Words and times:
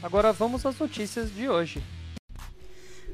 Agora 0.00 0.32
vamos 0.32 0.64
às 0.64 0.78
notícias 0.78 1.34
de 1.34 1.48
hoje. 1.48 1.82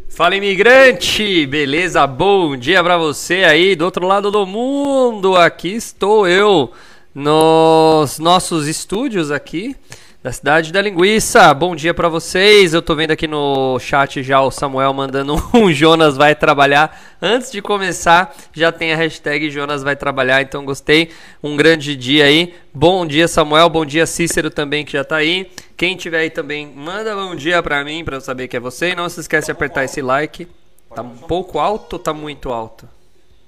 Fala 0.06 0.36
imigrante, 0.36 1.46
beleza? 1.46 2.06
Bom 2.06 2.56
dia 2.56 2.84
para 2.84 2.98
você 2.98 3.42
aí 3.44 3.74
do 3.74 3.86
outro 3.86 4.06
lado 4.06 4.30
do 4.30 4.44
mundo. 4.44 5.34
Aqui 5.34 5.68
estou 5.68 6.28
eu 6.28 6.72
nos 7.14 8.18
nossos 8.18 8.68
estúdios 8.68 9.30
aqui 9.30 9.74
da 10.24 10.32
cidade 10.32 10.72
da 10.72 10.80
linguiça. 10.80 11.52
Bom 11.52 11.76
dia 11.76 11.92
para 11.92 12.08
vocês. 12.08 12.72
Eu 12.72 12.80
tô 12.80 12.94
vendo 12.94 13.10
aqui 13.10 13.28
no 13.28 13.78
chat 13.78 14.22
já 14.22 14.40
o 14.40 14.50
Samuel 14.50 14.94
mandando 14.94 15.34
um 15.52 15.70
Jonas 15.70 16.16
vai 16.16 16.34
trabalhar. 16.34 16.98
Antes 17.20 17.52
de 17.52 17.60
começar, 17.60 18.34
já 18.50 18.72
tem 18.72 18.94
a 18.94 18.96
hashtag 18.96 19.50
Jonas 19.50 19.82
vai 19.82 19.94
trabalhar, 19.94 20.40
então 20.40 20.64
gostei. 20.64 21.10
Um 21.42 21.58
grande 21.58 21.94
dia 21.94 22.24
aí. 22.24 22.54
Bom 22.72 23.04
dia 23.04 23.28
Samuel, 23.28 23.68
bom 23.68 23.84
dia 23.84 24.06
Cícero 24.06 24.50
também 24.50 24.82
que 24.82 24.92
já 24.92 25.04
tá 25.04 25.16
aí. 25.16 25.52
Quem 25.76 25.94
tiver 25.94 26.20
aí 26.20 26.30
também, 26.30 26.72
manda 26.74 27.14
bom 27.14 27.36
dia 27.36 27.62
para 27.62 27.84
mim 27.84 28.02
para 28.02 28.16
eu 28.16 28.20
saber 28.22 28.48
que 28.48 28.56
é 28.56 28.60
você 28.60 28.92
e 28.92 28.96
não 28.96 29.06
se 29.10 29.20
esquece 29.20 29.48
de 29.48 29.52
apertar 29.52 29.84
esse 29.84 30.00
like. 30.00 30.48
Tá 30.94 31.02
um 31.02 31.18
pouco 31.18 31.58
alto 31.58 31.92
ou 31.92 31.98
tá 31.98 32.14
muito 32.14 32.50
alto? 32.50 32.88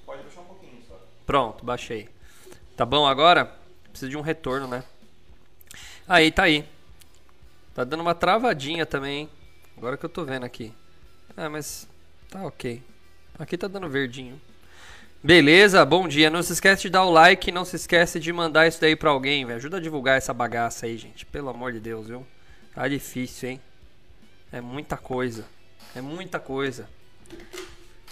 Pode 0.04 0.22
baixar 0.24 0.42
um 0.42 0.44
pouquinho 0.44 0.82
só. 0.86 0.94
Pronto, 1.24 1.64
baixei. 1.64 2.06
Tá 2.77 2.84
bom 2.84 3.06
agora? 3.06 3.50
Precisa 3.91 4.10
de 4.10 4.16
um 4.19 4.20
retorno, 4.20 4.69
né? 4.69 4.84
Aí, 6.08 6.30
tá 6.30 6.44
aí. 6.44 6.64
Tá 7.74 7.82
dando 7.82 8.00
uma 8.00 8.14
travadinha 8.14 8.86
também, 8.86 9.22
hein? 9.22 9.30
Agora 9.76 9.96
que 9.96 10.04
eu 10.04 10.08
tô 10.08 10.24
vendo 10.24 10.44
aqui. 10.44 10.72
Ah, 11.36 11.50
mas 11.50 11.88
tá 12.30 12.44
ok. 12.44 12.80
Aqui 13.38 13.58
tá 13.58 13.66
dando 13.66 13.88
verdinho. 13.88 14.40
Beleza, 15.22 15.84
bom 15.84 16.06
dia. 16.06 16.30
Não 16.30 16.44
se 16.44 16.52
esquece 16.52 16.82
de 16.82 16.90
dar 16.90 17.04
o 17.04 17.10
like, 17.10 17.50
não 17.50 17.64
se 17.64 17.74
esquece 17.74 18.20
de 18.20 18.32
mandar 18.32 18.68
isso 18.68 18.80
daí 18.80 18.94
pra 18.94 19.10
alguém, 19.10 19.44
velho. 19.44 19.56
Ajuda 19.56 19.78
a 19.78 19.80
divulgar 19.80 20.16
essa 20.16 20.32
bagaça 20.32 20.86
aí, 20.86 20.96
gente. 20.96 21.26
Pelo 21.26 21.48
amor 21.48 21.72
de 21.72 21.80
Deus, 21.80 22.06
viu? 22.06 22.24
Tá 22.72 22.86
difícil, 22.86 23.50
hein? 23.50 23.60
É 24.52 24.60
muita 24.60 24.96
coisa. 24.96 25.44
É 25.94 26.00
muita 26.00 26.38
coisa. 26.38 26.88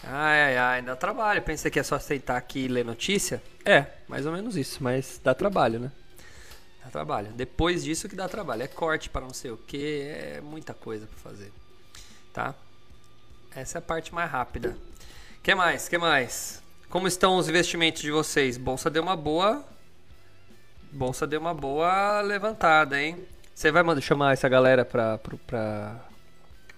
Ai, 0.03 0.43
ai, 0.43 0.57
ai, 0.57 0.83
dá 0.83 0.97
trabalho. 0.97 1.41
Pensei 1.43 1.71
que 1.71 1.79
é 1.79 1.83
só 1.85 1.95
aceitar 1.95 2.37
aqui 2.37 2.65
e 2.65 2.69
ler 2.69 2.85
notícia? 2.85 3.41
É, 3.65 3.87
mais 4.09 4.27
ou 4.27 4.33
menos 4.33 4.57
isso, 4.57 4.83
mas 4.83 5.21
dá 5.23 5.33
trabalho, 5.33 5.79
né? 5.79 5.93
Dá 6.85 6.91
trabalho. 6.91 7.33
Depois 7.33 7.83
disso 7.83 8.09
que 8.09 8.15
dá 8.15 8.29
trabalho. 8.29 8.63
É 8.63 8.69
corte 8.69 9.09
para 9.09 9.23
não 9.23 9.33
sei 9.33 9.51
o 9.51 9.57
que, 9.57 10.03
é 10.03 10.41
muita 10.43 10.75
coisa 10.75 11.07
para 11.07 11.19
fazer. 11.19 11.51
Tá? 12.33 12.55
Essa 13.55 13.79
é 13.79 13.81
a 13.81 13.83
parte 13.83 14.15
mais 14.15 14.31
rápida. 14.31 14.77
que 15.43 15.55
mais? 15.55 15.89
que 15.89 15.97
mais? 15.97 16.63
Como 16.91 17.09
estão 17.09 17.37
os 17.37 17.49
investimentos 17.49 18.03
de 18.03 18.11
vocês? 18.11 18.57
Bolsa 18.59 18.91
deu 18.91 19.03
uma 19.03 19.17
boa. 19.17 19.65
Bolsa 20.93 21.27
deu 21.27 21.41
uma 21.41 21.55
boa 21.55 22.21
levantada, 22.21 23.01
hein? 23.01 23.27
Você 23.55 23.71
vai 23.71 23.83
mandar 23.83 24.01
chamar 24.01 24.33
essa 24.33 24.49
galera 24.49 24.85
pra, 24.85 25.19
pra, 25.19 25.37
pra, 25.47 26.01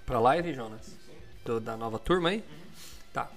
pra 0.05 0.21
live, 0.21 0.55
Jonas? 0.55 0.95
Do, 1.45 1.61
da 1.61 1.77
nova 1.77 1.99
turma 1.99 2.31
aí? 2.31 2.45
Tá. 3.13 3.29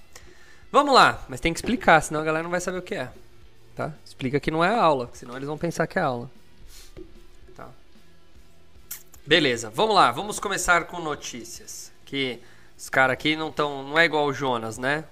Vamos 0.72 0.94
lá, 0.94 1.24
mas 1.28 1.40
tem 1.40 1.54
que 1.54 1.60
explicar, 1.60 2.02
senão 2.02 2.22
a 2.22 2.24
galera 2.24 2.44
não 2.44 2.52
vai 2.52 2.62
saber 2.62 2.78
o 2.78 2.82
que 2.82 2.96
é. 2.96 3.10
Tá? 3.76 3.94
Explica 4.06 4.40
que 4.40 4.52
não 4.52 4.64
é 4.64 4.74
aula, 4.74 5.10
senão 5.14 5.36
eles 5.36 5.48
vão 5.48 5.58
pensar 5.58 5.88
que 5.88 5.98
é 5.98 6.02
aula. 6.02 6.30
Beleza, 9.30 9.70
vamos 9.70 9.94
lá, 9.94 10.12
vamos 10.12 10.40
começar 10.40 10.86
com 10.86 11.00
notícias. 11.00 11.92
Que 12.04 12.40
os 12.76 12.90
caras 12.90 13.14
aqui 13.14 13.36
não 13.36 13.50
estão. 13.50 13.84
Não 13.84 14.00
é 14.00 14.04
igual 14.04 14.26
o 14.26 14.34
Jonas, 14.34 14.80
né? 14.80 15.06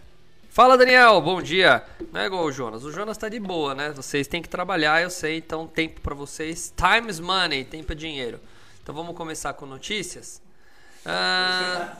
Fala 0.49 0.75
Daniel, 0.75 1.21
bom 1.21 1.39
dia. 1.39 1.83
Não 2.11 2.21
é 2.21 2.25
igual 2.25 2.43
o 2.43 2.51
Jonas. 2.51 2.83
O 2.83 2.91
Jonas 2.91 3.15
tá 3.15 3.29
de 3.29 3.39
boa, 3.39 3.75
né? 3.75 3.91
Vocês 3.91 4.25
têm 4.25 4.41
que 4.41 4.49
trabalhar, 4.49 5.03
eu 5.03 5.11
sei, 5.11 5.37
então 5.37 5.67
tempo 5.67 6.01
para 6.01 6.15
vocês. 6.15 6.73
Time 6.75 7.11
is 7.11 7.19
money, 7.19 7.63
tempo 7.63 7.91
é 7.91 7.95
dinheiro. 7.95 8.39
Então 8.81 8.95
vamos 8.95 9.15
começar 9.15 9.53
com 9.53 9.67
notícias. 9.67 10.41
Ah, 11.05 11.95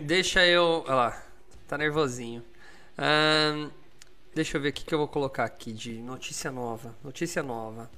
deixa 0.00 0.46
eu. 0.46 0.84
Olha 0.86 0.94
lá, 0.94 1.22
tá 1.66 1.76
nervosinho. 1.76 2.40
Ahn, 2.96 3.68
deixa 4.32 4.58
eu 4.58 4.60
ver 4.60 4.68
o 4.68 4.72
que, 4.72 4.84
que 4.84 4.94
eu 4.94 4.98
vou 4.98 5.08
colocar 5.08 5.42
aqui 5.42 5.72
de 5.72 5.94
notícia 5.94 6.52
nova. 6.52 6.94
Notícia 7.02 7.42
nova. 7.42 7.90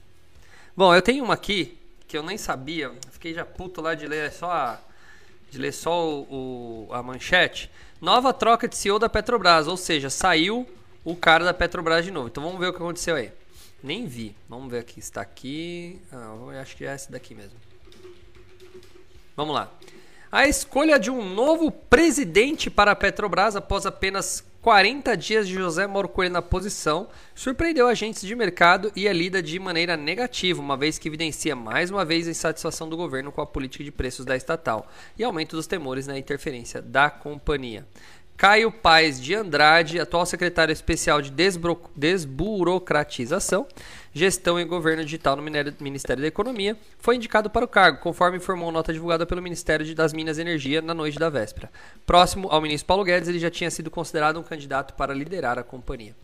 Bom, 0.74 0.94
eu 0.94 1.02
tenho 1.02 1.22
uma 1.22 1.34
aqui 1.34 1.78
que 2.08 2.16
eu 2.16 2.22
nem 2.22 2.38
sabia. 2.38 2.90
Fiquei 3.12 3.34
já 3.34 3.44
puto 3.44 3.80
lá 3.80 3.94
de 3.94 4.06
ler 4.06 4.32
só 4.32 4.50
a, 4.50 4.78
de 5.50 5.58
ler 5.58 5.72
só 5.72 6.08
o, 6.08 6.86
o- 6.88 6.92
a 6.94 7.02
manchete. 7.02 7.70
Nova 8.00 8.32
troca 8.32 8.66
de 8.66 8.76
CEO 8.76 8.98
da 8.98 9.08
Petrobras, 9.08 9.66
ou 9.68 9.76
seja, 9.76 10.08
saiu 10.08 10.66
o 11.04 11.14
cara 11.14 11.44
da 11.44 11.52
Petrobras 11.54 12.04
de 12.04 12.10
novo. 12.10 12.28
Então 12.28 12.42
vamos 12.42 12.58
ver 12.58 12.68
o 12.68 12.72
que 12.72 12.78
aconteceu 12.78 13.14
aí. 13.16 13.30
Nem 13.82 14.06
vi. 14.06 14.34
Vamos 14.48 14.70
ver 14.70 14.78
aqui. 14.80 14.98
Está 14.98 15.20
aqui. 15.20 16.00
Ah, 16.12 16.34
acho 16.60 16.76
que 16.76 16.84
é 16.84 16.94
esse 16.94 17.12
daqui 17.12 17.34
mesmo. 17.34 17.56
Vamos 19.36 19.54
lá. 19.54 19.70
A 20.30 20.46
escolha 20.46 20.98
de 20.98 21.10
um 21.10 21.24
novo 21.34 21.70
presidente 21.70 22.68
para 22.70 22.90
a 22.92 22.96
Petrobras 22.96 23.56
após 23.56 23.86
apenas 23.86 24.44
40 24.68 25.16
dias 25.16 25.48
de 25.48 25.54
José 25.54 25.86
Mauro 25.86 26.10
Coelho 26.10 26.34
na 26.34 26.42
posição 26.42 27.08
surpreendeu 27.34 27.88
agentes 27.88 28.20
de 28.20 28.34
mercado 28.34 28.92
e 28.94 29.08
é 29.08 29.12
lida 29.14 29.42
de 29.42 29.58
maneira 29.58 29.96
negativa, 29.96 30.60
uma 30.60 30.76
vez 30.76 30.98
que 30.98 31.08
evidencia 31.08 31.56
mais 31.56 31.90
uma 31.90 32.04
vez 32.04 32.28
a 32.28 32.32
insatisfação 32.32 32.86
do 32.86 32.94
governo 32.94 33.32
com 33.32 33.40
a 33.40 33.46
política 33.46 33.82
de 33.82 33.90
preços 33.90 34.26
da 34.26 34.36
estatal 34.36 34.86
e 35.18 35.24
aumento 35.24 35.56
dos 35.56 35.66
temores 35.66 36.06
na 36.06 36.18
interferência 36.18 36.82
da 36.82 37.08
companhia. 37.08 37.86
Caio 38.36 38.70
Paes 38.70 39.18
de 39.18 39.34
Andrade, 39.34 39.98
atual 39.98 40.26
secretário 40.26 40.70
especial 40.70 41.22
de 41.22 41.32
desburocratização, 41.96 43.66
gestão 44.12 44.58
e 44.58 44.64
governo 44.64 45.04
digital 45.04 45.36
no 45.36 45.42
Ministério 45.42 46.22
da 46.22 46.28
Economia, 46.28 46.76
foi 46.98 47.16
indicado 47.16 47.50
para 47.50 47.64
o 47.64 47.68
cargo, 47.68 48.00
conforme 48.00 48.38
informou 48.38 48.72
nota 48.72 48.92
divulgada 48.92 49.26
pelo 49.26 49.42
Ministério 49.42 49.94
das 49.94 50.12
Minas 50.12 50.38
e 50.38 50.40
Energia 50.40 50.82
na 50.82 50.94
noite 50.94 51.18
da 51.18 51.28
véspera. 51.28 51.70
Próximo 52.06 52.48
ao 52.50 52.60
ministro 52.60 52.86
Paulo 52.86 53.04
Guedes, 53.04 53.28
ele 53.28 53.38
já 53.38 53.50
tinha 53.50 53.70
sido 53.70 53.90
considerado 53.90 54.38
um 54.38 54.42
candidato 54.42 54.94
para 54.94 55.14
liderar 55.14 55.58
a 55.58 55.62
companhia. 55.62 56.14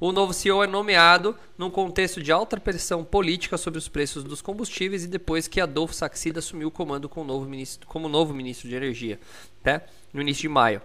O 0.00 0.12
novo 0.12 0.32
CEO 0.32 0.62
é 0.62 0.66
nomeado 0.66 1.36
num 1.56 1.70
contexto 1.70 2.20
de 2.20 2.32
alta 2.32 2.58
pressão 2.58 3.04
política 3.04 3.56
sobre 3.56 3.78
os 3.78 3.88
preços 3.88 4.24
dos 4.24 4.42
combustíveis 4.42 5.04
e 5.04 5.08
depois 5.08 5.46
que 5.46 5.60
Adolfo 5.60 5.94
Saxida 5.94 6.40
assumiu 6.40 6.68
o 6.68 6.70
comando 6.70 7.08
como 7.08 7.26
novo 7.26 7.48
ministro, 7.48 7.86
como 7.86 8.08
novo 8.08 8.34
ministro 8.34 8.68
de 8.68 8.74
Energia, 8.74 9.20
né? 9.64 9.82
no 10.12 10.20
início 10.20 10.42
de 10.42 10.48
maio. 10.48 10.82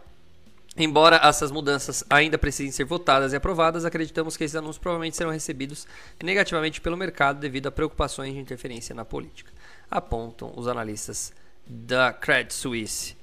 Embora 0.80 1.20
essas 1.22 1.52
mudanças 1.52 2.06
ainda 2.10 2.38
precisem 2.38 2.72
ser 2.72 2.86
votadas 2.86 3.34
e 3.34 3.36
aprovadas, 3.36 3.84
acreditamos 3.84 4.38
que 4.38 4.46
esses 4.46 4.56
anúncios 4.56 4.78
provavelmente 4.78 5.18
serão 5.18 5.30
recebidos 5.30 5.86
negativamente 6.24 6.80
pelo 6.80 6.96
mercado 6.96 7.38
devido 7.40 7.68
a 7.68 7.72
preocupações 7.72 8.34
de 8.34 8.40
interferência 8.40 8.96
na 8.96 9.04
política, 9.04 9.52
apontam 9.92 10.54
os 10.56 10.70
analistas 10.70 11.34
da 11.68 12.14
Credit 12.14 12.54
Suisse. 12.54 13.18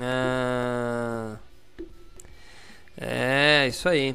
Ah, 0.00 1.36
é, 2.96 3.66
isso 3.68 3.88
aí. 3.88 4.14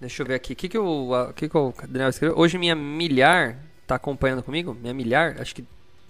Deixa 0.00 0.22
eu 0.22 0.26
ver 0.26 0.34
aqui. 0.34 0.52
O 0.52 0.56
que, 0.56 0.68
que, 0.68 0.76
a- 0.76 1.32
que, 1.32 1.48
que 1.48 1.56
o 1.56 1.72
Daniel 1.88 2.10
escreveu? 2.10 2.38
Hoje 2.38 2.58
minha 2.58 2.74
milhar 2.74 3.56
tá 3.86 3.94
acompanhando 3.94 4.42
comigo? 4.42 4.74
Minha 4.74 4.92
milhar? 4.92 5.40
Acho 5.40 5.54
que 5.54 5.64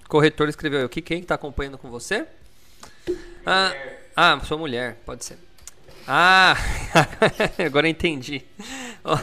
corretor 0.09 0.49
escreveu. 0.49 0.89
Quem 0.89 1.03
que 1.03 1.21
tá 1.23 1.37
acompanhando 1.37 1.79
com 1.79 1.89
você? 1.91 2.27
Ah, 3.47 3.73
ah, 4.17 4.41
sua 4.45 4.59
mulher, 4.59 4.97
pode 5.07 5.25
ser. 5.25 5.39
Ah, 6.07 6.55
agora 7.65 7.87
eu 7.87 7.91
entendi. 7.91 8.43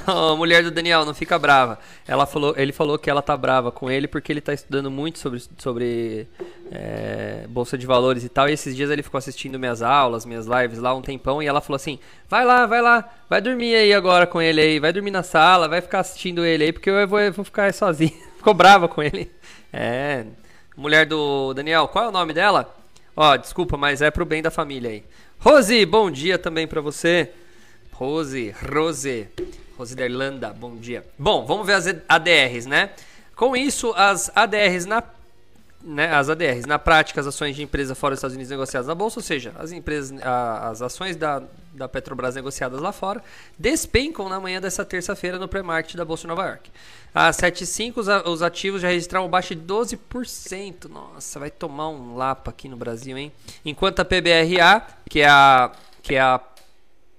Ô, 0.07 0.35
mulher 0.35 0.63
do 0.63 0.71
Daniel, 0.71 1.05
não 1.05 1.13
fica 1.13 1.37
brava. 1.37 1.79
Ela 2.07 2.25
falou, 2.25 2.53
ele 2.57 2.71
falou 2.71 2.97
que 2.97 3.09
ela 3.09 3.21
tá 3.21 3.35
brava 3.37 3.71
com 3.71 3.89
ele 3.89 4.07
porque 4.07 4.31
ele 4.31 4.41
tá 4.41 4.53
estudando 4.53 4.89
muito 4.89 5.19
sobre, 5.19 5.43
sobre 5.57 6.27
é, 6.71 7.45
bolsa 7.49 7.77
de 7.77 7.85
valores 7.85 8.23
e 8.23 8.29
tal. 8.29 8.49
E 8.49 8.53
esses 8.53 8.75
dias 8.75 8.89
ele 8.89 9.03
ficou 9.03 9.17
assistindo 9.19 9.59
minhas 9.59 9.81
aulas, 9.81 10.25
minhas 10.25 10.47
lives 10.47 10.79
lá 10.79 10.93
um 10.95 11.01
tempão. 11.01 11.41
E 11.41 11.47
ela 11.47 11.61
falou 11.61 11.75
assim: 11.75 11.99
vai 12.27 12.43
lá, 12.45 12.65
vai 12.65 12.81
lá, 12.81 13.09
vai 13.29 13.41
dormir 13.41 13.75
aí 13.75 13.93
agora 13.93 14.25
com 14.25 14.41
ele 14.41 14.61
aí, 14.61 14.79
vai 14.79 14.91
dormir 14.91 15.11
na 15.11 15.23
sala, 15.23 15.67
vai 15.67 15.81
ficar 15.81 15.99
assistindo 15.99 16.43
ele 16.45 16.63
aí 16.63 16.73
porque 16.73 16.89
eu 16.89 17.07
vou, 17.07 17.19
eu 17.19 17.33
vou 17.33 17.45
ficar 17.45 17.71
sozinho. 17.73 18.13
Ficou 18.37 18.55
brava 18.55 18.87
com 18.87 19.03
ele. 19.03 19.29
É, 19.71 20.25
mulher 20.75 21.05
do 21.05 21.53
Daniel, 21.53 21.87
qual 21.87 22.05
é 22.05 22.07
o 22.07 22.11
nome 22.11 22.33
dela? 22.33 22.75
Ó, 23.15 23.35
desculpa, 23.35 23.77
mas 23.77 24.01
é 24.01 24.09
pro 24.09 24.25
bem 24.25 24.41
da 24.41 24.49
família 24.49 24.89
aí. 24.89 25.03
Rose, 25.43 25.87
bom 25.87 26.11
dia 26.11 26.37
também 26.37 26.67
pra 26.67 26.81
você. 26.81 27.31
Rose, 27.93 28.53
Rose, 28.71 29.27
Rose 29.75 29.95
da 29.95 30.05
Irlanda, 30.05 30.53
bom 30.53 30.75
dia. 30.75 31.03
Bom, 31.17 31.47
vamos 31.47 31.65
ver 31.65 31.73
as 31.73 31.87
ADRs, 32.07 32.67
né? 32.67 32.91
Com 33.35 33.57
isso, 33.57 33.91
as 33.97 34.31
ADRs 34.35 34.85
na 34.85 35.01
né, 35.83 36.13
as 36.13 36.29
ADRs. 36.29 36.65
Na 36.65 36.79
prática, 36.79 37.19
as 37.19 37.27
ações 37.27 37.55
de 37.55 37.63
empresa 37.63 37.95
fora 37.95 38.13
dos 38.13 38.19
Estados 38.19 38.35
Unidos 38.35 38.51
negociadas 38.51 38.87
na 38.87 38.95
bolsa, 38.95 39.19
ou 39.19 39.23
seja, 39.23 39.53
as 39.57 39.71
empresas, 39.71 40.21
a, 40.21 40.69
as 40.69 40.81
ações 40.81 41.15
da, 41.15 41.43
da 41.73 41.87
Petrobras 41.87 42.35
negociadas 42.35 42.79
lá 42.79 42.91
fora, 42.91 43.23
despencam 43.57 44.29
na 44.29 44.39
manhã 44.39 44.61
dessa 44.61 44.85
terça-feira 44.85 45.39
no 45.39 45.47
pré-market 45.47 45.95
da 45.95 46.05
bolsa 46.05 46.21
de 46.21 46.27
Nova 46.27 46.45
York. 46.45 46.69
Às 47.13 47.37
7,5 47.37 47.97
os, 47.97 48.07
os 48.27 48.41
ativos 48.41 48.81
já 48.81 48.87
registraram 48.87 49.27
baixo 49.27 49.53
de 49.53 49.61
12%. 49.61 50.89
Nossa, 50.89 51.39
vai 51.39 51.51
tomar 51.51 51.89
um 51.89 52.15
lapa 52.15 52.51
aqui 52.51 52.69
no 52.69 52.77
Brasil, 52.77 53.17
hein? 53.17 53.31
Enquanto 53.65 53.99
a 53.99 54.05
PBRA, 54.05 54.85
que 55.09 55.21
é 55.21 55.27
a 55.27 55.71
que 56.01 56.15
é 56.15 56.19
a 56.19 56.41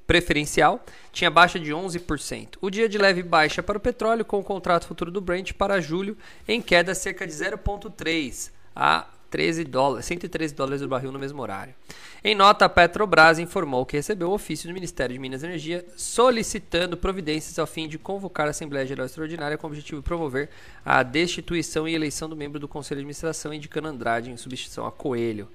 preferencial, 0.07 0.85
tinha 1.13 1.31
baixa 1.31 1.61
de 1.61 1.71
11%. 1.71 2.57
O 2.61 2.71
dia 2.71 2.89
de 2.89 2.99
leve 2.99 3.23
baixa 3.23 3.63
para 3.63 3.77
o 3.77 3.81
petróleo, 3.81 4.25
com 4.25 4.41
o 4.41 4.45
contrato 4.45 4.87
futuro 4.87 5.11
do 5.11 5.21
Brent 5.21 5.53
para 5.53 5.81
julho 5.81 6.17
em 6.49 6.61
queda 6.61 6.95
cerca 6.95 7.27
de 7.27 7.33
0,3 7.33 8.51
a 8.75 9.07
13 9.31 9.65
dólares, 9.65 10.05
113 10.07 10.55
dólares 10.55 10.81
do 10.83 10.89
barril 10.89 11.11
no 11.11 11.19
mesmo 11.19 11.41
horário. 11.41 11.75
Em 12.23 12.35
nota, 12.35 12.67
a 12.67 12.69
Petrobras 12.69 13.39
informou 13.39 13.85
que 13.85 13.97
recebeu 13.97 14.29
o 14.29 14.35
ofício 14.35 14.69
do 14.69 14.75
Ministério 14.75 15.15
de 15.15 15.19
Minas 15.19 15.43
e 15.43 15.47
Energia 15.47 15.85
solicitando 15.97 16.97
providências 16.97 17.59
ao 17.59 17.67
fim 17.67 17.89
de 17.89 17.99
convocar 17.99 18.47
a 18.47 18.51
Assembleia 18.51 18.87
Geral 18.87 19.07
Extraordinária 19.07 19.57
com 19.57 19.67
o 19.67 19.71
objetivo 19.71 20.03
de 20.03 20.07
promover 20.07 20.51
a 20.85 21.03
destituição 21.03 21.89
e 21.89 21.95
eleição 21.95 22.29
do 22.29 22.37
membro 22.37 22.61
do 22.61 22.69
Conselho 22.69 22.99
de 22.99 23.03
Administração, 23.03 23.53
indicando 23.53 23.89
Andrade 23.89 24.31
em 24.31 24.37
substituição 24.37 24.87
a 24.87 24.93
Coelho. 24.93 25.49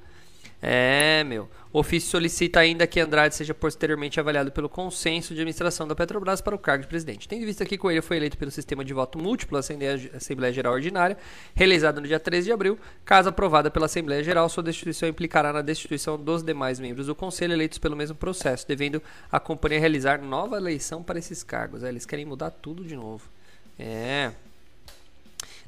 É, 0.62 1.24
meu. 1.24 1.48
O 1.72 1.80
ofício 1.80 2.10
solicita 2.10 2.60
ainda 2.60 2.88
que 2.88 3.00
Andrade 3.00 3.36
seja 3.36 3.54
posteriormente 3.54 4.20
avaliado 4.20 4.52
pelo 4.52 4.68
consenso 4.68 5.34
de 5.34 5.42
administração 5.42 5.88
da 5.88 5.94
Petrobras 5.94 6.42
para 6.42 6.56
o 6.56 6.58
cargo 6.58 6.82
de 6.82 6.88
presidente. 6.88 7.28
Tendo 7.28 7.44
em 7.44 7.46
vista 7.46 7.66
que 7.66 7.78
Coelho 7.78 8.02
foi 8.02 8.18
eleito 8.18 8.38
pelo 8.38 8.50
sistema 8.50 8.84
de 8.84 8.94
voto 8.94 9.20
múltiplo 9.20 9.58
à 9.58 9.60
Assembleia 9.60 10.54
Geral 10.54 10.74
Ordinária, 10.74 11.18
realizada 11.54 12.02
no 12.02 12.08
dia 12.08 12.20
13 12.20 12.46
de 12.48 12.52
abril, 12.52 12.80
caso 13.06 13.30
aprovada 13.30 13.70
pela 13.70 13.86
Assembleia 13.86 14.24
Geral, 14.24 14.50
sua 14.50 14.64
destituição 14.64 15.08
implicará 15.08 15.54
na 15.54 15.62
destituição 15.62 16.18
dos 16.18 16.42
demais 16.42 16.80
membros 16.80 17.06
do 17.06 17.14
Conselho 17.14 17.54
eleitos 17.54 17.78
pelo 17.78 17.96
mesmo 17.96 18.16
processo, 18.16 18.68
devendo 18.68 19.02
a 19.32 19.40
companhia 19.40 19.80
realizar 19.80 20.20
nova 20.20 20.58
eleição 20.58 21.04
para 21.04 21.20
esses 21.20 21.44
cargos. 21.44 21.84
É, 21.84 21.90
eles 21.90 22.06
querem 22.06 22.26
mudar 22.26 22.50
tudo 22.50 22.84
de 22.84 22.96
novo. 22.96 23.30
É. 23.78 24.32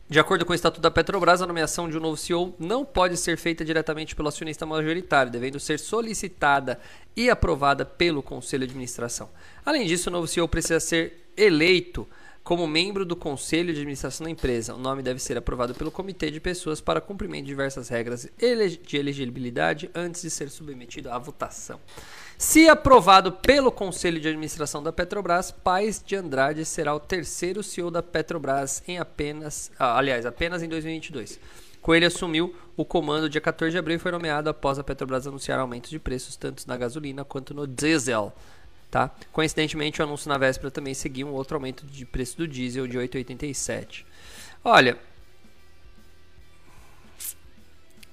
De 0.10 0.20
acordo 0.20 0.44
com 0.44 0.54
o 0.54 0.56
Estatuto 0.56 0.82
da 0.82 0.90
Petrobras, 0.90 1.40
a 1.40 1.46
nomeação 1.46 1.88
de 1.88 1.96
um 1.96 2.02
novo 2.02 2.18
CEO 2.18 2.56
não 2.58 2.84
pode 2.84 3.16
ser 3.16 3.38
feita 3.38 3.64
diretamente 3.64 4.16
pelo 4.16 4.28
acionista 4.28 4.66
majoritário, 4.66 5.32
devendo 5.32 5.60
ser 5.60 5.78
solicitada 5.78 6.80
e 7.16 7.30
aprovada 7.30 7.86
pelo 7.86 8.24
Conselho 8.24 8.66
de 8.66 8.72
Administração. 8.72 9.30
Além 9.64 9.86
disso, 9.86 10.10
o 10.10 10.12
novo 10.12 10.26
CEO 10.26 10.48
precisa 10.48 10.80
ser 10.80 11.30
eleito 11.38 12.08
como 12.44 12.68
membro 12.68 13.06
do 13.06 13.16
Conselho 13.16 13.74
de 13.74 13.80
Administração 13.80 14.26
da 14.26 14.32
empresa. 14.32 14.74
O 14.74 14.80
nome 14.80 15.04
deve 15.04 15.20
ser 15.20 15.38
aprovado 15.38 15.76
pelo 15.76 15.92
Comitê 15.92 16.32
de 16.32 16.40
Pessoas 16.40 16.82
para 16.82 17.02
cumprimento 17.02 17.44
de 17.44 17.50
diversas 17.50 17.90
regras 17.90 18.28
de 18.84 18.98
elegibilidade 18.98 19.90
antes 19.94 20.22
de 20.22 20.30
ser 20.30 20.50
submetido 20.50 21.12
à 21.12 21.18
votação. 21.18 21.80
Se 22.38 22.70
aprovado 22.70 23.34
pelo 23.34 23.72
Conselho 23.72 24.20
de 24.20 24.30
Administração 24.30 24.82
da 24.82 24.94
Petrobras, 24.94 25.52
Paes 25.52 26.02
de 26.04 26.16
Andrade 26.16 26.64
será 26.64 26.96
o 26.96 27.00
terceiro 27.00 27.62
CEO 27.62 27.92
da 27.92 28.02
Petrobras 28.02 28.82
em 28.88 28.98
apenas, 28.98 29.70
ah, 29.78 29.98
aliás, 29.98 30.26
apenas 30.26 30.64
em 30.64 30.70
2022. 30.70 31.38
Coelho 31.82 32.08
assumiu 32.08 32.56
o 32.78 32.86
comando 32.86 33.30
dia 33.30 33.42
14 33.42 33.72
de 33.72 33.78
abril 33.78 33.98
e 33.98 34.00
foi 34.00 34.12
nomeado 34.12 34.50
após 34.50 34.80
a 34.80 34.84
Petrobras 34.84 35.28
anunciar 35.28 35.60
aumentos 35.60 35.90
de 35.90 36.00
preços 36.00 36.36
tanto 36.36 36.66
na 36.68 36.78
gasolina 36.78 37.26
quanto 37.26 37.54
no 37.54 37.68
diesel. 37.68 38.34
Tá? 38.90 39.12
Coincidentemente, 39.32 40.02
o 40.02 40.04
anúncio 40.04 40.28
na 40.30 40.38
véspera 40.38 40.72
também 40.72 40.94
seguiu 40.94 41.28
um 41.28 41.32
outro 41.32 41.56
aumento 41.56 41.86
de 41.86 42.06
preço 42.06 42.38
do 42.38 42.48
diesel 42.48 42.88
de 42.88 42.98
8,87. 42.98 44.06
Olha, 44.64 44.98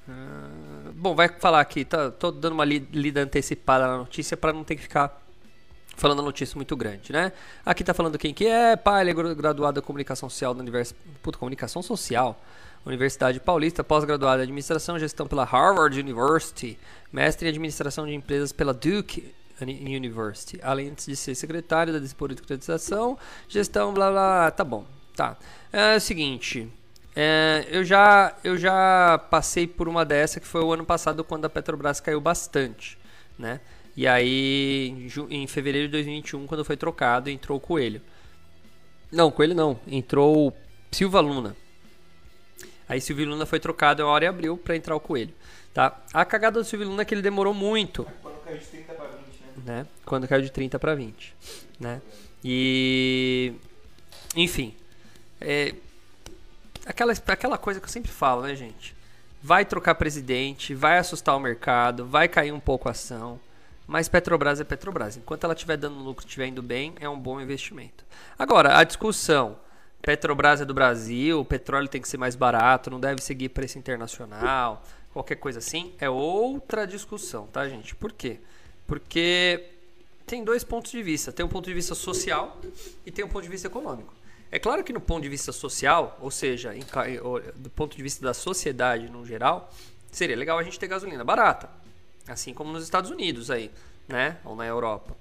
Uh, 0.08 0.92
bom, 0.92 1.16
vai 1.16 1.28
falar 1.28 1.60
aqui, 1.60 1.84
tá, 1.84 2.12
tô 2.12 2.30
dando 2.30 2.52
uma 2.52 2.64
lida 2.64 3.20
antecipada 3.22 3.88
na 3.88 3.96
notícia 3.98 4.36
para 4.36 4.52
não 4.52 4.62
ter 4.62 4.76
que 4.76 4.82
ficar 4.82 5.20
falando 5.96 6.20
a 6.20 6.22
notícia 6.22 6.54
muito 6.54 6.76
grande, 6.76 7.12
né? 7.12 7.32
Aqui 7.64 7.82
tá 7.82 7.92
falando 7.92 8.16
quem 8.16 8.32
que 8.32 8.46
é, 8.46 8.76
pai, 8.76 9.02
ele 9.02 9.10
é 9.10 9.34
graduado 9.34 9.80
em 9.80 9.82
comunicação 9.82 10.28
social 10.28 10.54
da 10.54 10.60
Universidade, 10.60 11.04
puta, 11.22 11.38
comunicação 11.38 11.82
social, 11.82 12.40
Universidade 12.84 13.40
Paulista, 13.40 13.82
pós-graduado 13.82 14.42
em 14.42 14.44
administração, 14.44 14.96
gestão 14.96 15.26
pela 15.26 15.42
Harvard 15.42 15.98
University, 15.98 16.78
mestre 17.12 17.46
em 17.46 17.50
administração 17.50 18.06
de 18.06 18.14
empresas 18.14 18.52
pela 18.52 18.72
Duke 18.72 19.34
University, 19.60 20.58
além 20.62 20.92
de 20.94 21.16
ser 21.16 21.34
secretário 21.34 21.92
da 21.92 21.98
Despolitização, 21.98 23.18
gestão, 23.48 23.92
blá 23.94 24.10
blá, 24.10 24.50
tá 24.50 24.64
bom, 24.64 24.84
tá. 25.14 25.36
É 25.72 25.96
o 25.96 26.00
seguinte, 26.00 26.70
é, 27.14 27.66
eu, 27.70 27.82
já, 27.82 28.36
eu 28.44 28.58
já 28.58 29.18
passei 29.30 29.66
por 29.66 29.88
uma 29.88 30.04
dessa 30.04 30.38
que 30.38 30.46
foi 30.46 30.62
o 30.62 30.72
ano 30.72 30.84
passado 30.84 31.24
quando 31.24 31.46
a 31.46 31.48
Petrobras 31.48 32.00
caiu 32.00 32.20
bastante, 32.20 32.98
né? 33.38 33.60
E 33.96 34.06
aí, 34.06 35.08
em 35.30 35.46
fevereiro 35.46 35.88
de 35.88 35.92
2021, 35.92 36.46
quando 36.46 36.62
foi 36.62 36.76
trocado, 36.76 37.30
entrou 37.30 37.56
o 37.56 37.60
Coelho. 37.60 38.02
Não, 39.10 39.30
Coelho 39.30 39.54
não. 39.54 39.80
Entrou 39.86 40.54
Silva 40.92 41.20
Luna. 41.20 41.56
Aí 42.88 43.00
Silvio 43.00 43.28
Luna 43.28 43.46
foi 43.46 43.58
trocado 43.58 44.02
em 44.02 44.04
hora 44.04 44.24
e 44.24 44.28
abril 44.28 44.56
para 44.56 44.76
entrar 44.76 44.94
o 44.94 45.00
Coelho. 45.00 45.34
Tá? 45.72 45.98
A 46.12 46.24
cagada 46.24 46.60
do 46.60 46.64
Silvio 46.64 46.88
Luna 46.88 47.02
é 47.02 47.04
que 47.04 47.14
ele 47.14 47.22
demorou 47.22 47.52
muito. 47.52 48.06
Quando 48.22 48.38
caiu 48.44 48.58
de 48.58 48.66
30 48.66 48.92
para 48.92 49.06
20? 49.06 49.15
Né? 49.66 49.86
Quando 50.04 50.28
caiu 50.28 50.42
de 50.42 50.50
30 50.50 50.78
para 50.78 50.94
20. 50.94 51.34
Né? 51.80 52.00
E. 52.42 53.52
Enfim. 54.34 54.74
É, 55.40 55.74
aquela, 56.86 57.12
aquela 57.12 57.58
coisa 57.58 57.80
que 57.80 57.86
eu 57.86 57.90
sempre 57.90 58.10
falo, 58.10 58.42
né, 58.42 58.54
gente? 58.54 58.94
Vai 59.42 59.64
trocar 59.64 59.94
presidente, 59.96 60.74
vai 60.74 60.98
assustar 60.98 61.36
o 61.36 61.40
mercado, 61.40 62.06
vai 62.06 62.28
cair 62.28 62.52
um 62.52 62.60
pouco 62.60 62.88
a 62.88 62.92
ação. 62.92 63.38
Mas 63.86 64.08
Petrobras 64.08 64.60
é 64.60 64.64
Petrobras. 64.64 65.16
Enquanto 65.16 65.44
ela 65.44 65.54
estiver 65.54 65.76
dando 65.76 65.98
lucro, 65.98 66.24
estiver 66.24 66.46
indo 66.46 66.62
bem, 66.62 66.94
é 67.00 67.08
um 67.08 67.18
bom 67.18 67.40
investimento. 67.40 68.04
Agora, 68.38 68.78
a 68.78 68.84
discussão: 68.84 69.58
Petrobras 70.00 70.60
é 70.60 70.64
do 70.64 70.74
Brasil, 70.74 71.40
o 71.40 71.44
petróleo 71.44 71.88
tem 71.88 72.00
que 72.00 72.08
ser 72.08 72.16
mais 72.16 72.34
barato, 72.34 72.90
não 72.90 72.98
deve 72.98 73.22
seguir 73.22 73.50
preço 73.50 73.78
internacional, 73.78 74.82
qualquer 75.12 75.36
coisa 75.36 75.58
assim, 75.58 75.94
é 75.98 76.10
outra 76.10 76.86
discussão, 76.86 77.46
tá, 77.46 77.68
gente? 77.68 77.94
Por 77.94 78.12
quê? 78.12 78.40
Porque 78.86 79.70
tem 80.26 80.44
dois 80.44 80.64
pontos 80.64 80.90
de 80.90 81.02
vista: 81.02 81.32
tem 81.32 81.44
um 81.44 81.48
ponto 81.48 81.66
de 81.66 81.74
vista 81.74 81.94
social 81.94 82.60
e 83.04 83.10
tem 83.10 83.24
um 83.24 83.28
ponto 83.28 83.42
de 83.42 83.48
vista 83.48 83.66
econômico. 83.68 84.14
É 84.50 84.58
claro 84.58 84.84
que 84.84 84.92
no 84.92 85.00
ponto 85.00 85.22
de 85.22 85.28
vista 85.28 85.52
social, 85.52 86.16
ou 86.20 86.30
seja, 86.30 86.74
em, 86.74 86.82
do 87.56 87.68
ponto 87.70 87.96
de 87.96 88.02
vista 88.02 88.24
da 88.24 88.32
sociedade 88.32 89.08
no 89.08 89.26
geral, 89.26 89.72
seria 90.10 90.36
legal 90.36 90.58
a 90.58 90.62
gente 90.62 90.78
ter 90.78 90.86
gasolina 90.86 91.24
barata, 91.24 91.68
assim 92.28 92.54
como 92.54 92.72
nos 92.72 92.84
Estados 92.84 93.10
Unidos 93.10 93.50
aí, 93.50 93.70
né, 94.06 94.38
ou 94.44 94.54
na 94.54 94.64
Europa. 94.64 95.16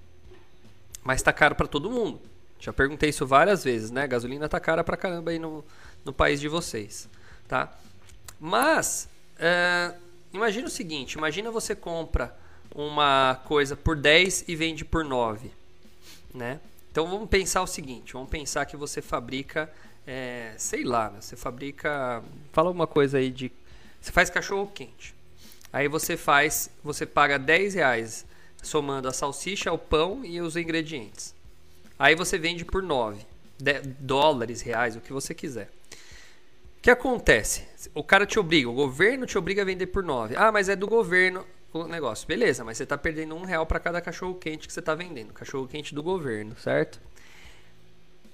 Mas 1.04 1.22
tá 1.22 1.34
caro 1.34 1.56
para 1.56 1.68
todo 1.68 1.90
mundo. 1.90 2.22
Já 2.60 2.72
perguntei 2.72 3.10
isso 3.10 3.28
várias 3.28 3.64
vezes, 3.64 3.92
né? 3.92 4.08
Gasolina 4.08 4.48
tá 4.48 4.60
cara 4.60 4.84
pra 4.84 4.96
caramba 4.96 5.32
aí 5.32 5.38
no, 5.38 5.64
no 6.04 6.14
país 6.14 6.40
de 6.40 6.48
vocês, 6.48 7.10
tá? 7.48 7.78
Mas 8.40 9.10
é, 9.38 9.94
imagina 10.32 10.68
o 10.68 10.72
seguinte, 10.72 11.14
imagina 11.14 11.52
você 11.52 11.76
compra 11.76 12.36
uma 12.76 13.42
coisa 13.46 13.76
por 13.76 13.96
10 13.96 14.44
e 14.48 14.56
vende 14.56 14.84
por 14.84 15.06
9, 15.06 15.50
né? 16.34 16.60
Então 16.92 17.08
vamos 17.08 17.30
pensar 17.30 17.62
o 17.62 17.68
seguinte: 17.68 18.14
vamos 18.14 18.30
pensar 18.30 18.66
que 18.66 18.76
você 18.76 19.02
fabrica, 19.02 19.72
é, 20.06 20.54
sei 20.58 20.84
lá, 20.84 21.10
né? 21.10 21.22
você 21.22 21.36
fabrica. 21.36 22.22
Fala 22.52 22.70
alguma 22.70 22.86
coisa 22.86 23.18
aí 23.18 23.32
de. 23.32 23.52
Você 24.02 24.12
faz 24.12 24.30
cachorro 24.30 24.70
quente. 24.74 25.16
Aí 25.72 25.88
você 25.88 26.16
faz, 26.16 26.70
você 26.84 27.06
paga 27.06 27.40
10 27.40 27.74
reais 27.74 28.26
somando 28.62 29.08
a 29.08 29.14
salsicha, 29.14 29.72
o 29.72 29.78
pão 29.78 30.24
e 30.24 30.42
os 30.42 30.56
ingredientes. 30.56 31.34
Aí 31.98 32.16
você 32.16 32.38
vende 32.38 32.66
por 32.66 32.84
9 32.84 33.26
dólares, 34.00 34.62
reais, 34.62 34.96
o 34.96 35.02
que 35.02 35.14
você 35.14 35.34
quiser. 35.34 35.70
O 36.78 36.82
que 36.82 36.92
acontece? 36.92 37.64
O 37.94 38.04
cara 38.04 38.26
te 38.26 38.38
obriga, 38.38 38.70
o 38.70 38.74
governo 38.74 39.26
te 39.26 39.38
obriga 39.38 39.62
a 39.62 39.66
vender 39.66 39.88
por 39.88 40.04
9. 40.04 40.36
Ah, 40.38 40.52
mas 40.52 40.70
é 40.70 40.76
do 40.76 40.88
governo 40.88 41.46
o 41.84 41.88
negócio. 41.88 42.28
Beleza, 42.28 42.64
mas 42.64 42.78
você 42.78 42.84
está 42.84 42.98
perdendo 42.98 43.36
um 43.36 43.44
real 43.44 43.66
para 43.66 43.80
cada 43.80 44.02
cachorro 44.02 44.36
quente 44.36 44.68
que 44.68 44.74
você 44.74 44.80
está 44.80 44.96
vendendo. 44.96 45.34
Cachorro 45.34 45.68
quente 45.68 45.94
do 45.94 46.02
governo, 46.02 46.56
certo? 46.58 47.00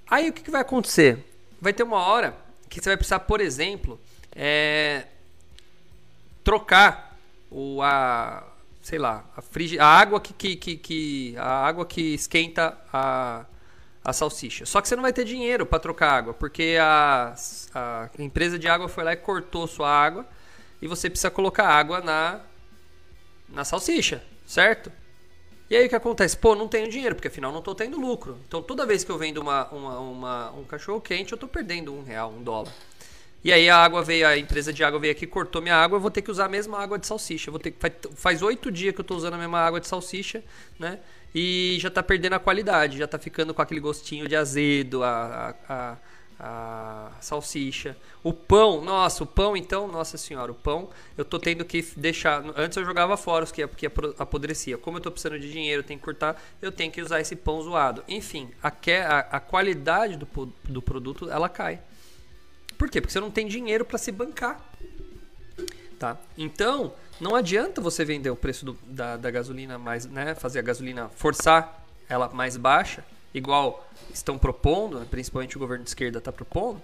Aí 0.08 0.28
o 0.28 0.32
que, 0.32 0.42
que, 0.42 0.50
vai 0.50 0.60
acontecer? 0.60 1.18
Vai 1.60 1.72
ter 1.72 1.82
uma 1.82 2.06
hora 2.06 2.36
que 2.68 2.80
você 2.80 2.90
vai 2.90 2.96
precisar, 2.96 3.20
por 3.20 3.40
exemplo, 3.40 4.00
é, 4.34 5.06
trocar 6.44 7.16
o 7.50 7.82
a 7.82 8.46
sei 8.82 8.98
lá 8.98 9.24
a, 9.36 9.84
a 9.84 9.86
água 9.86 10.20
que, 10.20 10.32
que, 10.32 10.56
que, 10.56 10.76
que, 10.76 11.34
a 11.38 11.66
água 11.66 11.86
que 11.86 12.14
esquenta 12.14 12.76
a, 12.92 13.46
a 14.04 14.12
salsicha. 14.12 14.66
Só 14.66 14.80
que 14.80 14.88
você 14.88 14.96
não 14.96 15.02
vai 15.02 15.12
ter 15.12 15.24
dinheiro 15.24 15.64
para 15.64 15.78
trocar 15.78 16.10
água, 16.10 16.34
porque 16.34 16.76
a, 16.80 17.34
a 17.74 18.08
empresa 18.18 18.58
de 18.58 18.68
água 18.68 18.88
foi 18.88 19.04
lá 19.04 19.12
e 19.12 19.16
cortou 19.16 19.66
sua 19.66 19.88
água 19.88 20.26
e 20.80 20.88
você 20.88 21.08
precisa 21.08 21.30
colocar 21.30 21.68
água 21.68 22.00
na 22.00 22.40
na 23.52 23.64
salsicha, 23.64 24.22
certo? 24.46 24.90
E 25.70 25.76
aí 25.76 25.86
o 25.86 25.88
que 25.88 25.96
acontece? 25.96 26.36
Pô, 26.36 26.54
não 26.54 26.68
tenho 26.68 26.88
dinheiro, 26.90 27.14
porque 27.14 27.28
afinal 27.28 27.50
não 27.52 27.60
estou 27.60 27.74
tendo 27.74 27.98
lucro. 28.00 28.38
Então 28.46 28.62
toda 28.62 28.86
vez 28.86 29.04
que 29.04 29.10
eu 29.10 29.18
vendo 29.18 29.40
uma, 29.40 29.68
uma, 29.70 29.98
uma, 30.00 30.50
um 30.52 30.64
cachorro 30.64 31.00
quente, 31.00 31.32
eu 31.32 31.36
estou 31.36 31.48
perdendo 31.48 31.94
um 31.94 32.02
real, 32.02 32.30
um 32.32 32.42
dólar. 32.42 32.72
E 33.44 33.52
aí 33.52 33.68
a 33.68 33.76
água 33.76 34.02
veio, 34.02 34.26
a 34.26 34.38
empresa 34.38 34.72
de 34.72 34.84
água 34.84 35.00
veio 35.00 35.12
aqui, 35.12 35.26
cortou 35.26 35.60
minha 35.60 35.74
água, 35.76 35.96
eu 35.96 36.00
vou 36.00 36.10
ter 36.10 36.22
que 36.22 36.30
usar 36.30 36.44
a 36.46 36.48
mesma 36.48 36.78
água 36.78 36.98
de 36.98 37.06
salsicha. 37.06 37.50
Vou 37.50 37.58
ter, 37.58 37.74
faz- 38.14 38.40
oito 38.42 38.70
dias 38.70 38.94
que 38.94 39.00
eu 39.00 39.04
tô 39.04 39.16
usando 39.16 39.34
a 39.34 39.38
mesma 39.38 39.58
água 39.58 39.80
de 39.80 39.88
salsicha, 39.88 40.44
né? 40.78 41.00
E 41.34 41.76
já 41.80 41.90
tá 41.90 42.02
perdendo 42.02 42.34
a 42.34 42.38
qualidade, 42.38 42.98
já 42.98 43.06
tá 43.08 43.18
ficando 43.18 43.52
com 43.54 43.62
aquele 43.62 43.80
gostinho 43.80 44.28
de 44.28 44.36
azedo, 44.36 45.02
a, 45.02 45.56
a, 45.68 45.74
a- 45.92 45.96
a 46.38 47.10
salsicha. 47.20 47.96
O 48.22 48.32
pão, 48.32 48.80
nossa, 48.82 49.22
o 49.24 49.26
pão 49.26 49.56
então, 49.56 49.86
nossa 49.88 50.16
senhora, 50.18 50.50
o 50.52 50.54
pão 50.54 50.90
eu 51.16 51.24
tô 51.24 51.38
tendo 51.38 51.64
que 51.64 51.82
deixar. 51.96 52.42
Antes 52.56 52.76
eu 52.76 52.84
jogava 52.84 53.16
fora 53.16 53.44
os 53.44 53.52
que, 53.52 53.66
que 53.68 53.86
apro- 53.86 54.14
apodrecia. 54.18 54.76
Como 54.78 54.96
eu 54.98 55.00
tô 55.00 55.10
precisando 55.10 55.38
de 55.38 55.50
dinheiro, 55.50 55.82
tenho 55.82 55.98
que 55.98 56.04
cortar, 56.04 56.40
eu 56.60 56.72
tenho 56.72 56.90
que 56.90 57.00
usar 57.00 57.20
esse 57.20 57.36
pão 57.36 57.62
zoado. 57.62 58.02
Enfim, 58.08 58.50
a, 58.62 58.70
que- 58.70 58.92
a, 58.92 59.18
a 59.20 59.40
qualidade 59.40 60.16
do, 60.16 60.26
do 60.64 60.82
produto 60.82 61.30
ela 61.30 61.48
cai. 61.48 61.80
Por 62.76 62.90
quê? 62.90 63.00
Porque 63.00 63.12
você 63.12 63.20
não 63.20 63.30
tem 63.30 63.46
dinheiro 63.46 63.84
para 63.84 63.98
se 63.98 64.10
bancar. 64.10 64.60
Tá? 65.98 66.16
Então, 66.36 66.92
não 67.20 67.36
adianta 67.36 67.80
você 67.80 68.04
vender 68.04 68.30
o 68.30 68.34
preço 68.36 68.64
do- 68.64 68.78
da, 68.82 69.16
da 69.16 69.30
gasolina 69.30 69.78
mais, 69.78 70.04
né? 70.06 70.34
Fazer 70.34 70.58
a 70.58 70.62
gasolina, 70.62 71.08
forçar 71.10 71.84
ela 72.08 72.28
mais 72.28 72.56
baixa, 72.56 73.04
igual 73.34 73.86
estão 74.12 74.38
propondo, 74.38 75.04
principalmente 75.10 75.56
o 75.56 75.60
governo 75.60 75.84
de 75.84 75.90
esquerda 75.90 76.18
está 76.18 76.32
propondo, 76.32 76.80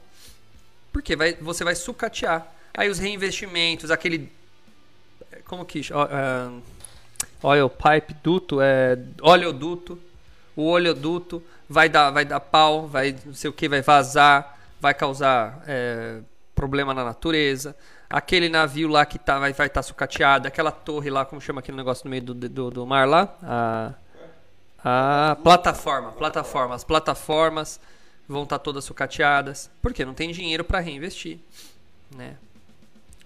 porque 0.93 1.15
vai, 1.15 1.35
você 1.35 1.65
vai 1.65 1.75
sucatear. 1.75 2.47
Aí 2.77 2.89
os 2.89 2.99
reinvestimentos, 2.99 3.91
aquele. 3.91 4.31
Como 5.45 5.65
que. 5.65 5.83
ó, 5.93 6.09
ah, 6.11 6.53
Oil 7.43 7.71
pipe 7.71 8.15
duto, 8.23 8.61
é, 8.61 8.99
oleoduto. 9.21 9.99
O 10.57 10.65
oleoduto 10.65 11.43
vai 11.69 11.89
dar, 11.89 12.11
vai 12.11 12.25
dar 12.25 12.41
pau, 12.41 12.89
vai 12.89 13.15
não 13.25 13.35
sei 13.35 13.49
o 13.49 13.53
que, 13.53 13.69
vai 13.69 13.81
vazar, 13.81 14.59
vai 14.81 14.93
causar 14.93 15.63
é, 15.67 16.19
problema 16.55 16.93
na 16.93 17.05
natureza. 17.05 17.77
Aquele 18.11 18.49
navio 18.49 18.89
lá 18.89 19.07
que 19.07 19.19
tá, 19.19 19.39
vai 19.39 19.51
estar 19.51 19.69
tá 19.69 19.83
sucateado, 19.83 20.49
aquela 20.49 20.73
torre 20.73 21.11
lá, 21.11 21.25
como 21.25 21.41
chama 21.41 21.61
aquele 21.61 21.77
negócio 21.77 22.05
no 22.05 22.11
meio 22.11 22.23
do, 22.23 22.35
do, 22.35 22.71
do 22.71 22.87
mar 22.87 23.07
lá? 23.07 23.37
A, 23.43 23.93
a 24.83 25.37
plataforma, 25.43 26.13
plataforma. 26.13 26.75
As 26.75 26.85
plataformas 26.85 27.81
vão 28.29 28.45
estar 28.45 28.59
todas 28.59 28.85
sucateadas. 28.85 29.71
Por 29.83 29.93
quê? 29.93 30.05
Não 30.05 30.15
tem 30.15 30.31
dinheiro 30.33 30.65
para 30.65 30.79
reinvestir. 30.81 31.39
Né? 32.15 32.37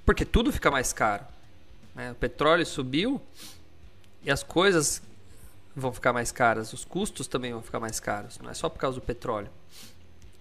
Porque 0.04 0.24
tudo 0.24 0.52
fica 0.52 0.70
mais 0.70 0.92
caro. 0.92 1.24
né? 1.94 2.12
O 2.12 2.14
petróleo 2.14 2.64
subiu 2.64 3.20
e 4.24 4.30
as 4.30 4.42
coisas 4.42 5.02
vão 5.74 5.92
ficar 5.92 6.12
mais 6.12 6.32
caras. 6.32 6.72
Os 6.72 6.84
custos 6.84 7.26
também 7.26 7.52
vão 7.52 7.62
ficar 7.62 7.80
mais 7.80 8.00
caros. 8.00 8.38
Não 8.38 8.50
é 8.50 8.54
só 8.54 8.68
por 8.68 8.78
causa 8.78 8.98
do 8.98 9.04
petróleo. 9.04 9.50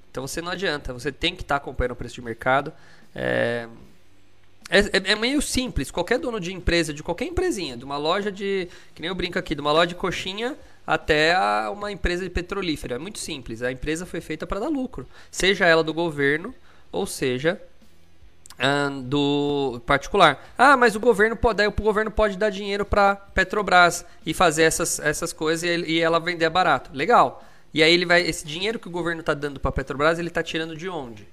Então 0.09 0.25
você 0.27 0.41
não 0.41 0.51
adianta. 0.51 0.93
Você 0.93 1.11
tem 1.11 1.35
que 1.35 1.41
estar 1.41 1.57
acompanhando 1.57 1.91
o 1.91 1.95
preço 1.95 2.15
de 2.15 2.21
mercado. 2.21 2.71
É, 3.13 3.67
é, 4.69 4.79
é- 4.79 5.11
é 5.11 5.15
meio 5.15 5.41
simples. 5.41 5.91
Qualquer 5.91 6.19
dono 6.19 6.39
de 6.39 6.53
empresa, 6.53 6.93
de 6.93 7.03
qualquer 7.03 7.25
empresinha, 7.25 7.75
de 7.77 7.83
uma 7.85 7.97
loja 7.97 8.31
de. 8.31 8.67
Que 8.95 9.01
nem 9.01 9.09
eu 9.09 9.15
brinco 9.15 9.37
aqui, 9.37 9.53
de 9.55 9.61
uma 9.61 9.71
loja 9.71 9.87
de 9.87 9.95
coxinha 9.95 10.57
até 10.85 11.33
a 11.33 11.69
uma 11.71 11.91
empresa 11.91 12.23
de 12.23 12.29
petrolífera. 12.29 12.95
É 12.95 12.99
muito 12.99 13.19
simples. 13.19 13.61
A 13.61 13.71
empresa 13.71 14.05
foi 14.05 14.21
feita 14.21 14.47
para 14.47 14.59
dar 14.59 14.69
lucro. 14.69 15.07
Seja 15.29 15.65
ela 15.65 15.83
do 15.83 15.93
governo, 15.93 16.53
ou 16.91 17.05
seja 17.05 17.61
ahn, 18.61 19.01
do 19.01 19.81
particular. 19.85 20.43
Ah, 20.57 20.77
mas 20.77 20.95
o 20.95 20.99
governo 20.99 21.35
pode, 21.35 21.65
o 21.65 21.71
governo 21.71 22.11
pode 22.11 22.37
dar 22.37 22.49
dinheiro 22.49 22.85
para 22.85 23.15
Petrobras 23.15 24.05
e 24.25 24.33
fazer 24.33 24.63
essas, 24.63 24.99
essas 24.99 25.33
coisas 25.33 25.63
e, 25.63 25.91
e 25.93 25.99
ela 25.99 26.19
vender 26.19 26.49
barato. 26.49 26.91
Legal. 26.93 27.43
E 27.73 27.81
aí 27.81 27.93
ele 27.93 28.05
vai, 28.05 28.21
esse 28.21 28.45
dinheiro 28.45 28.77
que 28.77 28.87
o 28.87 28.91
governo 28.91 29.21
está 29.21 29.33
dando 29.33 29.59
para 29.59 29.71
Petrobras, 29.71 30.19
ele 30.19 30.27
está 30.27 30.43
tirando 30.43 30.75
de 30.75 30.87
onde? 30.87 31.27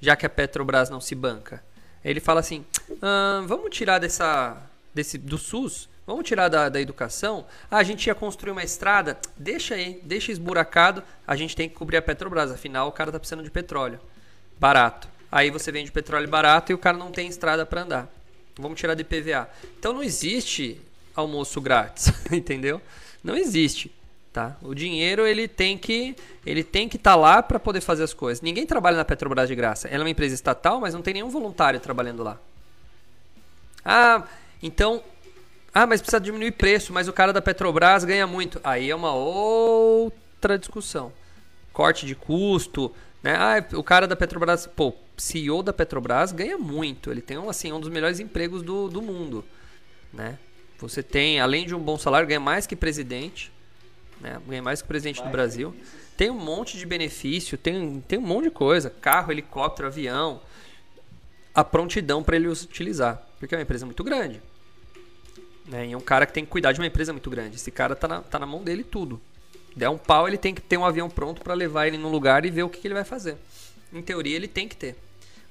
Já 0.00 0.16
que 0.16 0.24
a 0.24 0.30
Petrobras 0.30 0.88
não 0.88 1.00
se 1.00 1.14
banca. 1.14 1.62
Ele 2.04 2.20
fala 2.20 2.40
assim: 2.40 2.64
"Ah, 3.02 3.42
vamos 3.46 3.70
tirar 3.70 3.98
dessa, 3.98 4.56
desse, 4.94 5.18
do 5.18 5.36
SUS, 5.36 5.88
vamos 6.06 6.26
tirar 6.26 6.48
da, 6.48 6.68
da 6.68 6.80
educação. 6.80 7.46
Ah, 7.70 7.78
a 7.78 7.82
gente 7.82 8.06
ia 8.06 8.14
construir 8.14 8.52
uma 8.52 8.62
estrada, 8.62 9.18
deixa 9.36 9.74
aí, 9.74 10.00
deixa 10.02 10.30
esburacado. 10.30 11.02
A 11.26 11.34
gente 11.34 11.56
tem 11.56 11.68
que 11.68 11.74
cobrir 11.74 11.96
a 11.96 12.02
Petrobras, 12.02 12.50
afinal 12.50 12.88
o 12.88 12.92
cara 12.92 13.10
tá 13.10 13.18
precisando 13.18 13.42
de 13.42 13.50
petróleo 13.50 14.00
barato. 14.58 15.08
Aí 15.30 15.50
você 15.50 15.72
vende 15.72 15.90
petróleo 15.92 16.28
barato 16.28 16.72
e 16.72 16.74
o 16.74 16.78
cara 16.78 16.96
não 16.96 17.10
tem 17.10 17.28
estrada 17.28 17.66
para 17.66 17.82
andar. 17.82 18.08
Vamos 18.58 18.80
tirar 18.80 18.94
de 18.94 19.04
PVA. 19.04 19.48
Então 19.78 19.92
não 19.92 20.02
existe 20.02 20.80
almoço 21.14 21.60
grátis, 21.60 22.12
entendeu? 22.32 22.80
Não 23.22 23.36
existe, 23.36 23.92
tá? 24.32 24.56
O 24.62 24.74
dinheiro 24.74 25.26
ele 25.26 25.48
tem 25.48 25.76
que 25.76 26.16
ele 26.44 26.62
tem 26.62 26.88
que 26.88 26.96
estar 26.96 27.16
lá 27.16 27.42
para 27.42 27.58
poder 27.58 27.80
fazer 27.80 28.04
as 28.04 28.14
coisas. 28.14 28.40
Ninguém 28.40 28.64
trabalha 28.64 28.96
na 28.96 29.04
Petrobras 29.04 29.48
de 29.48 29.54
graça. 29.54 29.88
Ela 29.88 30.02
é 30.02 30.04
uma 30.04 30.10
empresa 30.10 30.34
estatal, 30.34 30.80
mas 30.80 30.94
não 30.94 31.02
tem 31.02 31.14
nenhum 31.14 31.28
voluntário 31.28 31.80
trabalhando 31.80 32.22
lá. 32.22 32.38
Ah, 33.84 34.24
então 34.62 35.02
ah, 35.78 35.86
mas 35.86 36.00
precisa 36.00 36.18
diminuir 36.18 36.52
preço, 36.52 36.90
mas 36.90 37.06
o 37.06 37.12
cara 37.12 37.34
da 37.34 37.42
Petrobras 37.42 38.02
ganha 38.02 38.26
muito. 38.26 38.58
Aí 38.64 38.88
é 38.88 38.96
uma 38.96 39.12
outra 39.12 40.58
discussão. 40.58 41.12
Corte 41.70 42.06
de 42.06 42.14
custo, 42.14 42.90
né? 43.22 43.36
Ah, 43.36 43.62
o 43.76 43.82
cara 43.82 44.06
da 44.06 44.16
Petrobras, 44.16 44.66
pô, 44.66 44.94
CEO 45.18 45.62
da 45.62 45.74
Petrobras 45.74 46.32
ganha 46.32 46.56
muito. 46.56 47.10
Ele 47.10 47.20
tem 47.20 47.36
um, 47.36 47.50
assim, 47.50 47.74
um 47.74 47.78
dos 47.78 47.90
melhores 47.90 48.20
empregos 48.20 48.62
do, 48.62 48.88
do 48.88 49.02
mundo, 49.02 49.44
né? 50.14 50.38
Você 50.78 51.02
tem, 51.02 51.40
além 51.40 51.66
de 51.66 51.74
um 51.74 51.78
bom 51.78 51.98
salário, 51.98 52.26
ganha 52.26 52.40
mais 52.40 52.66
que 52.66 52.74
presidente, 52.74 53.52
né? 54.18 54.40
Ganha 54.48 54.62
mais 54.62 54.80
que 54.80 54.88
presidente 54.88 55.22
do 55.22 55.28
Brasil. 55.28 55.76
Tem 56.16 56.30
um 56.30 56.40
monte 56.40 56.78
de 56.78 56.86
benefício, 56.86 57.58
tem, 57.58 58.00
tem 58.08 58.18
um 58.18 58.22
monte 58.22 58.44
de 58.44 58.50
coisa. 58.50 58.88
Carro, 58.88 59.30
helicóptero, 59.30 59.88
avião. 59.88 60.40
A 61.54 61.62
prontidão 61.62 62.22
para 62.22 62.36
ele 62.36 62.48
utilizar. 62.48 63.22
Porque 63.38 63.54
é 63.54 63.58
uma 63.58 63.62
empresa 63.62 63.84
muito 63.84 64.02
grande. 64.02 64.40
Né? 65.66 65.88
E 65.88 65.92
é 65.92 65.96
um 65.96 66.00
cara 66.00 66.26
que 66.26 66.32
tem 66.32 66.44
que 66.44 66.50
cuidar 66.50 66.72
de 66.72 66.80
uma 66.80 66.86
empresa 66.86 67.12
muito 67.12 67.28
grande. 67.28 67.56
Esse 67.56 67.70
cara 67.70 67.96
tá 67.96 68.06
na, 68.06 68.22
tá 68.22 68.38
na 68.38 68.46
mão 68.46 68.62
dele 68.62 68.84
tudo. 68.84 69.20
Der 69.76 69.90
um 69.90 69.98
pau, 69.98 70.26
ele 70.26 70.38
tem 70.38 70.54
que 70.54 70.60
ter 70.60 70.76
um 70.76 70.84
avião 70.84 71.10
pronto 71.10 71.42
para 71.42 71.52
levar 71.52 71.86
ele 71.86 71.98
num 71.98 72.08
lugar 72.08 72.44
e 72.44 72.50
ver 72.50 72.62
o 72.62 72.68
que, 72.68 72.80
que 72.80 72.86
ele 72.86 72.94
vai 72.94 73.04
fazer. 73.04 73.36
Em 73.92 74.00
teoria, 74.00 74.34
ele 74.34 74.48
tem 74.48 74.66
que 74.68 74.76
ter. 74.76 74.96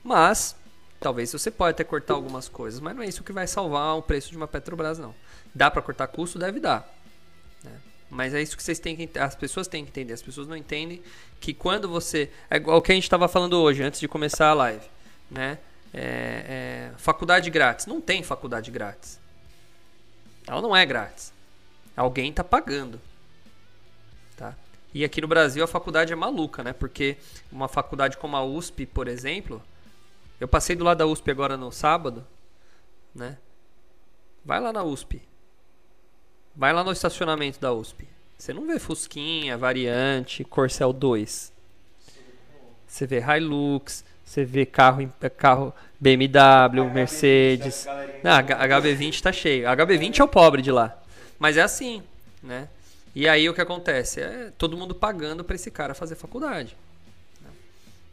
Mas, 0.03 0.55
talvez 0.99 1.31
você 1.31 1.51
pode 1.51 1.71
até 1.71 1.83
cortar 1.83 2.15
algumas 2.15 2.47
coisas, 2.47 2.79
mas 2.79 2.95
não 2.95 3.03
é 3.03 3.07
isso 3.07 3.23
que 3.23 3.31
vai 3.31 3.45
salvar 3.45 3.95
o 3.97 4.01
preço 4.01 4.31
de 4.31 4.37
uma 4.37 4.47
Petrobras, 4.47 4.97
não. 4.97 5.13
Dá 5.53 5.69
para 5.69 5.81
cortar 5.81 6.07
custo? 6.07 6.39
Deve 6.39 6.59
dar. 6.59 6.91
né? 7.63 7.71
Mas 8.09 8.33
é 8.33 8.41
isso 8.41 8.57
que 8.57 8.63
vocês 8.63 8.79
têm 8.79 8.95
que 8.95 9.19
as 9.19 9.35
pessoas 9.35 9.67
têm 9.67 9.83
que 9.83 9.91
entender. 9.91 10.13
As 10.13 10.21
pessoas 10.21 10.47
não 10.47 10.55
entendem 10.55 11.01
que 11.39 11.53
quando 11.53 11.87
você 11.87 12.31
é 12.49 12.57
igual 12.57 12.77
o 12.77 12.81
que 12.81 12.91
a 12.91 12.95
gente 12.95 13.03
estava 13.03 13.27
falando 13.27 13.53
hoje 13.61 13.83
antes 13.83 13.99
de 13.99 14.07
começar 14.07 14.49
a 14.49 14.53
live, 14.53 14.85
né? 15.29 15.59
É, 15.93 16.91
é, 16.91 16.97
faculdade 16.97 17.49
grátis. 17.49 17.85
Não 17.85 18.01
tem 18.01 18.21
faculdade 18.23 18.69
grátis. 18.71 19.19
Ela 20.47 20.61
não 20.61 20.75
é 20.75 20.85
grátis. 20.85 21.33
Alguém 21.95 22.29
está 22.29 22.43
pagando. 22.43 22.99
Tá? 24.35 24.55
E 24.93 25.03
aqui 25.03 25.21
no 25.21 25.27
Brasil 25.27 25.63
a 25.63 25.67
faculdade 25.67 26.13
é 26.13 26.15
maluca, 26.15 26.63
né? 26.63 26.73
Porque 26.73 27.17
uma 27.51 27.67
faculdade 27.67 28.17
como 28.17 28.35
a 28.35 28.43
USP, 28.43 28.85
por 28.85 29.07
exemplo, 29.07 29.61
eu 30.39 30.47
passei 30.47 30.75
do 30.75 30.83
lado 30.83 30.97
da 30.97 31.07
USP 31.07 31.31
agora 31.31 31.57
no 31.57 31.71
sábado, 31.71 32.25
né? 33.13 33.37
Vai 34.43 34.59
lá 34.59 34.71
na 34.71 34.83
USP. 34.83 35.21
Vai 36.55 36.71
lá 36.71 36.83
no 36.83 36.91
estacionamento 36.91 37.59
da 37.59 37.73
USP. 37.73 38.07
Você 38.37 38.53
não 38.53 38.67
vê 38.67 38.77
Fusquinha, 38.79 39.57
Variante, 39.57 40.43
Corcel 40.43 40.93
2. 40.93 41.53
Você 42.85 43.07
vê 43.07 43.19
Hilux, 43.19 44.05
você 44.25 44.43
vê 44.43 44.65
carro, 44.65 45.01
em- 45.01 45.11
carro 45.37 45.73
BMW, 45.99 46.89
Mercedes. 46.93 47.85
Não, 48.23 48.31
H- 48.31 48.67
HB20 48.81 49.21
tá 49.21 49.31
cheio. 49.31 49.67
HB20 49.67 50.19
é 50.19 50.23
o 50.23 50.27
pobre 50.27 50.61
de 50.61 50.71
lá. 50.71 50.97
Mas 51.39 51.55
é 51.57 51.61
assim, 51.61 52.01
né? 52.43 52.67
E 53.13 53.27
aí 53.29 53.47
o 53.47 53.53
que 53.53 53.61
acontece? 53.61 54.19
É 54.19 54.51
todo 54.57 54.75
mundo 54.75 54.93
pagando 54.93 55.43
para 55.43 55.55
esse 55.55 55.71
cara 55.71 55.93
fazer 55.93 56.15
faculdade. 56.15 56.75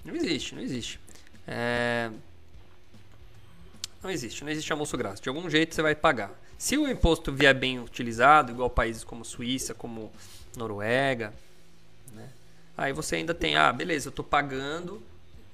Não 0.05 0.15
existe, 0.15 0.55
não 0.55 0.63
existe. 0.63 1.01
É, 1.47 2.11
Não 4.03 4.11
existe, 4.11 4.43
não 4.45 4.51
existe 4.51 4.71
almoço 4.73 4.97
grátis. 4.97 5.21
De 5.21 5.29
algum 5.29 5.49
jeito 5.49 5.75
você 5.75 5.83
vai 5.83 5.95
pagar. 5.95 6.31
Se 6.59 6.77
o 6.77 6.89
imposto 6.89 7.33
vier 7.33 7.55
bem 7.55 7.79
utilizado, 7.81 8.53
igual 8.53 8.69
países 8.71 9.03
como 9.05 9.25
Suíça, 9.25 9.75
como 9.75 10.13
Noruega, 10.57 11.33
né? 12.13 12.29
aí 12.77 12.93
você 12.93 13.17
ainda 13.17 13.35
tem, 13.35 13.57
ah, 13.57 13.73
beleza, 13.73 14.09
eu 14.09 14.11
estou 14.11 14.25
pagando, 14.25 15.03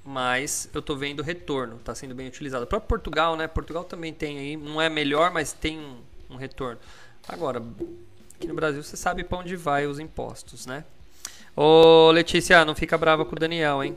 mas 0.08 0.70
eu 0.72 0.78
estou 0.78 0.96
vendo 0.96 1.22
retorno, 1.22 1.76
está 1.76 1.94
sendo 1.94 2.14
bem 2.14 2.26
utilizado. 2.26 2.66
Para 2.66 2.80
Portugal, 2.80 3.36
né? 3.36 3.46
Portugal 3.46 3.84
também 3.84 4.10
tem 4.10 4.38
aí, 4.38 4.56
não 4.56 4.80
é 4.80 4.88
melhor, 4.88 5.30
mas 5.30 5.52
tem 5.52 5.78
um, 5.78 5.98
um 6.30 6.36
retorno. 6.36 6.80
Agora, 7.28 7.62
aqui 8.34 8.48
no 8.48 8.54
Brasil 8.54 8.82
você 8.82 8.96
sabe 8.96 9.22
para 9.22 9.36
onde 9.36 9.54
vai 9.54 9.86
os 9.86 9.98
impostos, 9.98 10.64
né? 10.64 10.82
Ô 11.54 12.10
Letícia, 12.10 12.64
não 12.64 12.74
fica 12.74 12.96
brava 12.96 13.22
com 13.26 13.36
o 13.36 13.38
Daniel, 13.38 13.84
hein? 13.84 13.94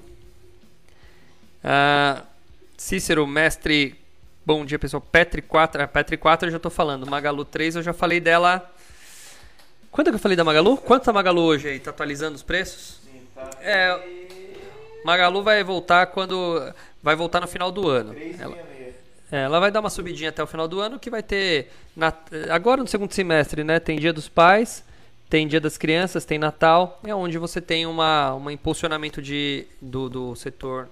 Ah, 1.63 2.23
Cícero, 2.75 3.25
mestre. 3.25 3.95
Bom 4.45 4.65
dia, 4.65 4.77
pessoal. 4.77 4.99
Petri 4.99 5.41
4. 5.41 5.83
A 5.83 5.87
Petri 5.87 6.17
4 6.17 6.49
eu 6.49 6.51
já 6.51 6.59
tô 6.59 6.69
falando. 6.69 7.07
Magalu 7.07 7.45
3 7.45 7.77
eu 7.77 7.83
já 7.83 7.93
falei 7.93 8.19
dela. 8.19 8.69
Quanto 9.89 10.09
que 10.09 10.15
eu 10.15 10.19
falei 10.19 10.35
da 10.35 10.43
Magalu? 10.43 10.75
Quanto 10.75 11.05
tá 11.05 11.11
a 11.11 11.13
Magalu 11.13 11.41
hoje 11.41 11.69
aí? 11.69 11.79
Tá 11.79 11.91
atualizando 11.91 12.35
os 12.35 12.43
preços? 12.43 12.99
É. 13.61 14.20
Magalu 15.03 15.41
vai 15.43 15.63
voltar 15.63 16.05
quando. 16.07 16.61
vai 17.01 17.15
voltar 17.15 17.39
no 17.41 17.47
final 17.47 17.71
do 17.71 17.87
ano. 17.87 18.13
3,66. 18.13 18.39
Ela, 18.41 18.57
é, 19.31 19.43
ela 19.43 19.59
vai 19.59 19.71
dar 19.71 19.79
uma 19.79 19.89
subidinha 19.89 20.29
até 20.29 20.43
o 20.43 20.47
final 20.47 20.67
do 20.67 20.79
ano, 20.79 20.99
que 20.99 21.09
vai 21.09 21.23
ter. 21.23 21.71
na- 21.95 22.13
agora 22.49 22.81
no 22.81 22.87
segundo 22.87 23.13
semestre, 23.13 23.63
né? 23.63 23.79
Tem 23.79 23.97
Dia 23.99 24.11
dos 24.13 24.27
Pais, 24.27 24.83
tem 25.29 25.47
Dia 25.47 25.59
das 25.61 25.77
Crianças, 25.77 26.25
tem 26.25 26.37
Natal. 26.37 26.99
É 27.05 27.15
onde 27.15 27.37
você 27.37 27.59
tem 27.61 27.85
uma, 27.85 28.33
um 28.35 28.49
impulsionamento 28.51 29.21
de, 29.21 29.65
do, 29.81 30.09
do 30.09 30.35
setor 30.35 30.89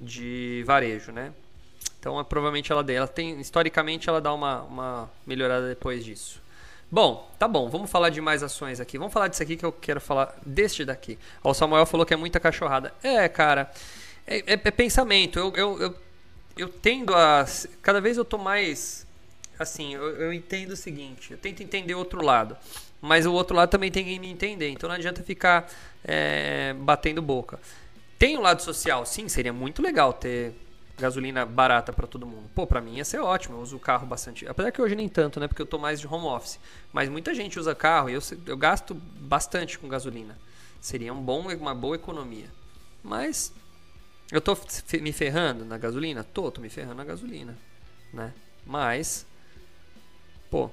de 0.00 0.62
varejo, 0.66 1.12
né? 1.12 1.32
Então, 2.00 2.18
é, 2.20 2.24
provavelmente 2.24 2.70
ela, 2.72 2.82
dê- 2.82 2.94
ela 2.94 3.08
tem. 3.08 3.40
Historicamente, 3.40 4.08
ela 4.08 4.20
dá 4.20 4.32
uma, 4.32 4.62
uma 4.62 5.10
melhorada 5.26 5.68
depois 5.68 6.04
disso. 6.04 6.42
Bom, 6.94 7.28
tá 7.40 7.48
bom, 7.48 7.68
vamos 7.68 7.90
falar 7.90 8.08
de 8.10 8.20
mais 8.20 8.40
ações 8.40 8.78
aqui. 8.78 8.98
Vamos 8.98 9.12
falar 9.12 9.26
disso 9.26 9.42
aqui 9.42 9.56
que 9.56 9.64
eu 9.64 9.72
quero 9.72 10.00
falar 10.00 10.32
deste 10.46 10.84
daqui. 10.84 11.18
O 11.42 11.52
Samuel 11.52 11.84
falou 11.86 12.06
que 12.06 12.14
é 12.14 12.16
muita 12.16 12.38
cachorrada. 12.38 12.94
É, 13.02 13.28
cara, 13.28 13.68
é, 14.24 14.36
é- 14.38 14.52
é 14.52 14.70
pensamento. 14.70 15.36
Eu, 15.36 15.52
eu, 15.56 15.80
eu, 15.82 15.94
eu 16.56 16.68
tendo 16.68 17.12
a. 17.12 17.44
Cada 17.82 18.00
vez 18.00 18.16
eu 18.16 18.24
tô 18.24 18.38
mais. 18.38 19.04
Assim, 19.58 19.92
eu, 19.92 20.04
eu 20.04 20.32
entendo 20.32 20.70
o 20.70 20.76
seguinte: 20.76 21.32
eu 21.32 21.36
tento 21.38 21.64
entender 21.64 21.96
o 21.96 21.98
outro 21.98 22.22
lado. 22.22 22.56
Mas 23.00 23.26
o 23.26 23.32
outro 23.32 23.56
lado 23.56 23.70
também 23.70 23.90
tem 23.90 24.04
que 24.04 24.16
me 24.20 24.30
entender. 24.30 24.68
Então 24.68 24.88
não 24.88 24.94
adianta 24.94 25.20
ficar 25.20 25.68
é, 26.04 26.74
batendo 26.78 27.20
boca. 27.20 27.58
Tem 28.20 28.38
um 28.38 28.40
lado 28.40 28.62
social, 28.62 29.04
sim, 29.04 29.28
seria 29.28 29.52
muito 29.52 29.82
legal 29.82 30.12
ter 30.12 30.54
gasolina 30.98 31.44
barata 31.44 31.92
para 31.92 32.06
todo 32.06 32.26
mundo. 32.26 32.48
Pô, 32.54 32.66
pra 32.66 32.80
mim 32.80 32.96
ia 32.96 33.04
ser 33.04 33.18
ótimo, 33.18 33.56
eu 33.56 33.60
uso 33.60 33.76
o 33.76 33.80
carro 33.80 34.06
bastante. 34.06 34.46
Apesar 34.46 34.70
que 34.70 34.80
hoje 34.80 34.94
nem 34.94 35.08
tanto, 35.08 35.40
né? 35.40 35.48
Porque 35.48 35.62
eu 35.62 35.66
tô 35.66 35.78
mais 35.78 36.00
de 36.00 36.06
home 36.06 36.26
office. 36.26 36.58
Mas 36.92 37.08
muita 37.08 37.34
gente 37.34 37.58
usa 37.58 37.74
carro 37.74 38.08
e 38.08 38.14
eu, 38.14 38.20
eu 38.46 38.56
gasto 38.56 38.94
bastante 38.94 39.78
com 39.78 39.88
gasolina. 39.88 40.38
Seria 40.80 41.12
um 41.12 41.20
bom, 41.20 41.48
uma 41.54 41.74
boa 41.74 41.96
economia. 41.96 42.48
Mas 43.02 43.52
eu 44.30 44.40
tô 44.40 44.56
me 45.00 45.12
ferrando 45.12 45.64
na 45.64 45.78
gasolina? 45.78 46.24
Tô, 46.24 46.50
tô 46.50 46.60
me 46.60 46.68
ferrando 46.68 46.96
na 46.96 47.04
gasolina, 47.04 47.56
né? 48.12 48.32
Mas, 48.66 49.26
pô, 50.50 50.70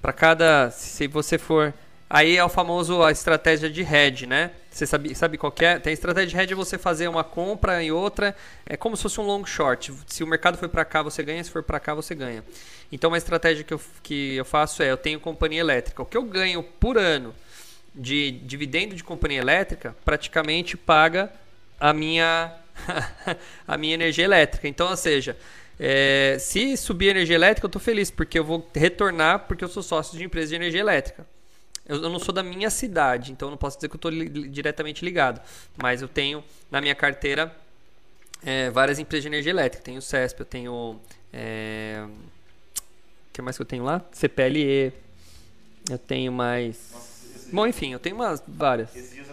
para 0.00 0.12
cada, 0.12 0.70
se 0.70 1.06
você 1.06 1.38
for, 1.38 1.72
aí 2.12 2.36
é 2.36 2.44
o 2.44 2.48
famoso 2.50 3.02
a 3.02 3.10
estratégia 3.10 3.70
de 3.70 3.80
hedge, 3.80 4.26
né? 4.26 4.50
Você 4.70 4.86
sabe, 4.86 5.14
sabe 5.14 5.38
qual 5.38 5.52
é? 5.60 5.78
Tem 5.78 5.90
a 5.90 5.94
estratégia 5.94 6.28
de 6.28 6.36
hedge 6.36 6.52
é 6.52 6.56
você 6.56 6.76
fazer 6.76 7.08
uma 7.08 7.24
compra 7.24 7.82
e 7.82 7.90
outra, 7.90 8.36
é 8.66 8.76
como 8.76 8.94
se 8.98 9.02
fosse 9.02 9.18
um 9.18 9.24
long 9.24 9.46
short. 9.46 9.90
Se 10.06 10.22
o 10.22 10.26
mercado 10.26 10.58
for 10.58 10.68
para 10.68 10.84
cá, 10.84 11.02
você 11.02 11.22
ganha, 11.22 11.42
se 11.42 11.50
for 11.50 11.62
para 11.62 11.80
cá, 11.80 11.94
você 11.94 12.14
ganha. 12.14 12.44
Então, 12.92 13.08
uma 13.08 13.16
estratégia 13.16 13.64
que 13.64 13.72
eu, 13.72 13.80
que 14.02 14.36
eu 14.36 14.44
faço 14.44 14.82
é, 14.82 14.90
eu 14.90 14.98
tenho 14.98 15.18
companhia 15.18 15.60
elétrica. 15.60 16.02
O 16.02 16.04
que 16.04 16.16
eu 16.16 16.22
ganho 16.22 16.62
por 16.62 16.98
ano 16.98 17.34
de 17.94 18.30
dividendo 18.30 18.94
de 18.94 19.02
companhia 19.02 19.38
elétrica 19.38 19.96
praticamente 20.04 20.76
paga 20.76 21.32
a 21.80 21.94
minha 21.94 22.54
a 23.66 23.78
minha 23.78 23.94
energia 23.94 24.26
elétrica. 24.26 24.68
Então, 24.68 24.90
ou 24.90 24.96
seja, 24.98 25.34
é, 25.80 26.36
se 26.38 26.76
subir 26.76 27.08
a 27.08 27.10
energia 27.12 27.36
elétrica, 27.36 27.64
eu 27.64 27.68
estou 27.68 27.80
feliz 27.80 28.10
porque 28.10 28.38
eu 28.38 28.44
vou 28.44 28.70
retornar 28.74 29.46
porque 29.46 29.64
eu 29.64 29.68
sou 29.68 29.82
sócio 29.82 30.18
de 30.18 30.24
empresa 30.24 30.50
de 30.50 30.56
energia 30.56 30.80
elétrica. 30.80 31.26
Eu, 31.86 32.02
eu 32.02 32.08
não 32.08 32.18
sou 32.18 32.32
da 32.32 32.42
minha 32.42 32.70
cidade, 32.70 33.32
então 33.32 33.48
eu 33.48 33.50
não 33.50 33.58
posso 33.58 33.76
dizer 33.76 33.88
que 33.88 33.94
eu 33.94 33.98
estou 33.98 34.10
diretamente 34.48 35.04
ligado, 35.04 35.40
mas 35.76 36.00
eu 36.00 36.08
tenho 36.08 36.42
na 36.70 36.80
minha 36.80 36.94
carteira 36.94 37.54
é, 38.44 38.70
várias 38.70 38.98
empresas 38.98 39.22
de 39.22 39.28
energia 39.28 39.50
elétrica. 39.50 39.84
Tenho 39.84 39.98
o 39.98 40.02
CESP, 40.02 40.40
eu 40.40 40.46
tenho 40.46 41.00
é, 41.32 42.04
o 42.06 43.32
que 43.32 43.42
mais 43.42 43.56
que 43.56 43.62
eu 43.62 43.66
tenho 43.66 43.84
lá? 43.84 44.00
CPLE. 44.12 44.92
Eu 45.90 45.98
tenho 45.98 46.30
mais. 46.30 46.90
Nossa, 46.92 47.48
Bom, 47.52 47.66
enfim, 47.66 47.92
eu 47.92 47.98
tenho 47.98 48.14
umas 48.14 48.42
várias. 48.46 48.94
esses 48.94 49.12
dias 49.12 49.28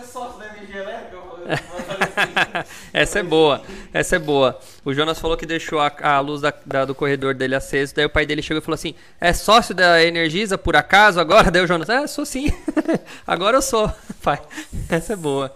é 0.00 0.04
sócio 0.04 0.38
da 0.38 0.46
energia 0.48 0.80
elétrica? 0.82 1.20
Essa 2.92 3.20
é 3.20 3.22
boa, 3.22 3.62
essa 3.92 4.16
é 4.16 4.18
boa. 4.18 4.58
O 4.84 4.92
Jonas 4.92 5.18
falou 5.18 5.36
que 5.36 5.46
deixou 5.46 5.80
a, 5.80 5.90
a 6.02 6.20
luz 6.20 6.40
da- 6.42 6.52
da- 6.66 6.84
do 6.84 6.94
corredor 6.94 7.34
dele 7.34 7.54
acesa, 7.54 7.94
daí 7.96 8.04
o 8.04 8.10
pai 8.10 8.26
dele 8.26 8.42
chegou 8.42 8.60
e 8.60 8.64
falou 8.64 8.74
assim: 8.74 8.94
É 9.20 9.32
sócio 9.32 9.74
da 9.74 10.02
Energisa 10.04 10.58
por 10.58 10.76
acaso 10.76 11.18
agora? 11.18 11.50
Daí 11.50 11.62
o 11.62 11.66
Jonas, 11.66 11.88
é, 11.88 12.06
sou 12.06 12.24
sim. 12.26 12.52
agora 13.26 13.56
eu 13.56 13.62
sou, 13.62 13.90
pai. 14.22 14.40
Essa 14.88 15.14
é 15.14 15.16
boa. 15.16 15.52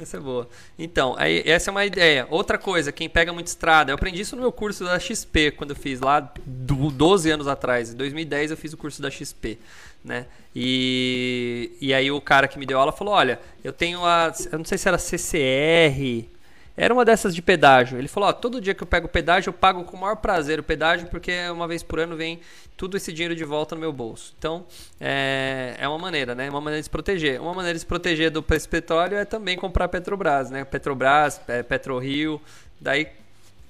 Essa 0.00 0.18
é 0.18 0.20
boa. 0.20 0.46
Então, 0.78 1.14
aí, 1.18 1.42
essa 1.46 1.70
é 1.70 1.72
uma 1.72 1.84
ideia. 1.86 2.26
Outra 2.30 2.58
coisa, 2.58 2.92
quem 2.92 3.08
pega 3.08 3.32
muito 3.32 3.46
estrada, 3.46 3.90
eu 3.90 3.94
aprendi 3.94 4.20
isso 4.20 4.36
no 4.36 4.42
meu 4.42 4.52
curso 4.52 4.84
da 4.84 4.98
XP, 4.98 5.52
quando 5.52 5.70
eu 5.70 5.76
fiz 5.76 6.00
lá 6.00 6.20
do- 6.44 6.90
12 6.90 7.30
anos 7.30 7.48
atrás. 7.48 7.92
Em 7.94 7.96
2010 7.96 8.50
eu 8.50 8.56
fiz 8.58 8.74
o 8.74 8.76
curso 8.76 9.00
da 9.00 9.10
XP, 9.10 9.58
né? 10.04 10.26
E, 10.54 11.72
e 11.80 11.94
aí 11.94 12.10
o 12.10 12.20
cara 12.20 12.46
que 12.46 12.58
me 12.58 12.66
deu 12.66 12.78
aula 12.78 12.92
falou, 12.92 13.14
olha, 13.14 13.40
eu 13.64 13.72
tenho 13.72 14.04
a... 14.04 14.32
Eu 14.52 14.58
não 14.58 14.64
sei 14.66 14.76
se 14.76 14.86
era 14.86 14.98
CCR... 14.98 16.28
Era 16.76 16.92
uma 16.92 17.04
dessas 17.04 17.34
de 17.34 17.40
pedágio. 17.40 17.98
Ele 17.98 18.06
falou: 18.06 18.28
ó, 18.28 18.32
todo 18.32 18.60
dia 18.60 18.74
que 18.74 18.82
eu 18.82 18.86
pego 18.86 19.08
pedágio, 19.08 19.48
eu 19.48 19.54
pago 19.54 19.82
com 19.84 19.96
o 19.96 20.00
maior 20.00 20.16
prazer 20.16 20.60
o 20.60 20.62
pedágio, 20.62 21.08
porque 21.08 21.32
uma 21.48 21.66
vez 21.66 21.82
por 21.82 21.98
ano 21.98 22.16
vem 22.16 22.40
tudo 22.76 22.96
esse 22.96 23.12
dinheiro 23.12 23.34
de 23.34 23.44
volta 23.44 23.74
no 23.74 23.80
meu 23.80 23.92
bolso. 23.92 24.34
Então, 24.38 24.66
é, 25.00 25.74
é 25.78 25.88
uma 25.88 25.98
maneira, 25.98 26.34
né? 26.34 26.50
Uma 26.50 26.60
maneira 26.60 26.80
de 26.80 26.84
se 26.84 26.90
proteger. 26.90 27.40
Uma 27.40 27.54
maneira 27.54 27.74
de 27.74 27.80
se 27.80 27.86
proteger 27.86 28.30
do 28.30 28.42
preço 28.42 28.66
do 28.66 28.70
petróleo 28.70 29.16
é 29.16 29.24
também 29.24 29.56
comprar 29.56 29.88
Petrobras, 29.88 30.50
né? 30.50 30.64
Petrobras, 30.64 31.40
PetroRio. 31.66 32.40
Daí, 32.78 33.08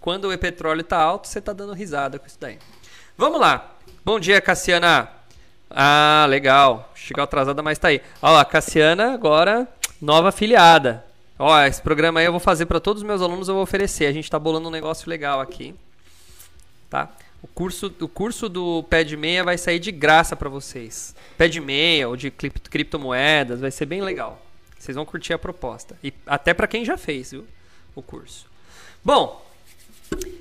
quando 0.00 0.28
o 0.28 0.38
petróleo 0.38 0.82
tá 0.82 0.98
alto, 0.98 1.28
você 1.28 1.40
tá 1.40 1.52
dando 1.52 1.72
risada 1.72 2.18
com 2.18 2.26
isso 2.26 2.38
daí. 2.40 2.58
Vamos 3.16 3.40
lá. 3.40 3.76
Bom 4.04 4.18
dia, 4.18 4.40
Cassiana. 4.40 5.08
Ah, 5.70 6.26
legal. 6.28 6.92
Chegou 6.94 7.22
atrasada, 7.22 7.62
mas 7.62 7.78
tá 7.78 7.88
aí. 7.88 8.02
Ó, 8.20 8.36
a 8.36 8.44
Cassiana 8.44 9.14
agora, 9.14 9.68
nova 10.00 10.30
afiliada. 10.30 11.05
Ó, 11.38 11.60
esse 11.62 11.82
programa 11.82 12.20
aí 12.20 12.26
eu 12.26 12.32
vou 12.32 12.40
fazer 12.40 12.66
para 12.66 12.80
todos 12.80 13.02
os 13.02 13.06
meus 13.06 13.20
alunos, 13.20 13.48
eu 13.48 13.54
vou 13.54 13.62
oferecer. 13.62 14.06
A 14.06 14.12
gente 14.12 14.30
tá 14.30 14.38
bolando 14.38 14.68
um 14.68 14.70
negócio 14.70 15.08
legal 15.08 15.40
aqui. 15.40 15.74
Tá? 16.88 17.10
O 17.42 17.46
curso, 17.46 17.92
o 18.00 18.08
curso 18.08 18.48
do 18.48 18.82
pé 18.84 19.04
de 19.04 19.16
meia 19.16 19.44
vai 19.44 19.58
sair 19.58 19.78
de 19.78 19.92
graça 19.92 20.34
para 20.34 20.48
vocês. 20.48 21.14
Pé 21.36 21.48
de 21.48 21.60
meia 21.60 22.08
ou 22.08 22.16
de 22.16 22.30
cripto- 22.30 22.70
criptomoedas, 22.70 23.60
vai 23.60 23.70
ser 23.70 23.86
bem 23.86 24.00
legal. 24.00 24.40
Vocês 24.78 24.94
vão 24.94 25.04
curtir 25.04 25.32
a 25.32 25.38
proposta. 25.38 25.96
E 26.02 26.12
até 26.26 26.54
para 26.54 26.66
quem 26.66 26.84
já 26.84 26.96
fez, 26.96 27.32
viu? 27.32 27.46
O 27.94 28.02
curso. 28.02 28.46
Bom, 29.04 29.44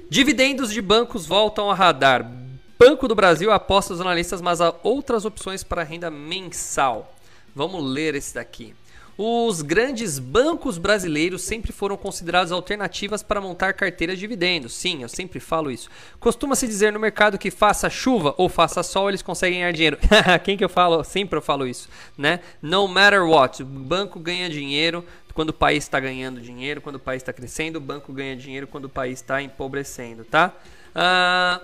Dividendos 0.09 0.71
de 0.71 0.81
bancos 0.81 1.25
voltam 1.25 1.69
a 1.69 1.73
radar. 1.73 2.29
Banco 2.77 3.07
do 3.07 3.15
Brasil 3.15 3.51
aposta 3.51 3.93
os 3.93 4.01
analistas, 4.01 4.41
mas 4.41 4.61
há 4.61 4.73
outras 4.83 5.25
opções 5.25 5.63
para 5.63 5.83
renda 5.83 6.11
mensal. 6.11 7.15
Vamos 7.55 7.83
ler 7.83 8.15
esse 8.15 8.35
daqui. 8.35 8.75
Os 9.17 9.61
grandes 9.61 10.19
bancos 10.19 10.77
brasileiros 10.77 11.41
sempre 11.41 11.71
foram 11.71 11.95
considerados 11.95 12.51
alternativas 12.51 13.23
para 13.23 13.39
montar 13.39 13.73
carteiras 13.73 14.19
de 14.19 14.25
dividendos. 14.25 14.73
Sim, 14.73 15.03
eu 15.03 15.09
sempre 15.09 15.39
falo 15.39 15.71
isso. 15.71 15.89
Costuma-se 16.19 16.67
dizer 16.67 16.91
no 16.91 16.99
mercado 16.99 17.37
que 17.37 17.49
faça 17.49 17.89
chuva 17.89 18.33
ou 18.37 18.49
faça 18.49 18.83
sol, 18.83 19.07
eles 19.07 19.21
conseguem 19.21 19.59
ganhar 19.59 19.71
dinheiro. 19.71 19.97
Quem 20.43 20.57
que 20.57 20.65
eu 20.65 20.69
falo? 20.69 21.03
Sempre 21.03 21.37
eu 21.37 21.41
falo 21.41 21.65
isso, 21.65 21.87
né? 22.17 22.39
No 22.61 22.87
matter 22.87 23.23
what, 23.23 23.63
o 23.63 23.65
banco 23.65 24.19
ganha 24.19 24.49
dinheiro 24.49 25.05
quando 25.33 25.49
o 25.49 25.53
país 25.53 25.83
está 25.83 25.99
ganhando 25.99 26.41
dinheiro, 26.41 26.81
quando 26.81 26.95
o 26.95 26.99
país 26.99 27.21
está 27.21 27.31
crescendo, 27.33 27.77
o 27.77 27.81
banco 27.81 28.11
ganha 28.11 28.35
dinheiro 28.35 28.67
quando 28.67 28.85
o 28.85 28.89
país 28.89 29.19
está 29.19 29.41
empobrecendo, 29.41 30.23
tá? 30.23 30.53
Ah, 30.93 31.61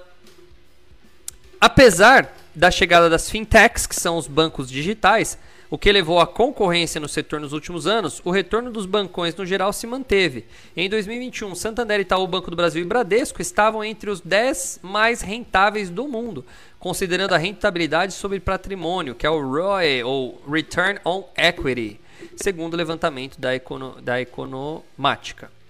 apesar 1.60 2.36
da 2.54 2.70
chegada 2.70 3.10
das 3.10 3.30
fintechs, 3.30 3.88
que 3.88 3.96
são 3.96 4.18
os 4.18 4.28
bancos 4.28 4.70
digitais, 4.70 5.38
o 5.72 5.78
que 5.78 5.90
levou 5.90 6.20
à 6.20 6.28
concorrência 6.28 7.00
no 7.00 7.08
setor 7.08 7.40
nos 7.40 7.54
últimos 7.54 7.88
anos, 7.88 8.22
o 8.26 8.30
retorno 8.30 8.70
dos 8.70 8.86
bancões 8.86 9.34
no 9.34 9.46
geral 9.46 9.72
se 9.72 9.88
manteve. 9.88 10.46
Em 10.76 10.90
2021, 10.90 11.56
Santander, 11.56 12.02
Itaú, 12.02 12.28
Banco 12.28 12.52
do 12.52 12.58
Brasil 12.58 12.82
e 12.82 12.86
Bradesco 12.86 13.42
estavam 13.42 13.82
entre 13.82 14.10
os 14.10 14.20
10 14.20 14.82
mais 14.84 15.22
rentáveis 15.22 15.90
do 15.90 16.10
mundo, 16.10 16.46
considerando 16.78 17.34
a 17.34 17.38
rentabilidade 17.38 18.12
sobre 18.12 18.42
patrimônio, 18.42 19.16
que 19.16 19.26
é 19.26 19.30
o 19.30 19.40
ROE, 19.40 20.04
ou 20.04 20.42
Return 20.46 21.00
on 21.06 21.24
Equity, 21.38 22.02
segundo 22.36 22.74
o 22.74 22.78
levantamento 22.78 23.40
da, 23.40 23.56
econo 23.56 23.96
da 24.02 24.20
Economática. 24.20 25.61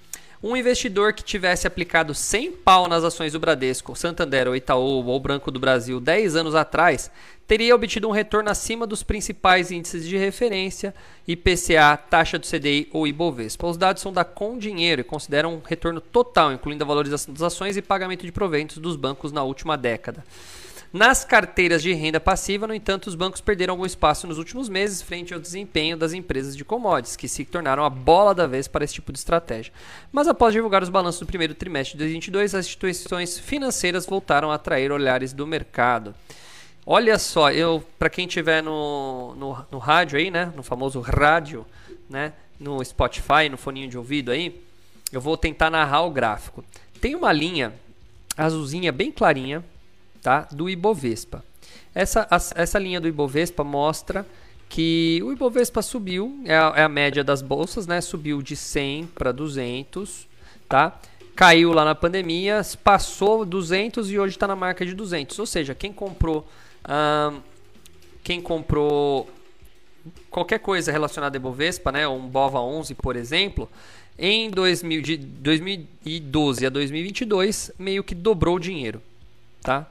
Um 0.43 0.57
investidor 0.57 1.13
que 1.13 1.23
tivesse 1.23 1.67
aplicado 1.67 2.15
100 2.15 2.53
pau 2.53 2.87
nas 2.87 3.03
ações 3.03 3.33
do 3.33 3.39
Bradesco, 3.39 3.95
Santander 3.95 4.47
ou 4.47 4.55
Itaú 4.55 5.05
ou 5.05 5.19
Branco 5.19 5.51
do 5.51 5.59
Brasil 5.59 5.99
10 5.99 6.35
anos 6.35 6.55
atrás, 6.55 7.11
teria 7.45 7.75
obtido 7.75 8.07
um 8.07 8.11
retorno 8.11 8.49
acima 8.49 8.87
dos 8.87 9.03
principais 9.03 9.69
índices 9.69 10.03
de 10.07 10.17
referência, 10.17 10.95
IPCA, 11.27 11.95
taxa 12.09 12.39
do 12.39 12.47
CDI 12.47 12.89
ou 12.91 13.05
Ibovespa. 13.05 13.67
Os 13.67 13.77
dados 13.77 14.01
são 14.01 14.11
da 14.11 14.23
Com 14.25 14.57
Dinheiro 14.57 15.01
e 15.01 15.03
consideram 15.03 15.53
um 15.53 15.61
retorno 15.63 16.01
total, 16.01 16.51
incluindo 16.51 16.83
a 16.83 16.87
valorização 16.87 17.31
das 17.31 17.43
ações 17.43 17.77
e 17.77 17.81
pagamento 17.81 18.25
de 18.25 18.31
proventos 18.31 18.79
dos 18.79 18.95
bancos 18.95 19.31
na 19.31 19.43
última 19.43 19.77
década. 19.77 20.25
Nas 20.93 21.23
carteiras 21.23 21.81
de 21.81 21.93
renda 21.93 22.19
passiva, 22.19 22.67
no 22.67 22.73
entanto, 22.73 23.07
os 23.07 23.15
bancos 23.15 23.39
perderam 23.39 23.73
algum 23.73 23.85
espaço 23.85 24.27
nos 24.27 24.37
últimos 24.37 24.67
meses 24.67 25.01
frente 25.01 25.33
ao 25.33 25.39
desempenho 25.39 25.95
das 25.95 26.11
empresas 26.11 26.55
de 26.55 26.65
commodities, 26.65 27.15
que 27.15 27.29
se 27.29 27.45
tornaram 27.45 27.85
a 27.85 27.89
bola 27.89 28.35
da 28.35 28.45
vez 28.45 28.67
para 28.67 28.83
esse 28.83 28.95
tipo 28.95 29.13
de 29.13 29.17
estratégia. 29.17 29.71
Mas 30.11 30.27
após 30.27 30.51
divulgar 30.53 30.83
os 30.83 30.89
balanços 30.89 31.21
do 31.21 31.25
primeiro 31.25 31.55
trimestre 31.55 31.93
de 31.93 31.99
2022, 31.99 32.55
as 32.55 32.65
instituições 32.65 33.39
financeiras 33.39 34.05
voltaram 34.05 34.51
a 34.51 34.55
atrair 34.55 34.91
olhares 34.91 35.31
do 35.31 35.47
mercado. 35.47 36.13
Olha 36.85 37.17
só, 37.17 37.51
eu 37.51 37.81
para 37.97 38.09
quem 38.09 38.27
tiver 38.27 38.61
no, 38.61 39.33
no, 39.35 39.65
no 39.71 39.77
rádio 39.77 40.19
aí, 40.19 40.29
né, 40.29 40.51
no 40.57 40.63
famoso 40.63 40.99
rádio, 40.99 41.65
né, 42.09 42.33
no 42.59 42.83
Spotify, 42.83 43.47
no 43.49 43.57
foninho 43.57 43.87
de 43.87 43.97
ouvido 43.97 44.29
aí, 44.29 44.61
eu 45.09 45.21
vou 45.21 45.37
tentar 45.37 45.69
narrar 45.69 46.01
o 46.01 46.11
gráfico. 46.11 46.65
Tem 46.99 47.15
uma 47.15 47.31
linha 47.31 47.73
azulzinha 48.35 48.91
bem 48.91 49.09
clarinha, 49.09 49.63
tá, 50.21 50.47
do 50.51 50.69
Ibovespa. 50.69 51.43
Essa, 51.93 52.27
essa 52.55 52.79
linha 52.79 53.01
do 53.01 53.07
Ibovespa 53.07 53.63
mostra 53.63 54.25
que 54.69 55.21
o 55.25 55.33
Ibovespa 55.33 55.81
subiu, 55.81 56.41
é 56.45 56.55
a, 56.55 56.73
é 56.77 56.83
a 56.83 56.89
média 56.89 57.23
das 57.23 57.41
bolsas, 57.41 57.85
né, 57.85 57.99
subiu 57.99 58.41
de 58.41 58.55
100 58.55 59.07
para 59.07 59.31
200, 59.33 60.27
tá? 60.69 60.97
Caiu 61.35 61.73
lá 61.73 61.83
na 61.83 61.93
pandemia, 61.93 62.61
passou 62.83 63.45
200 63.45 64.09
e 64.09 64.17
hoje 64.17 64.35
está 64.35 64.47
na 64.47 64.55
marca 64.55 64.85
de 64.85 64.93
200. 64.93 65.37
Ou 65.39 65.45
seja, 65.45 65.75
quem 65.75 65.91
comprou 65.91 66.47
quem 68.23 68.41
comprou 68.41 69.29
qualquer 70.29 70.59
coisa 70.59 70.91
relacionada 70.91 71.37
a 71.37 71.39
Ibovespa, 71.39 71.91
né, 71.91 72.07
um 72.07 72.27
Bova 72.27 72.59
11, 72.59 72.95
por 72.95 73.15
exemplo, 73.15 73.69
em 74.17 74.49
2000, 74.49 75.01
de 75.01 75.17
2012 75.17 76.65
a 76.65 76.69
2022, 76.69 77.71
meio 77.77 78.03
que 78.03 78.15
dobrou 78.15 78.55
o 78.55 78.59
dinheiro, 78.59 79.01
tá? 79.61 79.87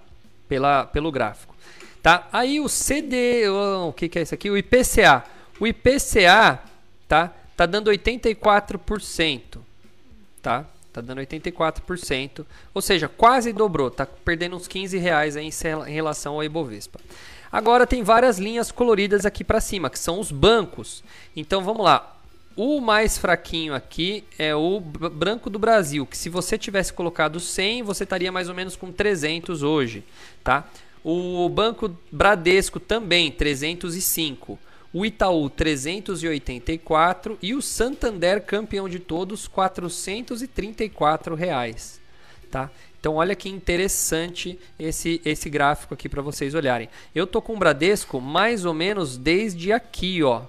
Pela, 0.51 0.85
pelo 0.85 1.13
gráfico. 1.13 1.55
Tá? 2.03 2.27
Aí 2.33 2.59
o 2.59 2.69
CD, 2.69 3.49
o 3.49 3.93
que, 3.93 4.09
que 4.09 4.19
é 4.19 4.23
isso 4.23 4.35
aqui? 4.35 4.51
O 4.51 4.57
IPCA. 4.59 5.23
O 5.61 5.67
IPCA, 5.67 6.59
tá? 7.07 7.33
Tá 7.57 7.67
dando 7.67 7.89
84%, 7.89 9.61
tá? 10.43 10.65
Tá 10.93 11.01
dando 11.01 11.21
84%, 11.21 12.45
ou 12.75 12.83
seja, 12.83 13.07
quase 13.07 13.53
dobrou, 13.53 13.93
tá 13.93 14.05
perdendo 14.05 14.57
uns 14.57 14.67
15 14.67 14.99
reais 14.99 15.37
aí 15.37 15.49
em 15.87 15.93
relação 15.93 16.35
ao 16.35 16.43
Ibovespa. 16.43 16.99
Agora 17.53 17.87
tem 17.87 18.03
várias 18.03 18.41
linhas 18.41 18.73
coloridas 18.73 19.25
aqui 19.25 19.45
para 19.45 19.61
cima, 19.61 19.89
que 19.89 19.99
são 20.01 20.19
os 20.19 20.33
bancos. 20.33 21.05
Então 21.37 21.63
vamos 21.63 21.85
lá. 21.85 22.17
O 22.63 22.79
mais 22.79 23.17
fraquinho 23.17 23.73
aqui 23.73 24.23
é 24.39 24.55
o 24.55 24.79
Branco 24.81 25.49
do 25.49 25.59
Brasil, 25.59 26.05
que 26.05 26.15
se 26.15 26.29
você 26.29 26.59
tivesse 26.59 26.93
colocado 26.93 27.41
100, 27.41 27.83
você 27.85 28.05
estaria 28.05 28.31
mais 28.31 28.51
ou 28.51 28.55
menos 28.55 28.77
com 28.77 28.93
300 28.93 29.63
hoje, 29.63 30.05
tá? 30.45 30.69
O 31.03 31.49
Banco 31.49 31.97
Bradesco 32.13 32.79
também, 32.79 33.33
305 33.33 34.59
o 34.93 35.07
Itaú 35.07 35.49
384 35.49 37.39
e 37.41 37.55
o 37.55 37.63
Santander 37.63 38.43
campeão 38.43 38.91
de 38.91 38.99
todos 38.99 39.49
434 39.49 41.35
reais, 41.35 41.99
tá? 42.51 42.71
Então 43.01 43.15
olha 43.15 43.35
que 43.35 43.49
interessante 43.49 44.59
esse 44.79 45.23
esse 45.25 45.49
gráfico 45.49 45.95
aqui 45.95 46.11
para 46.11 46.21
vocês 46.21 46.55
olharem. 46.55 46.91
Eu 47.15 47.27
tô 47.27 47.41
com 47.41 47.55
o 47.55 47.59
Bradesco 47.59 48.21
mais 48.21 48.67
ou 48.67 48.75
menos 48.75 49.17
desde 49.17 49.73
aqui, 49.73 50.23
ó. 50.23 50.43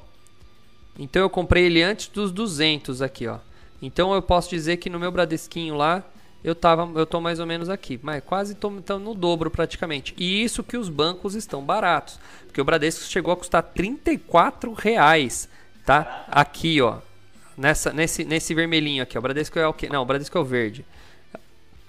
Então 0.97 1.21
eu 1.21 1.29
comprei 1.29 1.65
ele 1.65 1.81
antes 1.81 2.07
dos 2.07 2.31
200 2.31 3.01
aqui, 3.01 3.27
ó. 3.27 3.39
Então 3.81 4.13
eu 4.13 4.21
posso 4.21 4.49
dizer 4.49 4.77
que 4.77 4.89
no 4.89 4.99
meu 4.99 5.11
Bradesquinho 5.11 5.75
lá 5.75 6.03
eu 6.43 6.55
tava, 6.55 6.89
eu 6.99 7.05
tô 7.05 7.21
mais 7.21 7.39
ou 7.39 7.45
menos 7.45 7.69
aqui, 7.69 7.99
mas 8.01 8.23
quase 8.23 8.55
tô, 8.55 8.69
tô 8.81 8.97
no 8.97 9.13
dobro 9.13 9.49
praticamente. 9.49 10.13
E 10.17 10.43
isso 10.43 10.63
que 10.63 10.77
os 10.77 10.89
bancos 10.89 11.35
estão 11.35 11.63
baratos, 11.63 12.19
porque 12.45 12.59
o 12.59 12.65
Bradesco 12.65 13.03
chegou 13.03 13.33
a 13.33 13.37
custar 13.37 13.63
34 13.63 14.73
reais, 14.73 15.47
tá? 15.85 16.25
Aqui, 16.29 16.81
ó, 16.81 16.97
nessa, 17.55 17.93
nesse, 17.93 18.23
nesse 18.23 18.53
vermelhinho 18.53 19.03
aqui, 19.03 19.17
ó. 19.17 19.19
o 19.19 19.21
Bradesco 19.21 19.59
é 19.59 19.67
o 19.67 19.73
que? 19.73 19.87
Não, 19.87 20.01
o 20.01 20.05
Bradesco 20.05 20.37
é 20.37 20.41
o 20.41 20.45
verde. 20.45 20.85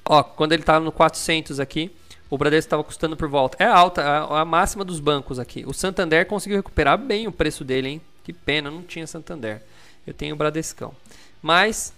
Ó, 0.04 0.22
quando 0.22 0.52
ele 0.52 0.62
tava 0.62 0.84
no 0.84 0.92
400 0.92 1.58
aqui, 1.58 1.90
o 2.28 2.36
Bradesco 2.36 2.66
estava 2.66 2.84
custando 2.84 3.16
por 3.16 3.28
volta. 3.28 3.56
É 3.62 3.66
alta, 3.66 4.02
a, 4.02 4.40
a 4.40 4.44
máxima 4.44 4.84
dos 4.84 5.00
bancos 5.00 5.38
aqui. 5.38 5.64
O 5.66 5.72
Santander 5.72 6.26
conseguiu 6.26 6.56
recuperar 6.58 6.98
bem 6.98 7.26
o 7.26 7.32
preço 7.32 7.64
dele, 7.64 7.88
hein? 7.88 8.02
Que 8.24 8.32
pena, 8.32 8.70
não 8.70 8.82
tinha 8.82 9.06
Santander. 9.06 9.62
Eu 10.06 10.14
tenho 10.14 10.36
Bradescão. 10.36 10.94
Mas 11.40 11.92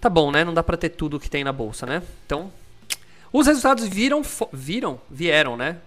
Tá 0.00 0.08
bom, 0.08 0.30
né? 0.30 0.44
Não 0.44 0.54
dá 0.54 0.62
para 0.62 0.76
ter 0.76 0.90
tudo 0.90 1.18
que 1.18 1.28
tem 1.28 1.42
na 1.42 1.52
bolsa, 1.52 1.84
né? 1.84 2.02
Então, 2.24 2.52
os 3.32 3.48
resultados 3.48 3.86
viram, 3.88 4.22
viram, 4.52 5.00
vieram, 5.10 5.56
né? 5.56 5.78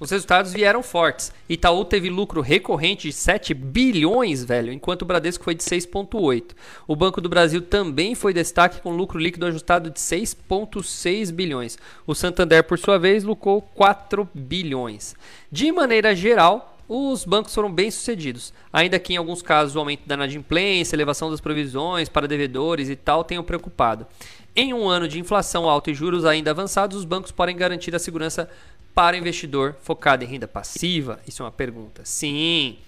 Os 0.00 0.10
resultados 0.10 0.52
vieram 0.52 0.82
fortes. 0.82 1.32
Itaú 1.48 1.84
teve 1.84 2.10
lucro 2.10 2.40
recorrente 2.40 3.08
de 3.08 3.14
7 3.14 3.54
bilhões, 3.54 4.44
velho, 4.44 4.72
enquanto 4.72 5.02
o 5.02 5.04
Bradesco 5.04 5.44
foi 5.44 5.54
de 5.54 5.62
6,8. 5.62 6.50
O 6.88 6.96
Banco 6.96 7.20
do 7.20 7.28
Brasil 7.28 7.62
também 7.62 8.16
foi 8.16 8.34
destaque 8.34 8.80
com 8.80 8.90
lucro 8.90 9.20
líquido 9.20 9.46
ajustado 9.46 9.88
de 9.88 10.00
6,6 10.00 11.30
bilhões. 11.30 11.78
O 12.04 12.12
Santander, 12.12 12.64
por 12.64 12.76
sua 12.76 12.98
vez, 12.98 13.22
lucrou 13.22 13.62
4 13.62 14.28
bilhões. 14.34 15.14
De 15.50 15.70
maneira 15.70 16.12
geral, 16.12 16.73
os 16.88 17.24
bancos 17.24 17.54
foram 17.54 17.72
bem 17.72 17.90
sucedidos. 17.90 18.52
Ainda 18.72 18.98
que 18.98 19.14
em 19.14 19.16
alguns 19.16 19.42
casos 19.42 19.74
o 19.74 19.78
aumento 19.78 20.06
da 20.06 20.14
inadimplência, 20.14 20.94
elevação 20.94 21.30
das 21.30 21.40
provisões 21.40 22.08
para 22.08 22.28
devedores 22.28 22.88
e 22.88 22.96
tal 22.96 23.24
tenham 23.24 23.42
preocupado. 23.42 24.06
Em 24.54 24.72
um 24.72 24.88
ano 24.88 25.08
de 25.08 25.18
inflação 25.18 25.68
alta 25.68 25.90
e 25.90 25.94
juros 25.94 26.24
ainda 26.24 26.50
avançados, 26.50 26.96
os 26.96 27.04
bancos 27.04 27.32
podem 27.32 27.56
garantir 27.56 27.94
a 27.94 27.98
segurança 27.98 28.48
para 28.94 29.16
o 29.16 29.18
investidor 29.18 29.74
focado 29.82 30.22
em 30.22 30.28
renda 30.28 30.46
passiva? 30.46 31.20
Isso 31.26 31.42
é 31.42 31.44
uma 31.44 31.52
pergunta. 31.52 32.02
Sim. 32.04 32.78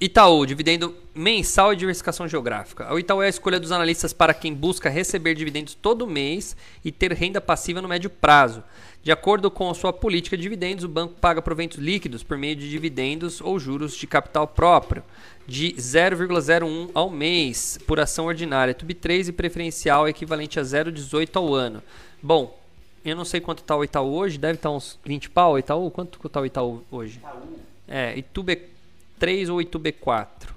Itaú, 0.00 0.44
dividendo 0.44 0.94
mensal 1.14 1.72
e 1.72 1.76
diversificação 1.76 2.26
geográfica. 2.26 2.92
O 2.92 2.98
Itaú 2.98 3.22
é 3.22 3.26
a 3.26 3.28
escolha 3.28 3.60
dos 3.60 3.70
analistas 3.70 4.12
para 4.12 4.34
quem 4.34 4.52
busca 4.52 4.90
receber 4.90 5.34
dividendos 5.34 5.74
todo 5.74 6.06
mês 6.06 6.56
e 6.84 6.90
ter 6.90 7.12
renda 7.12 7.40
passiva 7.40 7.80
no 7.80 7.88
médio 7.88 8.10
prazo. 8.10 8.64
De 9.02 9.10
acordo 9.10 9.50
com 9.50 9.72
sua 9.74 9.92
política 9.92 10.36
de 10.36 10.44
dividendos, 10.44 10.84
o 10.84 10.88
banco 10.88 11.14
paga 11.14 11.42
proventos 11.42 11.76
líquidos 11.78 12.22
por 12.22 12.38
meio 12.38 12.54
de 12.54 12.70
dividendos 12.70 13.40
ou 13.40 13.58
juros 13.58 13.96
de 13.96 14.06
capital 14.06 14.46
próprio 14.46 15.02
de 15.44 15.74
0,01 15.74 16.90
ao 16.94 17.10
mês 17.10 17.78
por 17.84 17.98
ação 17.98 18.26
ordinária, 18.26 18.72
TUB3 18.72 19.28
e 19.28 19.32
preferencial 19.32 20.08
equivalente 20.08 20.60
a 20.60 20.62
0,18 20.62 21.30
ao 21.34 21.52
ano. 21.52 21.82
Bom, 22.22 22.56
eu 23.04 23.16
não 23.16 23.24
sei 23.24 23.40
quanto 23.40 23.58
está 23.58 23.76
o 23.76 23.82
Itaú 23.82 24.14
hoje, 24.14 24.38
deve 24.38 24.54
estar 24.54 24.68
tá 24.68 24.74
uns 24.76 24.96
20 25.04 25.30
pau 25.30 25.54
o 25.54 25.58
Itaú. 25.58 25.90
Quanto 25.90 26.24
está 26.24 26.40
o 26.40 26.46
Itaú 26.46 26.84
hoje? 26.88 27.18
Itaú. 27.18 27.58
É, 27.88 28.14
ITUB3 28.14 29.52
ou 29.52 29.58
ITUB4? 29.58 30.52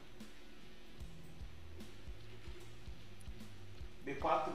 B4 4.05 4.54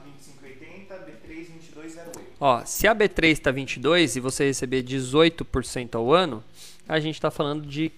Ó, 2.43 2.65
se 2.65 2.87
a 2.87 2.95
B3 2.95 3.33
está 3.33 3.51
22 3.51 4.15
e 4.15 4.19
você 4.19 4.45
receber 4.45 4.81
18% 4.81 5.93
ao 5.93 6.11
ano, 6.11 6.43
a 6.89 6.99
gente 6.99 7.13
está 7.13 7.29
falando 7.29 7.67
de 7.67 7.91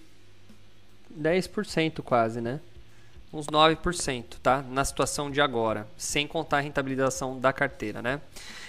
10% 1.18 2.02
quase, 2.02 2.42
né? 2.42 2.60
Uns 3.32 3.46
9%, 3.46 4.24
tá? 4.42 4.62
Na 4.68 4.84
situação 4.84 5.30
de 5.30 5.40
agora, 5.40 5.88
sem 5.96 6.26
contar 6.26 6.58
a 6.58 6.60
rentabilização 6.60 7.40
da 7.40 7.54
carteira, 7.54 8.02
né? 8.02 8.20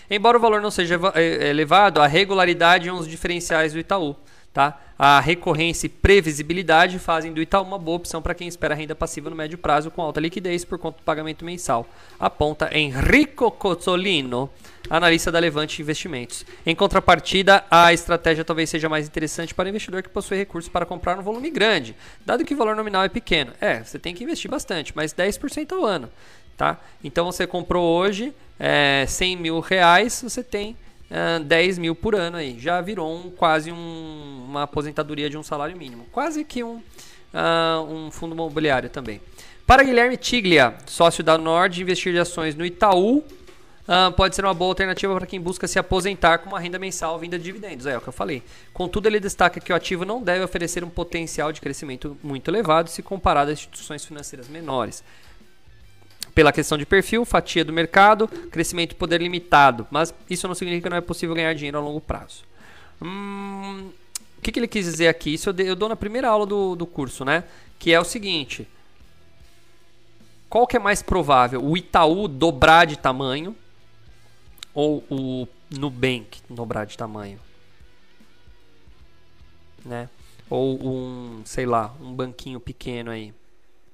Embora 0.09 0.37
o 0.37 0.39
valor 0.39 0.61
não 0.61 0.71
seja 0.71 0.97
eh, 1.13 1.49
elevado, 1.49 2.01
a 2.01 2.07
regularidade 2.07 2.87
e 2.87 2.91
os 2.91 3.05
diferenciais 3.05 3.73
do 3.73 3.79
Itaú 3.79 4.15
Tá? 4.55 4.79
A 4.97 5.19
recorrência 5.19 5.85
e 5.85 5.89
previsibilidade 5.89 6.97
fazem 6.97 7.33
do 7.33 7.41
Itaú 7.41 7.65
uma 7.65 7.77
boa 7.77 7.97
opção 7.97 8.21
para 8.21 8.33
quem 8.33 8.47
espera 8.47 8.73
renda 8.73 8.95
passiva 8.95 9.29
no 9.29 9.35
médio 9.35 9.57
prazo 9.57 9.91
com 9.91 10.01
alta 10.01 10.21
liquidez 10.21 10.63
por 10.63 10.79
conta 10.79 10.99
do 10.99 11.03
pagamento 11.03 11.43
mensal. 11.43 11.85
Aponta 12.17 12.69
Enrico 12.71 13.51
Cozzolino, 13.51 14.49
analista 14.89 15.29
da 15.29 15.39
Levante 15.39 15.81
Investimentos. 15.81 16.45
Em 16.65 16.73
contrapartida, 16.73 17.65
a 17.69 17.91
estratégia 17.91 18.45
talvez 18.45 18.69
seja 18.69 18.87
mais 18.87 19.05
interessante 19.05 19.53
para 19.53 19.65
o 19.65 19.69
investidor 19.69 20.01
que 20.01 20.07
possui 20.07 20.37
recursos 20.37 20.71
para 20.71 20.85
comprar 20.85 21.19
um 21.19 21.21
volume 21.21 21.49
grande, 21.51 21.93
dado 22.25 22.45
que 22.45 22.53
o 22.53 22.57
valor 22.57 22.77
nominal 22.77 23.03
é 23.03 23.09
pequeno. 23.09 23.51
É, 23.59 23.83
você 23.83 23.99
tem 23.99 24.15
que 24.15 24.23
investir 24.23 24.49
bastante, 24.49 24.93
mas 24.95 25.13
10% 25.13 25.73
ao 25.73 25.83
ano. 25.83 26.09
Tá? 26.55 26.79
Então 27.03 27.25
você 27.25 27.45
comprou 27.45 27.83
hoje 27.83 28.33
é, 28.57 29.03
100 29.05 29.35
mil 29.35 29.59
reais, 29.59 30.21
você 30.23 30.41
tem 30.41 30.77
uh, 31.11 31.43
10 31.43 31.77
mil 31.77 31.95
por 31.95 32.15
ano 32.15 32.37
aí. 32.37 32.57
Já 32.59 32.81
virou 32.81 33.13
um, 33.13 33.29
quase 33.29 33.71
um, 33.71 34.45
uma 34.47 34.63
aposentadoria 34.63 35.29
de 35.29 35.37
um 35.37 35.43
salário 35.43 35.77
mínimo. 35.77 36.05
Quase 36.11 36.43
que 36.43 36.63
um, 36.63 36.75
uh, 37.33 37.83
um 37.89 38.11
fundo 38.11 38.33
imobiliário 38.33 38.89
também. 38.89 39.21
Para 39.65 39.83
Guilherme 39.83 40.17
Tiglia, 40.17 40.75
sócio 40.85 41.23
da 41.23 41.37
Nord, 41.37 41.81
investir 41.81 42.13
de 42.13 42.19
ações 42.19 42.55
no 42.55 42.65
Itaú 42.65 43.23
Uh, 43.85 44.11
pode 44.13 44.35
ser 44.35 44.43
uma 44.43 44.53
boa 44.53 44.71
alternativa 44.71 45.13
para 45.13 45.27
quem 45.27 45.39
busca 45.39 45.67
se 45.67 45.77
aposentar 45.77 46.39
com 46.39 46.49
uma 46.49 46.59
renda 46.59 46.79
mensal 46.79 47.19
vinda 47.19 47.37
de 47.37 47.43
dividendos. 47.43 47.85
É 47.85 47.95
o 47.95 48.01
que 48.01 48.09
eu 48.09 48.13
falei. 48.13 48.41
Contudo, 48.73 49.05
ele 49.05 49.19
destaca 49.19 49.59
que 49.59 49.71
o 49.71 49.75
ativo 49.75 50.03
não 50.03 50.23
deve 50.23 50.43
oferecer 50.43 50.83
um 50.83 50.89
potencial 50.89 51.51
de 51.51 51.61
crescimento 51.61 52.17
muito 52.23 52.49
elevado 52.49 52.89
se 52.89 53.03
comparado 53.03 53.51
a 53.51 53.53
instituições 53.53 54.03
financeiras 54.03 54.47
menores 54.47 55.03
pela 56.35 56.51
questão 56.51 56.77
de 56.77 56.85
perfil, 56.85 57.23
fatia 57.23 57.63
do 57.63 57.71
mercado, 57.71 58.27
crescimento 58.27 58.91
e 58.91 58.95
poder 58.95 59.21
limitado. 59.21 59.87
Mas 59.89 60.13
isso 60.29 60.45
não 60.49 60.53
significa 60.53 60.83
que 60.83 60.89
não 60.89 60.97
é 60.97 61.01
possível 61.01 61.33
ganhar 61.33 61.53
dinheiro 61.55 61.77
a 61.77 61.81
longo 61.81 62.01
prazo. 62.01 62.43
Hum, 63.01 63.89
o 64.37 64.41
que, 64.41 64.51
que, 64.51 64.59
ele 64.59 64.67
quis 64.67 64.85
dizer 64.85 65.07
aqui? 65.07 65.33
Isso 65.33 65.49
eu, 65.49 65.55
eu 65.65 65.75
dou 65.75 65.87
na 65.87 65.95
primeira 65.95 66.27
aula 66.27 66.45
do, 66.45 66.75
do 66.75 66.85
curso, 66.85 67.23
né? 67.23 67.45
Que 67.79 67.93
é 67.93 67.99
o 67.99 68.03
seguinte: 68.03 68.67
qual 70.49 70.67
que 70.67 70.75
é 70.75 70.79
mais 70.79 71.01
provável? 71.01 71.63
O 71.63 71.77
Itaú 71.77 72.27
dobrar 72.27 72.85
de 72.85 72.97
tamanho 72.97 73.55
ou 74.73 75.05
o 75.09 75.47
Nubank 75.71 76.41
dobrar 76.49 76.85
de 76.85 76.97
tamanho. 76.97 77.39
Né? 79.85 80.09
Ou 80.49 80.79
um, 80.85 81.41
sei 81.45 81.65
lá, 81.65 81.95
um 82.01 82.13
banquinho 82.13 82.59
pequeno 82.59 83.09
aí, 83.09 83.33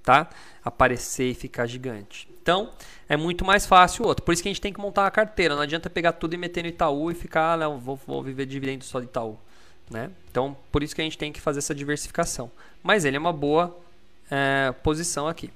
tá? 0.01 0.29
Aparecer 0.63 1.31
e 1.31 1.35
ficar 1.35 1.67
gigante. 1.67 2.30
Então, 2.41 2.69
é 3.07 3.15
muito 3.15 3.45
mais 3.45 3.65
fácil 3.65 4.05
o 4.05 4.07
outro. 4.07 4.23
Por 4.23 4.33
isso 4.33 4.41
que 4.41 4.49
a 4.49 4.51
gente 4.51 4.61
tem 4.61 4.73
que 4.73 4.79
montar 4.79 5.03
uma 5.03 5.11
carteira. 5.11 5.55
Não 5.55 5.61
adianta 5.61 5.89
pegar 5.89 6.13
tudo 6.13 6.33
e 6.33 6.37
meter 6.37 6.63
no 6.63 6.69
Itaú 6.69 7.11
e 7.11 7.13
ficar, 7.13 7.53
ah, 7.53 7.57
não, 7.57 7.77
vou, 7.77 7.99
vou 8.07 8.23
viver 8.23 8.45
dividendo 8.45 8.83
só 8.83 8.99
de 8.99 9.05
Itaú. 9.05 9.37
Né? 9.89 10.09
Então, 10.29 10.55
por 10.71 10.81
isso 10.81 10.95
que 10.95 11.01
a 11.01 11.03
gente 11.03 11.17
tem 11.17 11.31
que 11.31 11.41
fazer 11.41 11.59
essa 11.59 11.75
diversificação. 11.75 12.49
Mas 12.81 13.05
ele 13.05 13.17
é 13.17 13.19
uma 13.19 13.33
boa 13.33 13.77
é, 14.29 14.73
posição 14.83 15.27
aqui. 15.27 15.49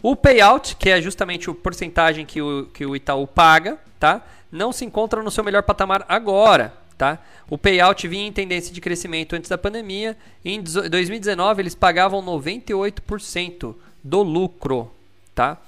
O 0.00 0.14
payout, 0.14 0.76
que 0.76 0.88
é 0.88 1.02
justamente 1.02 1.50
o 1.50 1.54
porcentagem 1.54 2.24
que 2.24 2.40
o, 2.40 2.66
que 2.66 2.86
o 2.86 2.94
Itaú 2.94 3.26
paga, 3.26 3.78
tá? 3.98 4.24
não 4.50 4.72
se 4.72 4.84
encontra 4.84 5.22
no 5.22 5.30
seu 5.30 5.44
melhor 5.44 5.62
patamar 5.62 6.04
agora. 6.08 6.72
Tá? 6.96 7.18
O 7.48 7.56
payout 7.56 8.06
vinha 8.06 8.26
em 8.26 8.32
tendência 8.32 8.72
de 8.74 8.80
crescimento 8.80 9.34
antes 9.34 9.48
da 9.48 9.56
pandemia. 9.56 10.16
Em 10.44 10.62
2019, 10.62 11.62
eles 11.62 11.74
pagavam 11.74 12.22
98% 12.22 13.74
do 14.04 14.22
lucro. 14.22 14.90
Tá? 15.34 15.58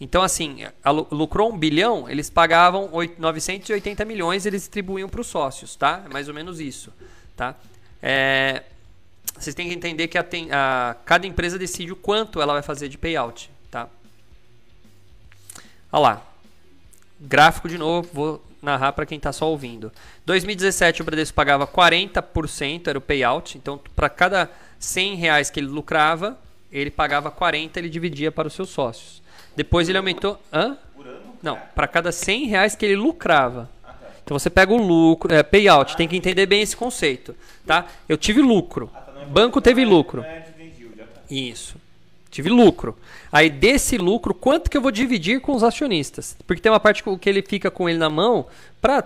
Então, 0.00 0.22
assim, 0.22 0.64
lucrou 1.10 1.52
um 1.52 1.58
bilhão, 1.58 2.08
eles 2.08 2.30
pagavam 2.30 2.90
980 3.18 4.04
milhões 4.04 4.46
eles 4.46 4.62
distribuíam 4.62 5.08
para 5.08 5.20
os 5.20 5.26
sócios. 5.26 5.74
Tá? 5.74 6.02
É 6.06 6.08
mais 6.08 6.28
ou 6.28 6.34
menos 6.34 6.60
isso. 6.60 6.92
Tá? 7.36 7.56
É, 8.00 8.62
vocês 9.36 9.54
têm 9.54 9.68
que 9.68 9.74
entender 9.74 10.06
que 10.06 10.16
a, 10.16 10.24
a, 10.52 10.94
cada 11.04 11.26
empresa 11.26 11.58
decide 11.58 11.92
o 11.92 11.96
quanto 11.96 12.40
ela 12.40 12.52
vai 12.52 12.62
fazer 12.62 12.88
de 12.88 12.96
payout. 12.96 13.50
Tá? 13.70 13.88
Olha 15.90 16.00
lá. 16.00 16.22
Gráfico 17.20 17.68
de 17.68 17.76
novo, 17.76 18.08
vou 18.12 18.44
narrar 18.62 18.92
para 18.92 19.04
quem 19.04 19.16
está 19.16 19.32
só 19.32 19.50
ouvindo. 19.50 19.92
2017 20.24 21.02
o 21.02 21.04
Bradesco 21.04 21.34
pagava 21.34 21.66
40%, 21.66 22.86
era 22.86 22.98
o 22.98 23.00
payout. 23.00 23.58
Então, 23.58 23.80
para 23.96 24.08
cada 24.08 24.48
100 24.78 25.16
reais 25.16 25.50
que 25.50 25.58
ele 25.58 25.66
lucrava, 25.66 26.38
ele 26.70 26.90
pagava 26.90 27.30
40, 27.30 27.78
ele 27.78 27.88
dividia 27.88 28.30
para 28.30 28.46
os 28.46 28.54
seus 28.54 28.68
sócios. 28.68 29.22
Depois 29.58 29.88
ele 29.88 29.98
aumentou. 29.98 30.40
Hã? 30.52 30.78
Não, 31.42 31.58
para 31.74 31.88
cada 31.88 32.12
100 32.12 32.46
reais 32.46 32.76
que 32.76 32.86
ele 32.86 32.94
lucrava. 32.94 33.68
Então 34.22 34.38
você 34.38 34.48
pega 34.48 34.72
o 34.72 34.76
lucro, 34.76 35.34
é, 35.34 35.42
payout, 35.42 35.96
tem 35.96 36.06
que 36.06 36.16
entender 36.16 36.46
bem 36.46 36.62
esse 36.62 36.76
conceito, 36.76 37.34
tá? 37.66 37.86
Eu 38.08 38.16
tive 38.16 38.40
lucro, 38.40 38.88
banco 39.28 39.60
teve 39.60 39.84
lucro. 39.84 40.24
Isso. 41.28 41.74
Tive 42.30 42.50
lucro. 42.50 42.96
Aí 43.32 43.50
desse 43.50 43.98
lucro, 43.98 44.32
quanto 44.32 44.70
que 44.70 44.76
eu 44.76 44.82
vou 44.82 44.92
dividir 44.92 45.40
com 45.40 45.52
os 45.56 45.64
acionistas? 45.64 46.36
Porque 46.46 46.62
tem 46.62 46.70
uma 46.70 46.78
parte 46.78 47.02
que 47.20 47.28
ele 47.28 47.42
fica 47.42 47.68
com 47.68 47.88
ele 47.88 47.98
na 47.98 48.08
mão 48.10 48.46
para 48.80 49.02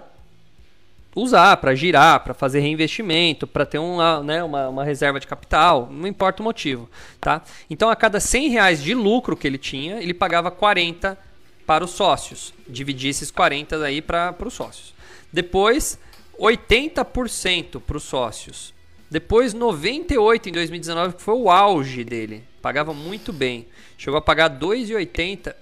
usar, 1.15 1.57
para 1.59 1.75
girar, 1.75 2.21
para 2.21 2.33
fazer 2.33 2.61
reinvestimento, 2.61 3.47
para 3.47 3.67
ter 3.67 3.79
uma, 3.79 4.23
né, 4.23 4.43
uma, 4.43 4.69
uma, 4.69 4.85
reserva 4.85 5.21
de 5.21 5.27
capital, 5.27 5.89
não 5.91 6.07
importa 6.07 6.43
o 6.43 6.45
motivo. 6.45 6.89
Tá? 7.21 7.43
Então 7.69 7.91
a 7.91 7.97
cada 7.97 8.19
100 8.19 8.49
reais 8.49 8.83
de 8.83 8.95
lucro 8.95 9.37
que 9.37 9.47
ele 9.47 9.59
tinha, 9.59 10.01
ele 10.01 10.15
pagava 10.15 10.51
40 10.51 11.19
para 11.67 11.85
os 11.85 11.91
sócios. 11.91 12.55
Dividia 12.67 13.11
esses 13.11 13.31
40 13.31 13.85
aí 13.85 14.01
para 14.01 14.35
os 14.45 14.55
sócios. 14.55 14.95
Depois, 15.33 15.99
80% 16.39 17.81
para 17.81 17.97
os 17.97 18.03
sócios. 18.03 18.75
Depois 19.11 19.53
98 19.53 20.49
em 20.49 20.53
2019, 20.53 21.15
que 21.17 21.23
foi 21.23 21.35
o 21.35 21.51
auge 21.51 22.03
dele. 22.03 22.45
Pagava 22.63 22.95
muito 22.95 23.33
bem. 23.33 23.67
Chegou 23.99 24.17
a 24.17 24.23
pagar 24.23 24.49
2,80 24.51 25.55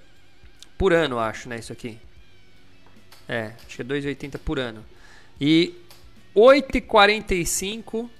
por 0.78 0.92
ano, 0.92 1.18
acho, 1.18 1.48
né, 1.48 1.58
isso 1.58 1.72
aqui. 1.72 1.98
É, 3.28 3.52
acho 3.66 3.76
que 3.76 3.82
é 3.82 3.84
2,80 3.84 4.38
por 4.38 4.58
ano. 4.58 4.84
E 5.40 5.74
8,45 6.37 8.11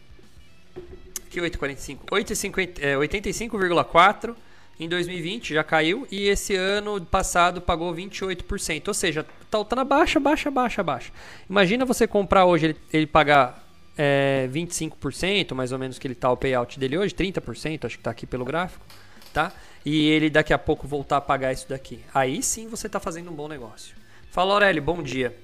que 1.31 1.41
8,45? 1.41 1.99
85,4 2.11 4.35
em 4.79 4.89
2020 4.89 5.55
já 5.55 5.63
caiu 5.63 6.07
e 6.11 6.27
esse 6.27 6.57
ano 6.57 7.01
passado 7.05 7.61
pagou 7.61 7.95
28%. 7.95 8.89
Ou 8.89 8.95
seja, 8.95 9.25
tá, 9.49 9.65
tá 9.65 9.77
na 9.77 9.85
baixa, 9.85 10.19
baixa, 10.19 10.51
baixa, 10.51 10.83
baixa. 10.83 11.13
Imagina 11.49 11.85
você 11.85 12.07
comprar 12.07 12.47
hoje 12.47 12.67
ele, 12.67 12.77
ele 12.93 13.07
pagar 13.07 13.65
é, 13.97 14.49
25%, 14.53 15.55
mais 15.55 15.71
ou 15.71 15.79
menos 15.79 15.99
que 15.99 16.07
ele 16.07 16.15
tá 16.15 16.31
o 16.31 16.37
payout 16.37 16.79
dele 16.79 16.99
hoje, 16.99 17.15
30%, 17.15 17.85
acho 17.85 17.97
que 17.97 18.01
está 18.01 18.11
aqui 18.11 18.27
pelo 18.27 18.45
gráfico, 18.45 18.85
tá? 19.33 19.53
E 19.85 20.09
ele 20.09 20.31
daqui 20.31 20.53
a 20.53 20.59
pouco 20.59 20.89
voltar 20.89 21.19
a 21.19 21.21
pagar 21.21 21.53
isso 21.53 21.69
daqui. 21.69 22.01
Aí 22.13 22.43
sim 22.43 22.67
você 22.67 22.87
está 22.87 22.99
fazendo 22.99 23.31
um 23.31 23.35
bom 23.35 23.47
negócio. 23.47 23.95
Fala 24.31 24.55
Aurélio, 24.55 24.83
bom 24.83 25.03
dia, 25.03 25.37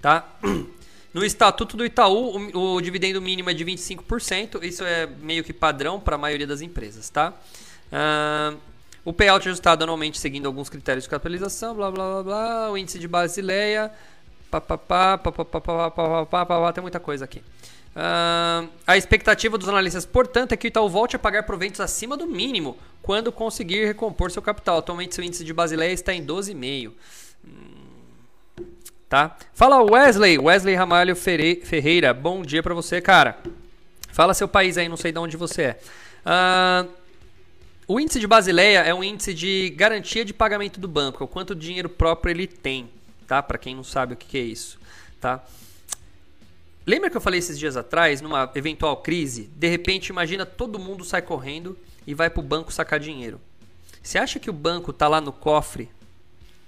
tá? 0.00 0.28
No 1.14 1.24
estatuto 1.24 1.76
do 1.76 1.86
Itaú, 1.86 2.36
o, 2.52 2.74
o 2.74 2.80
dividendo 2.80 3.22
mínimo 3.22 3.48
é 3.48 3.54
de 3.54 3.64
25%, 3.64 4.64
isso 4.64 4.82
é 4.84 5.06
meio 5.06 5.44
que 5.44 5.52
padrão 5.52 6.00
para 6.00 6.16
a 6.16 6.18
maioria 6.18 6.46
das 6.46 6.60
empresas, 6.60 7.08
tá? 7.08 7.32
Uh, 7.92 8.58
o 9.04 9.12
payout 9.12 9.48
ajustado 9.48 9.84
anualmente 9.84 10.18
seguindo 10.18 10.46
alguns 10.46 10.68
critérios 10.68 11.04
de 11.04 11.10
capitalização, 11.10 11.72
blá 11.76 11.88
blá 11.88 12.04
blá 12.04 12.22
blá, 12.24 12.72
o 12.72 12.76
índice 12.76 12.98
de 12.98 13.06
Basileia, 13.06 13.92
papapá, 14.50 15.16
papapá, 15.16 15.60
papapá, 15.60 16.26
papapá, 16.26 16.72
tem 16.72 16.82
muita 16.82 16.98
coisa 16.98 17.24
aqui. 17.24 17.38
Uh, 17.94 18.68
a 18.84 18.96
expectativa 18.96 19.56
dos 19.56 19.68
analistas, 19.68 20.04
portanto, 20.04 20.50
é 20.50 20.56
que 20.56 20.66
o 20.66 20.68
Itaú 20.68 20.88
volte 20.88 21.14
a 21.14 21.18
pagar 21.18 21.44
proventos 21.44 21.78
acima 21.80 22.16
do 22.16 22.26
mínimo 22.26 22.76
quando 23.00 23.30
conseguir 23.30 23.86
recompor 23.86 24.32
seu 24.32 24.42
capital. 24.42 24.78
Atualmente, 24.78 25.14
seu 25.14 25.22
índice 25.22 25.44
de 25.44 25.52
Basileia 25.52 25.92
está 25.92 26.12
em 26.12 26.26
12,5. 26.26 26.90
Hum, 27.44 27.73
tá? 29.14 29.36
Fala 29.52 29.80
Wesley, 29.80 30.40
Wesley 30.40 30.74
Ramalho 30.74 31.14
Ferreira. 31.14 32.12
Bom 32.12 32.42
dia 32.42 32.64
para 32.64 32.74
você, 32.74 33.00
cara. 33.00 33.38
Fala 34.08 34.34
seu 34.34 34.48
país 34.48 34.76
aí, 34.76 34.88
não 34.88 34.96
sei 34.96 35.12
de 35.12 35.18
onde 35.20 35.36
você 35.36 35.62
é. 35.62 35.80
Uh, 36.26 36.90
o 37.86 38.00
índice 38.00 38.18
de 38.18 38.26
Basileia 38.26 38.80
é 38.80 38.92
um 38.92 39.04
índice 39.04 39.32
de 39.32 39.70
garantia 39.70 40.24
de 40.24 40.34
pagamento 40.34 40.80
do 40.80 40.88
banco, 40.88 41.22
é 41.22 41.24
o 41.24 41.28
quanto 41.28 41.54
dinheiro 41.54 41.88
próprio 41.88 42.32
ele 42.32 42.48
tem, 42.48 42.90
tá? 43.24 43.40
Para 43.40 43.56
quem 43.56 43.76
não 43.76 43.84
sabe 43.84 44.14
o 44.14 44.16
que 44.16 44.36
é 44.36 44.40
isso, 44.40 44.80
tá? 45.20 45.44
Lembra 46.84 47.08
que 47.08 47.16
eu 47.16 47.20
falei 47.20 47.38
esses 47.38 47.56
dias 47.56 47.76
atrás, 47.76 48.20
numa 48.20 48.50
eventual 48.56 48.96
crise, 48.96 49.48
de 49.54 49.68
repente 49.68 50.08
imagina 50.08 50.44
todo 50.44 50.76
mundo 50.76 51.04
sai 51.04 51.22
correndo 51.22 51.78
e 52.04 52.14
vai 52.14 52.28
para 52.28 52.40
o 52.40 52.42
banco 52.42 52.72
sacar 52.72 52.98
dinheiro. 52.98 53.40
Você 54.02 54.18
acha 54.18 54.40
que 54.40 54.50
o 54.50 54.52
banco 54.52 54.90
está 54.90 55.06
lá 55.06 55.20
no 55.20 55.32
cofre, 55.32 55.88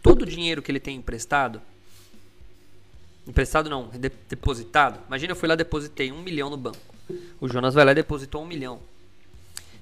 todo 0.01 0.23
o 0.23 0.27
dinheiro 0.27 0.63
que 0.63 0.71
ele 0.71 0.79
tem 0.79 0.97
emprestado? 0.97 1.61
Emprestado 3.27 3.69
não, 3.69 3.89
de, 3.89 4.11
depositado. 4.29 5.01
Imagina 5.07 5.33
eu 5.33 5.37
fui 5.37 5.49
lá 5.49 5.55
e 5.55 5.59
depositei 5.59 6.13
um 6.13 6.23
milhão 6.23 6.49
no 6.49 6.57
banco. 6.57 6.79
O 7.41 7.49
Jonas 7.49 7.75
vai 7.75 7.85
lá 7.85 7.93
e 7.93 7.97
depositou 7.97 8.43
um 8.43 8.47
milhão. 8.47 8.81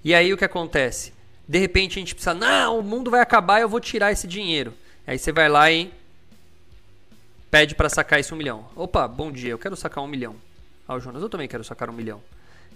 E 0.02 0.14
aí 0.14 0.32
o 0.32 0.36
que 0.36 0.44
acontece? 0.44 1.12
De 1.46 1.58
repente 1.58 1.98
a 1.98 2.00
gente 2.00 2.14
precisa, 2.14 2.34
não, 2.34 2.78
o 2.78 2.82
mundo 2.82 3.10
vai 3.10 3.20
acabar, 3.20 3.60
eu 3.60 3.68
vou 3.68 3.80
tirar 3.80 4.12
esse 4.12 4.26
dinheiro. 4.26 4.72
Aí 5.06 5.18
você 5.18 5.32
vai 5.32 5.48
lá 5.48 5.70
e 5.70 5.92
pede 7.50 7.74
para 7.74 7.88
sacar 7.88 8.18
esse 8.18 8.32
um 8.32 8.36
milhão. 8.36 8.66
Opa, 8.74 9.06
bom 9.06 9.30
dia, 9.30 9.50
eu 9.50 9.58
quero 9.58 9.76
sacar 9.76 10.02
um 10.02 10.06
milhão. 10.06 10.36
Ah, 10.88 10.94
o 10.94 11.00
Jonas, 11.00 11.22
eu 11.22 11.28
também 11.28 11.48
quero 11.48 11.62
sacar 11.64 11.88
um 11.88 11.92
milhão. 11.92 12.22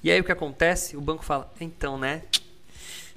E 0.03 0.11
aí 0.11 0.21
o 0.21 0.25
que 0.25 0.33
acontece? 0.33 0.97
O 0.97 1.01
banco 1.01 1.25
fala, 1.25 1.53
então, 1.61 1.99
né? 1.99 2.23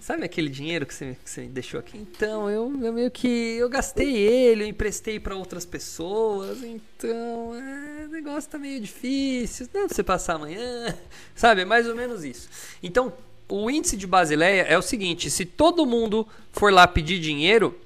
Sabe 0.02 0.26
aquele 0.26 0.50
dinheiro 0.50 0.84
que 0.84 0.96
você, 0.96 1.16
que 1.24 1.30
você 1.30 1.44
deixou 1.44 1.80
aqui? 1.80 1.96
Então, 1.96 2.50
eu, 2.50 2.74
eu, 2.84 2.92
meio 2.92 3.12
que 3.12 3.28
eu 3.28 3.70
gastei 3.70 4.18
ele, 4.18 4.64
eu 4.64 4.68
emprestei 4.68 5.20
para 5.20 5.36
outras 5.36 5.64
pessoas, 5.64 6.64
então 6.64 7.56
é, 7.56 8.06
o 8.08 8.10
negócio 8.10 8.50
tá 8.50 8.58
meio 8.58 8.82
difícil, 8.82 9.68
pra 9.68 9.88
você 9.88 10.02
passar 10.02 10.36
amanhã, 10.36 10.98
sabe? 11.36 11.62
É 11.62 11.66
mais 11.66 11.88
ou 11.88 11.96
menos 11.96 12.24
isso. 12.24 12.50
Então, 12.82 13.14
o 13.48 13.70
índice 13.70 13.96
de 13.96 14.08
Basileia 14.08 14.64
é 14.64 14.76
o 14.76 14.82
seguinte: 14.82 15.30
se 15.30 15.46
todo 15.46 15.86
mundo 15.86 16.28
for 16.52 16.74
lá 16.74 16.88
pedir 16.88 17.20
dinheiro, 17.20 17.80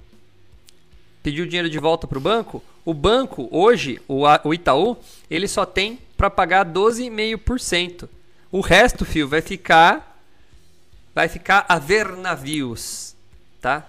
pedir 1.21 1.41
o 1.41 1.47
dinheiro 1.47 1.69
de 1.69 1.80
volta 1.80 2.08
para 2.08 2.17
o 2.17 2.21
banco, 2.21 2.63
o 2.86 2.93
banco, 2.93 3.49
hoje, 3.51 3.99
o 4.08 4.54
Itaú, 4.54 4.95
ele 5.30 5.49
só 5.49 5.65
tem 5.65 5.99
para 6.15 6.30
pagar 6.30 6.65
12,5%. 6.65 8.08
O 8.49 8.62
resto, 8.62 9.04
fio, 9.04 9.28
vai 9.28 9.41
ficar 9.41 10.14
vai 11.15 11.30
ficar 11.30 11.65
a 11.67 11.80
ver 11.80 12.15
navios, 12.17 13.15
tá? 13.62 13.86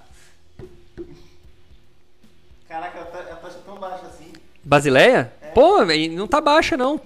Caraca, 2.68 3.00
a 3.00 3.36
taxa 3.36 3.58
tão 3.66 3.76
baixa 3.76 4.06
assim. 4.06 4.32
Basileia? 4.62 5.32
É. 5.42 5.48
Pô, 5.48 5.84
não 6.12 6.28
tá 6.28 6.40
baixa 6.40 6.76
não. 6.76 7.00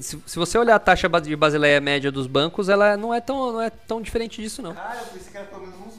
Se, 0.00 0.18
se 0.26 0.38
você 0.38 0.58
olhar 0.58 0.76
a 0.76 0.78
taxa 0.78 1.08
de 1.08 1.34
Basileia 1.34 1.80
média 1.80 2.12
dos 2.12 2.26
bancos, 2.26 2.68
ela 2.68 2.96
não 2.96 3.14
é 3.14 3.20
tão, 3.20 3.52
não 3.52 3.62
é 3.62 3.70
tão 3.70 4.02
diferente 4.02 4.42
disso 4.42 4.60
não. 4.60 4.74
Cara, 4.74 4.98
eu 4.98 5.06
pensei 5.06 5.32
que 5.32 5.38
era 5.38 5.46
pelo 5.46 5.62
menos 5.62 5.76
uns 5.86 5.96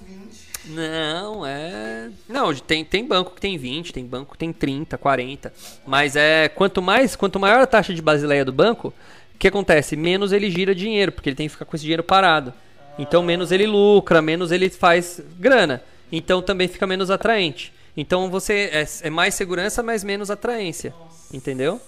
não, 0.69 1.45
é. 1.45 2.09
Não, 2.27 2.53
tem, 2.53 2.83
tem 2.83 3.05
banco 3.05 3.33
que 3.33 3.39
tem 3.39 3.57
20, 3.57 3.93
tem 3.93 4.05
banco 4.05 4.33
que 4.33 4.37
tem 4.37 4.51
30, 4.51 4.97
40. 4.97 5.53
Mas 5.85 6.15
é 6.15 6.49
quanto 6.49 6.81
mais, 6.81 7.15
quanto 7.15 7.39
maior 7.39 7.61
a 7.61 7.67
taxa 7.67 7.93
de 7.93 8.01
basileia 8.01 8.43
do 8.43 8.51
banco, 8.51 8.89
o 9.33 9.37
que 9.39 9.47
acontece? 9.47 9.95
Menos 9.95 10.33
ele 10.33 10.51
gira 10.51 10.75
dinheiro, 10.75 11.11
porque 11.11 11.29
ele 11.29 11.35
tem 11.35 11.47
que 11.47 11.53
ficar 11.53 11.65
com 11.65 11.75
esse 11.75 11.83
dinheiro 11.83 12.03
parado. 12.03 12.53
Então 12.97 13.21
menos 13.21 13.51
ele 13.51 13.67
lucra, 13.67 14.21
menos 14.21 14.51
ele 14.51 14.69
faz 14.69 15.21
grana. 15.39 15.83
Então 16.11 16.41
também 16.41 16.67
fica 16.67 16.87
menos 16.87 17.11
atraente. 17.11 17.73
Então 17.95 18.29
você 18.29 18.69
é, 18.71 18.85
é 19.07 19.09
mais 19.09 19.33
segurança, 19.33 19.81
mas 19.83 20.03
menos 20.03 20.31
atraência. 20.31 20.93
Entendeu? 21.33 21.81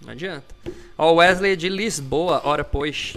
Não 0.00 0.12
adianta. 0.12 0.54
Ó, 0.96 1.14
Wesley 1.14 1.52
é 1.52 1.56
de 1.56 1.68
Lisboa, 1.68 2.42
ora 2.44 2.64
pois. 2.64 3.16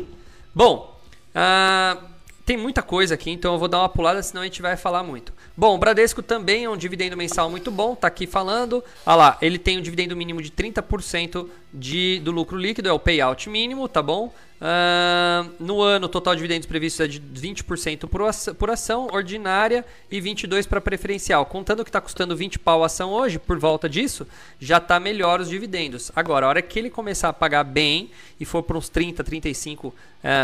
Bom, 0.54 1.00
ah, 1.34 1.98
tem 2.46 2.58
muita 2.58 2.82
coisa 2.82 3.14
aqui, 3.14 3.30
então 3.30 3.54
eu 3.54 3.60
vou 3.60 3.68
dar 3.68 3.80
uma 3.80 3.90
pulada, 3.90 4.22
senão 4.24 4.42
a 4.42 4.46
gente 4.46 4.62
vai 4.62 4.76
falar 4.76 5.04
muito. 5.04 5.32
Bom, 5.60 5.76
o 5.76 5.78
Bradesco 5.78 6.24
também 6.24 6.64
é 6.64 6.70
um 6.70 6.78
dividendo 6.78 7.18
mensal 7.18 7.50
muito 7.50 7.70
bom, 7.70 7.94
tá 7.94 8.08
aqui 8.08 8.26
falando. 8.26 8.82
Olha 9.06 9.16
lá, 9.16 9.38
ele 9.42 9.60
tem 9.60 9.78
um 9.78 9.82
dividendo 9.82 10.16
mínimo 10.16 10.42
de 10.42 10.50
30% 10.52 11.50
de, 11.74 12.22
do 12.24 12.32
lucro 12.32 12.58
líquido, 12.58 12.88
é 12.88 12.94
o 12.94 12.98
payout 12.98 13.50
mínimo, 13.50 13.86
tá 13.90 14.02
bom? 14.02 14.34
Uh, 14.62 15.52
no 15.60 15.82
ano, 15.82 16.06
o 16.06 16.10
total 16.10 16.34
de 16.34 16.38
dividendos 16.38 16.66
previstos 16.66 17.02
é 17.02 17.08
de 17.10 17.20
20% 17.20 18.08
por 18.08 18.22
ação, 18.22 18.56
por 18.56 18.70
ação 18.70 19.10
ordinária 19.12 19.86
e 20.10 20.22
22% 20.22 20.66
para 20.66 20.80
preferencial. 20.80 21.46
Contando 21.46 21.84
que 21.84 21.90
está 21.90 22.00
custando 22.00 22.38
20 22.38 22.58
pau 22.60 22.82
a 22.82 22.86
ação 22.86 23.12
hoje, 23.12 23.38
por 23.38 23.60
volta 23.60 23.90
disso, 23.90 24.26
já 24.62 24.78
está 24.78 24.98
melhor 24.98 25.42
os 25.42 25.50
dividendos. 25.50 26.10
Agora, 26.16 26.46
a 26.46 26.50
hora 26.50 26.62
que 26.62 26.80
ele 26.80 26.90
começar 26.90 27.28
a 27.28 27.34
pagar 27.34 27.66
bem 27.66 28.12
e 28.40 28.46
for 28.46 28.64
para 28.64 28.78
uns 28.78 28.88
30, 28.88 29.26
35 29.26 29.90
uh, 29.90 29.94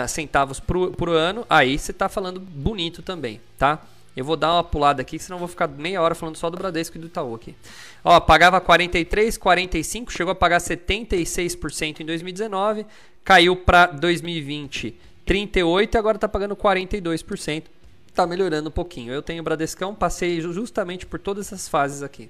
centavos 0.10 0.60
por, 0.60 0.92
por 0.92 1.08
ano, 1.08 1.46
aí 1.50 1.80
você 1.80 1.92
está 1.92 2.10
falando 2.10 2.38
bonito 2.38 3.02
também, 3.02 3.40
tá? 3.58 3.82
Eu 4.16 4.24
vou 4.24 4.38
dar 4.38 4.54
uma 4.54 4.64
pulada 4.64 5.02
aqui, 5.02 5.20
senão 5.20 5.36
eu 5.36 5.40
vou 5.40 5.48
ficar 5.48 5.68
meia 5.68 6.02
hora 6.02 6.16
falando 6.16 6.38
só 6.38 6.50
do 6.50 6.58
Bradesco 6.58 6.98
e 6.98 7.00
do 7.00 7.08
Itaú 7.08 7.36
aqui. 7.36 7.56
Ó, 8.04 8.20
pagava 8.20 8.62
43, 8.62 9.38
45, 9.38 10.12
chegou 10.12 10.32
a 10.32 10.36
pagar 10.36 10.60
76% 10.60 12.00
em 12.00 12.06
2019, 12.06 12.86
caiu 13.24 13.56
para 13.56 13.88
2020 13.88 14.96
38 15.26 15.96
e 15.96 15.98
agora 15.98 16.18
está 16.18 16.30
pagando 16.30 16.56
42%. 16.56 17.64
Está 18.08 18.26
melhorando 18.26 18.70
um 18.70 18.72
pouquinho. 18.72 19.12
Eu 19.12 19.22
tenho 19.22 19.42
o 19.42 19.44
Bradescão, 19.44 19.94
passei 19.94 20.40
justamente 20.40 21.06
por 21.06 21.20
todas 21.20 21.48
essas 21.48 21.68
fases 21.68 22.02
aqui. 22.02 22.30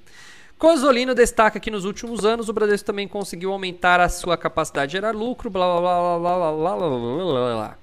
Cosolino 0.57 1.13
destaca 1.13 1.59
que 1.59 1.69
nos 1.69 1.83
últimos 1.83 2.23
anos 2.23 2.47
o 2.47 2.53
Bradesco 2.53 2.87
também 2.87 3.07
conseguiu 3.07 3.51
aumentar 3.51 3.99
a 3.99 4.07
sua 4.07 4.37
capacidade 4.37 4.91
de 4.91 4.93
gerar 4.93 5.11
lucro, 5.11 5.49
blá 5.49 5.79
blá 5.79 5.81
blá 5.81 6.19
blá 6.19 6.37
blá 6.37 6.75
blá 6.77 6.77
blá 6.77 6.89
blá 6.89 7.55
blá. 7.55 7.77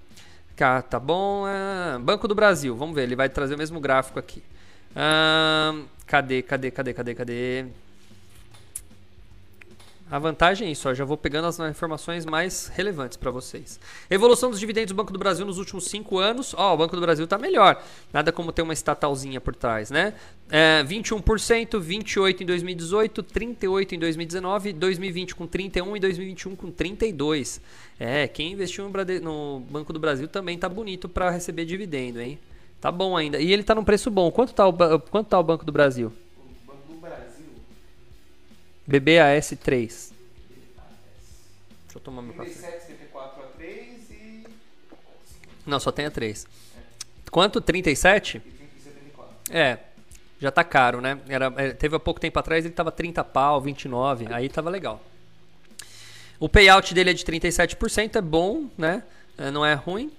Cá, 0.56 0.82
tá 0.82 0.98
bom. 0.98 1.44
Ah, 1.46 1.98
Banco 2.00 2.28
do 2.28 2.34
Brasil, 2.34 2.76
vamos 2.76 2.94
ver, 2.94 3.02
ele 3.02 3.16
vai 3.16 3.28
trazer 3.28 3.54
o 3.54 3.58
mesmo 3.58 3.80
gráfico 3.80 4.18
aqui. 4.18 4.42
Ah, 4.94 5.74
cadê, 6.06 6.42
cadê, 6.42 6.70
cadê, 6.70 6.94
cadê, 6.94 7.14
cadê? 7.14 7.66
A 10.12 10.18
vantagem 10.18 10.68
é 10.68 10.70
isso, 10.70 10.90
ó, 10.90 10.92
já 10.92 11.06
vou 11.06 11.16
pegando 11.16 11.46
as 11.46 11.58
informações 11.58 12.26
mais 12.26 12.66
relevantes 12.66 13.16
para 13.16 13.30
vocês. 13.30 13.80
Evolução 14.10 14.50
dos 14.50 14.60
dividendos 14.60 14.92
do 14.92 14.94
Banco 14.94 15.10
do 15.10 15.18
Brasil 15.18 15.46
nos 15.46 15.56
últimos 15.56 15.84
cinco 15.84 16.18
anos. 16.18 16.52
Ó, 16.54 16.74
o 16.74 16.76
Banco 16.76 16.94
do 16.94 17.00
Brasil 17.00 17.24
está 17.24 17.38
melhor. 17.38 17.82
Nada 18.12 18.30
como 18.30 18.52
ter 18.52 18.60
uma 18.60 18.74
estatalzinha 18.74 19.40
por 19.40 19.54
trás, 19.54 19.90
né? 19.90 20.12
É, 20.50 20.84
21%, 20.84 21.80
28% 21.80 22.42
em 22.42 22.44
2018, 22.44 23.22
38% 23.22 23.92
em 23.92 23.98
2019, 23.98 24.74
2020 24.74 25.34
com 25.34 25.48
31% 25.48 25.96
e 25.96 26.00
2021 26.00 26.56
com 26.56 26.70
32%. 26.70 27.58
É, 28.04 28.26
quem 28.26 28.50
investiu 28.50 28.82
no, 28.82 28.90
Brade... 28.90 29.20
no 29.20 29.60
Banco 29.70 29.92
do 29.92 30.00
Brasil 30.00 30.26
também 30.26 30.58
tá 30.58 30.68
bonito 30.68 31.08
para 31.08 31.30
receber 31.30 31.64
dividendo, 31.64 32.20
hein? 32.20 32.36
Tá 32.80 32.90
bom 32.90 33.16
ainda. 33.16 33.38
E 33.38 33.52
ele 33.52 33.62
tá 33.62 33.76
num 33.76 33.84
preço 33.84 34.10
bom. 34.10 34.28
Quanto 34.32 34.52
tá 34.52 34.66
o, 34.66 34.72
Quanto 34.98 35.28
tá 35.28 35.38
o 35.38 35.42
Banco 35.44 35.64
do 35.64 35.70
Brasil? 35.70 36.12
BBAS 38.84 39.56
3. 39.62 40.12
Deixa 41.84 41.98
eu 41.98 42.00
tomar 42.00 42.22
meu 42.22 42.34
café. 42.34 42.50
74 42.50 43.40
a 43.40 43.46
3 43.46 44.10
e. 44.10 44.46
Não, 45.64 45.78
só 45.78 45.92
tem 45.92 46.04
a 46.04 46.10
3. 46.10 46.44
Quanto? 47.30 47.60
37? 47.60 48.42
e 48.44 48.82
74. 48.82 49.36
É. 49.48 49.78
Já 50.40 50.50
tá 50.50 50.64
caro, 50.64 51.00
né? 51.00 51.20
Era, 51.28 51.52
é, 51.56 51.70
teve 51.70 51.94
há 51.94 52.00
pouco 52.00 52.18
tempo 52.18 52.36
atrás 52.36 52.64
ele 52.64 52.74
tava 52.74 52.90
30 52.90 53.22
pau, 53.22 53.60
29. 53.60 54.26
Aí 54.32 54.48
tava 54.48 54.70
legal. 54.70 55.00
O 56.38 56.48
payout 56.48 56.92
dele 56.94 57.10
é 57.10 57.12
de 57.12 57.24
37%, 57.24 58.16
é 58.16 58.20
bom, 58.20 58.68
né? 58.76 59.02
É, 59.38 59.50
não 59.50 59.64
é 59.64 59.74
ruim. 59.74 60.10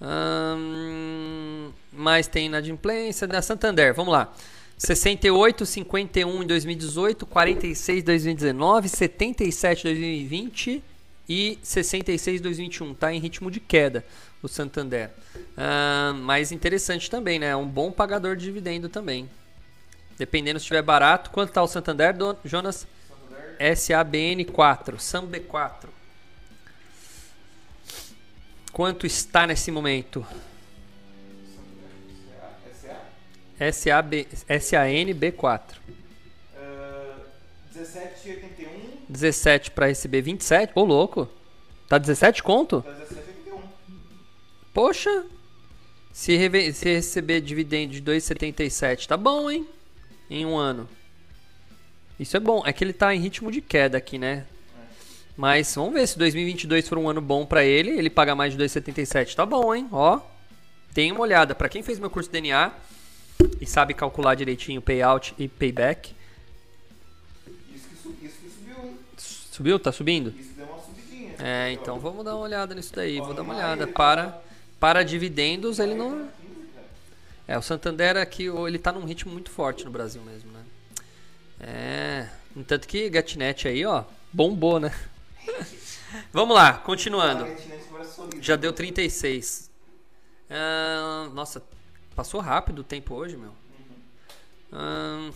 Hum, 0.00 1.70
mas 1.92 2.26
tem 2.26 2.46
inadimplência. 2.46 3.26
Da 3.26 3.40
Santander, 3.40 3.94
vamos 3.94 4.12
lá. 4.12 4.32
68, 4.76 5.64
51 5.64 6.42
em 6.42 6.46
2018, 6.46 7.24
46 7.24 7.98
em 8.00 8.04
2019, 8.04 8.88
77 8.88 9.80
em 9.80 9.90
2020 9.90 10.84
e 11.28 11.58
66 11.62 12.40
em 12.40 12.42
2021. 12.42 12.94
Tá 12.94 13.12
em 13.12 13.20
ritmo 13.20 13.48
de 13.50 13.60
queda 13.60 14.04
o 14.42 14.48
Santander. 14.48 15.10
Uh, 15.36 16.14
mas 16.14 16.50
interessante 16.50 17.08
também, 17.08 17.38
né? 17.38 17.50
É 17.50 17.56
um 17.56 17.68
bom 17.68 17.92
pagador 17.92 18.34
de 18.34 18.44
dividendo 18.44 18.88
também. 18.88 19.30
Dependendo 20.18 20.58
se 20.58 20.64
estiver 20.64 20.82
barato. 20.82 21.30
Quanto 21.30 21.50
está 21.50 21.62
o 21.62 21.68
Santander, 21.68 22.14
Jonas? 22.44 22.86
SABN4, 23.70 24.96
SAMB4. 24.96 25.88
Quanto 28.72 29.06
está 29.06 29.46
nesse 29.46 29.70
momento? 29.70 30.26
SAB, 33.70 34.26
SANB4. 34.48 35.60
Uh, 36.56 37.20
17,81. 37.72 38.66
17 39.08 39.70
para 39.70 39.86
receber 39.86 40.22
27. 40.22 40.72
Ô, 40.74 40.84
louco. 40.84 41.28
Tá 41.88 41.98
17 41.98 42.42
conto? 42.42 42.82
Tá 42.82 42.90
17,81. 42.90 43.60
Poxa. 44.72 45.26
Se, 46.12 46.72
se 46.72 46.94
receber 46.94 47.40
dividendo 47.40 47.92
de 47.92 48.02
2,77, 48.02 49.06
tá 49.06 49.16
bom, 49.16 49.50
hein? 49.50 49.66
Em 50.28 50.44
um 50.44 50.56
ano. 50.56 50.88
Isso 52.18 52.36
é 52.36 52.40
bom. 52.40 52.62
É 52.64 52.72
que 52.72 52.84
ele 52.84 52.92
tá 52.92 53.14
em 53.14 53.18
ritmo 53.18 53.50
de 53.50 53.60
queda 53.60 53.98
aqui, 53.98 54.18
né? 54.18 54.44
Mas 55.36 55.74
vamos 55.74 55.94
ver 55.94 56.06
se 56.06 56.18
2022 56.18 56.88
for 56.88 56.98
um 56.98 57.08
ano 57.08 57.20
bom 57.20 57.46
pra 57.46 57.64
ele, 57.64 57.90
ele 57.90 58.10
paga 58.10 58.34
mais 58.34 58.54
de 58.54 58.62
2,77. 58.62 59.34
Tá 59.34 59.46
bom, 59.46 59.74
hein? 59.74 59.88
Ó. 59.90 60.20
Tem 60.92 61.10
uma 61.10 61.22
olhada. 61.22 61.54
Pra 61.54 61.68
quem 61.68 61.82
fez 61.82 61.98
meu 61.98 62.10
curso 62.10 62.28
de 62.28 62.34
DNA 62.34 62.72
e 63.60 63.66
sabe 63.66 63.94
calcular 63.94 64.34
direitinho 64.34 64.82
payout 64.82 65.34
e 65.38 65.48
payback. 65.48 66.14
Isso 67.74 68.12
que, 68.12 68.26
isso 68.26 68.36
que 68.40 68.50
subiu? 68.50 68.98
Subiu? 69.50 69.78
Tá 69.78 69.90
subindo? 69.90 70.34
Isso 70.38 70.52
deu 70.54 70.66
uma 70.66 70.80
subidinha. 70.80 71.34
É, 71.38 71.72
então 71.72 71.98
vamos 71.98 72.24
dar 72.24 72.36
uma 72.36 72.44
olhada 72.44 72.74
nisso 72.74 72.92
daí. 72.94 73.18
Vou 73.18 73.32
dar 73.32 73.42
uma 73.42 73.54
olhada. 73.54 73.86
Para, 73.86 74.42
para 74.78 75.02
dividendos, 75.02 75.78
ele 75.78 75.94
não. 75.94 76.28
É, 77.48 77.56
o 77.56 77.62
Santander 77.62 78.16
aqui, 78.18 78.44
ele 78.46 78.78
tá 78.78 78.92
num 78.92 79.04
ritmo 79.04 79.32
muito 79.32 79.50
forte 79.50 79.84
no 79.84 79.90
Brasil 79.90 80.22
mesmo, 80.22 80.52
né? 80.52 80.61
É. 81.62 82.28
Tanto 82.66 82.88
que 82.88 83.08
Gatnet 83.08 83.68
aí, 83.68 83.86
ó, 83.86 84.04
bombou, 84.32 84.80
né? 84.80 84.92
Vamos 86.32 86.54
lá, 86.54 86.74
continuando. 86.74 87.46
Já 88.40 88.56
deu 88.56 88.72
36. 88.72 89.70
Ah, 90.50 91.30
nossa, 91.32 91.62
passou 92.14 92.40
rápido 92.40 92.80
o 92.80 92.84
tempo 92.84 93.14
hoje, 93.14 93.36
meu. 93.36 93.52
Ah, 94.72 95.30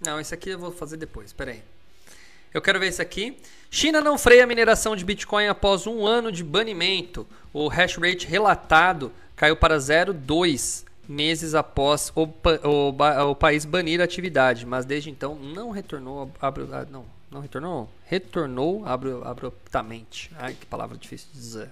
não, 0.00 0.20
esse 0.20 0.32
aqui 0.32 0.50
eu 0.50 0.58
vou 0.58 0.72
fazer 0.72 0.96
depois, 0.96 1.32
peraí. 1.32 1.62
Eu 2.52 2.62
quero 2.62 2.78
ver 2.78 2.86
esse 2.86 3.02
aqui. 3.02 3.36
China 3.70 4.00
não 4.00 4.16
freia 4.16 4.44
a 4.44 4.46
mineração 4.46 4.94
de 4.94 5.04
Bitcoin 5.04 5.48
após 5.48 5.86
um 5.86 6.06
ano 6.06 6.30
de 6.30 6.44
banimento. 6.44 7.26
O 7.52 7.66
hash 7.66 7.96
rate 7.96 8.26
relatado 8.26 9.10
caiu 9.34 9.56
para 9.56 9.76
0,2 9.76 10.84
meses 11.08 11.54
após 11.54 12.12
o, 12.14 12.22
o 12.22 12.94
o 13.30 13.34
país 13.34 13.64
banir 13.64 14.00
a 14.00 14.04
atividade, 14.04 14.66
mas 14.66 14.84
desde 14.84 15.10
então 15.10 15.34
não 15.34 15.70
retornou 15.70 16.30
ah, 16.40 16.52
não, 16.90 17.04
não 17.30 17.40
retornou, 17.40 17.88
retornou 18.06 18.86
abru- 18.86 19.22
abruptamente. 19.24 20.30
Ai, 20.38 20.54
que 20.54 20.66
palavra 20.66 20.96
difícil 20.96 21.28
de 21.32 21.40
dizer. 21.40 21.70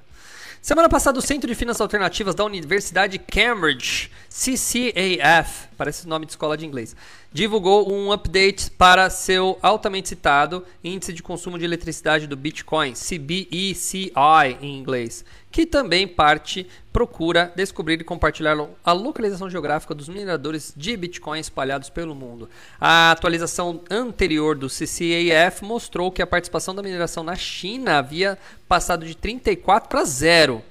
Semana 0.62 0.88
passada, 0.88 1.18
o 1.18 1.22
Centro 1.22 1.48
de 1.48 1.56
Finanças 1.56 1.80
Alternativas 1.80 2.36
da 2.36 2.44
Universidade 2.44 3.18
Cambridge, 3.18 4.08
CCAF, 4.28 5.68
parece 5.76 6.06
nome 6.06 6.24
de 6.24 6.30
escola 6.32 6.56
de 6.56 6.64
inglês, 6.64 6.94
divulgou 7.32 7.92
um 7.92 8.12
update 8.12 8.70
para 8.70 9.10
seu 9.10 9.58
altamente 9.60 10.10
citado 10.10 10.64
Índice 10.84 11.12
de 11.12 11.20
Consumo 11.20 11.58
de 11.58 11.64
Eletricidade 11.64 12.28
do 12.28 12.36
Bitcoin, 12.36 12.92
CBECI 12.92 14.12
em 14.60 14.78
inglês, 14.78 15.24
que 15.52 15.66
também 15.66 16.08
parte 16.08 16.66
procura 16.90 17.52
descobrir 17.54 18.00
e 18.00 18.04
compartilhar 18.04 18.56
a 18.82 18.92
localização 18.92 19.50
geográfica 19.50 19.94
dos 19.94 20.08
mineradores 20.08 20.72
de 20.74 20.96
Bitcoin 20.96 21.38
espalhados 21.38 21.90
pelo 21.90 22.14
mundo. 22.14 22.48
A 22.80 23.10
atualização 23.10 23.82
anterior 23.90 24.56
do 24.56 24.68
CCAF 24.68 25.62
mostrou 25.62 26.10
que 26.10 26.22
a 26.22 26.26
participação 26.26 26.74
da 26.74 26.82
mineração 26.82 27.22
na 27.22 27.36
China 27.36 27.98
havia 27.98 28.38
passado 28.66 29.04
de 29.04 29.14
34 29.14 29.90
para 29.90 30.04
0 30.04 30.62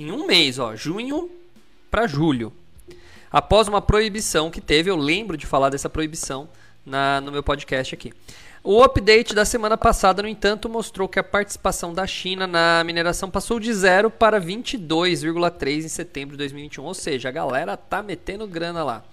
em 0.00 0.10
um 0.10 0.26
mês, 0.26 0.58
ó, 0.58 0.74
junho 0.74 1.30
para 1.90 2.06
julho. 2.06 2.52
Após 3.30 3.68
uma 3.68 3.82
proibição 3.82 4.50
que 4.50 4.60
teve, 4.60 4.90
eu 4.90 4.96
lembro 4.96 5.36
de 5.36 5.46
falar 5.46 5.68
dessa 5.68 5.90
proibição 5.90 6.48
na- 6.86 7.20
no 7.20 7.30
meu 7.32 7.42
podcast 7.42 7.94
aqui. 7.94 8.12
O 8.64 8.82
update 8.82 9.32
da 9.34 9.44
semana 9.44 9.76
passada, 9.76 10.22
no 10.22 10.28
entanto, 10.28 10.68
mostrou 10.68 11.08
que 11.08 11.18
a 11.18 11.22
participação 11.24 11.92
da 11.94 12.04
China 12.06 12.46
na 12.48 12.82
mineração 12.84 13.30
passou 13.30 13.60
de 13.60 13.72
0 13.72 14.10
para 14.10 14.40
22,3 14.40 15.84
em 15.84 15.88
setembro 15.88 16.32
de 16.32 16.38
2021. 16.38 16.84
Ou 16.84 16.94
seja, 16.94 17.28
a 17.28 17.32
galera 17.32 17.76
tá 17.76 18.02
metendo 18.02 18.46
grana 18.46 18.82
lá. 18.82 19.04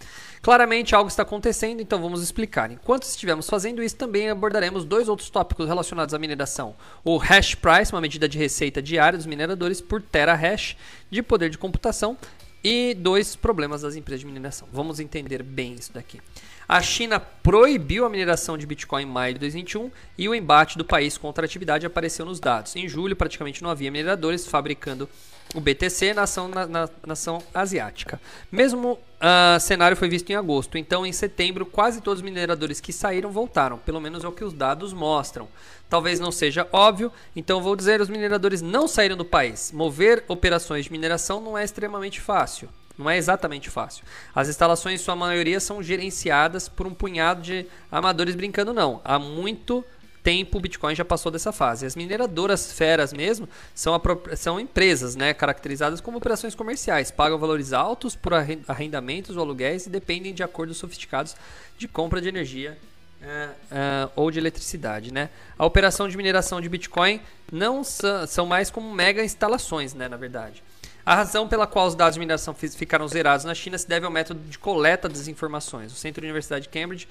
Claramente 0.41 0.93
algo 0.93 1.07
está 1.07 1.23
acontecendo, 1.23 1.81
então 1.81 2.01
vamos 2.01 2.21
explicar. 2.21 2.69
Enquanto 2.71 3.03
estivermos 3.03 3.47
fazendo 3.49 3.81
isso, 3.81 3.95
também 3.95 4.29
abordaremos 4.29 4.83
dois 4.83 5.07
outros 5.07 5.29
tópicos 5.29 5.67
relacionados 5.67 6.13
à 6.13 6.19
mineração: 6.19 6.75
o 7.03 7.15
hash 7.17 7.55
price, 7.55 7.93
uma 7.93 8.01
medida 8.01 8.27
de 8.27 8.37
receita 8.37 8.81
diária 8.81 9.17
dos 9.17 9.25
mineradores 9.27 9.79
por 9.79 10.01
terahash 10.01 10.75
de 11.09 11.21
poder 11.23 11.49
de 11.49 11.57
computação, 11.57 12.17
e 12.63 12.93
dois 12.93 13.35
problemas 13.35 13.83
das 13.83 13.95
empresas 13.95 14.21
de 14.21 14.25
mineração. 14.25 14.67
Vamos 14.71 14.99
entender 14.99 15.43
bem 15.43 15.75
isso 15.75 15.93
daqui. 15.93 16.19
A 16.67 16.81
China 16.81 17.19
proibiu 17.19 18.05
a 18.05 18.09
mineração 18.09 18.57
de 18.57 18.65
Bitcoin 18.65 19.03
em 19.03 19.05
maio 19.05 19.33
de 19.33 19.39
2021 19.41 19.91
e 20.17 20.29
o 20.29 20.35
embate 20.35 20.77
do 20.77 20.85
país 20.85 21.17
contra 21.17 21.43
a 21.43 21.47
atividade 21.47 21.85
apareceu 21.85 22.25
nos 22.25 22.39
dados. 22.39 22.75
Em 22.75 22.87
julho, 22.87 23.15
praticamente 23.15 23.61
não 23.61 23.69
havia 23.69 23.91
mineradores 23.91 24.47
fabricando 24.47 25.09
o 25.53 25.61
BTC, 25.61 26.13
nação, 26.13 26.47
na, 26.47 26.65
na, 26.65 26.89
nação 27.05 27.43
asiática. 27.53 28.19
Mesmo 28.51 28.93
uh, 28.93 29.59
cenário 29.59 29.95
foi 29.95 30.09
visto 30.09 30.29
em 30.29 30.35
agosto, 30.35 30.77
então 30.77 31.05
em 31.05 31.11
setembro 31.11 31.65
quase 31.65 32.01
todos 32.01 32.19
os 32.19 32.23
mineradores 32.23 32.79
que 32.79 32.93
saíram 32.93 33.31
voltaram, 33.31 33.77
pelo 33.77 34.01
menos 34.01 34.23
é 34.23 34.27
o 34.27 34.31
que 34.31 34.43
os 34.43 34.53
dados 34.53 34.93
mostram. 34.93 35.47
Talvez 35.89 36.19
não 36.19 36.31
seja 36.31 36.67
óbvio, 36.71 37.11
então 37.35 37.61
vou 37.61 37.75
dizer: 37.75 38.01
os 38.01 38.09
mineradores 38.09 38.61
não 38.61 38.87
saíram 38.87 39.15
do 39.15 39.25
país. 39.25 39.71
Mover 39.71 40.23
operações 40.27 40.85
de 40.85 40.91
mineração 40.91 41.39
não 41.39 41.57
é 41.57 41.63
extremamente 41.63 42.19
fácil. 42.19 42.69
Não 42.97 43.09
é 43.09 43.17
exatamente 43.17 43.69
fácil. 43.69 44.03
As 44.35 44.47
instalações, 44.49 45.01
sua 45.01 45.15
maioria, 45.15 45.59
são 45.59 45.81
gerenciadas 45.81 46.69
por 46.69 46.85
um 46.85 46.93
punhado 46.93 47.41
de 47.41 47.65
amadores 47.91 48.35
brincando, 48.35 48.73
não. 48.73 49.01
Há 49.03 49.17
muito 49.17 49.83
tempo 50.23 50.57
o 50.57 50.61
Bitcoin 50.61 50.95
já 50.95 51.03
passou 51.03 51.31
dessa 51.31 51.51
fase. 51.51 51.85
As 51.85 51.95
mineradoras 51.95 52.71
feras 52.71 53.11
mesmo 53.11 53.47
são, 53.75 53.99
são 54.37 54.59
empresas 54.59 55.15
né, 55.15 55.33
caracterizadas 55.33 55.99
como 55.99 56.17
operações 56.17 56.55
comerciais. 56.55 57.11
Pagam 57.11 57.37
valores 57.37 57.73
altos 57.73 58.15
por 58.15 58.33
arrendamentos 58.33 59.35
ou 59.35 59.43
aluguéis 59.43 59.85
e 59.85 59.89
dependem 59.89 60.33
de 60.33 60.41
acordos 60.41 60.77
sofisticados 60.77 61.35
de 61.77 61.87
compra 61.87 62.21
de 62.21 62.29
energia 62.29 62.77
é, 63.21 63.49
é, 63.71 64.09
ou 64.15 64.29
de 64.29 64.39
eletricidade, 64.39 65.11
né? 65.11 65.29
A 65.57 65.65
operação 65.65 66.07
de 66.07 66.15
mineração 66.15 66.61
de 66.61 66.69
Bitcoin 66.69 67.21
não 67.51 67.83
são 67.83 68.45
mais 68.45 68.69
como 68.69 68.93
mega 68.93 69.23
instalações, 69.23 69.93
né, 69.93 70.07
na 70.07 70.17
verdade. 70.17 70.63
A 71.05 71.15
razão 71.15 71.47
pela 71.47 71.67
qual 71.67 71.87
os 71.87 71.95
dados 71.95 72.13
de 72.13 72.19
mineração 72.19 72.53
ficaram 72.53 73.07
zerados 73.07 73.45
na 73.45 73.53
China 73.53 73.77
se 73.77 73.87
deve 73.87 74.05
ao 74.05 74.11
método 74.11 74.39
de 74.39 74.57
coleta 74.57 75.09
das 75.09 75.27
informações. 75.27 75.91
O 75.91 75.95
Centro 75.95 76.21
de 76.21 76.27
Universidade 76.27 76.63
de 76.63 76.69
Cambridge 76.69 77.07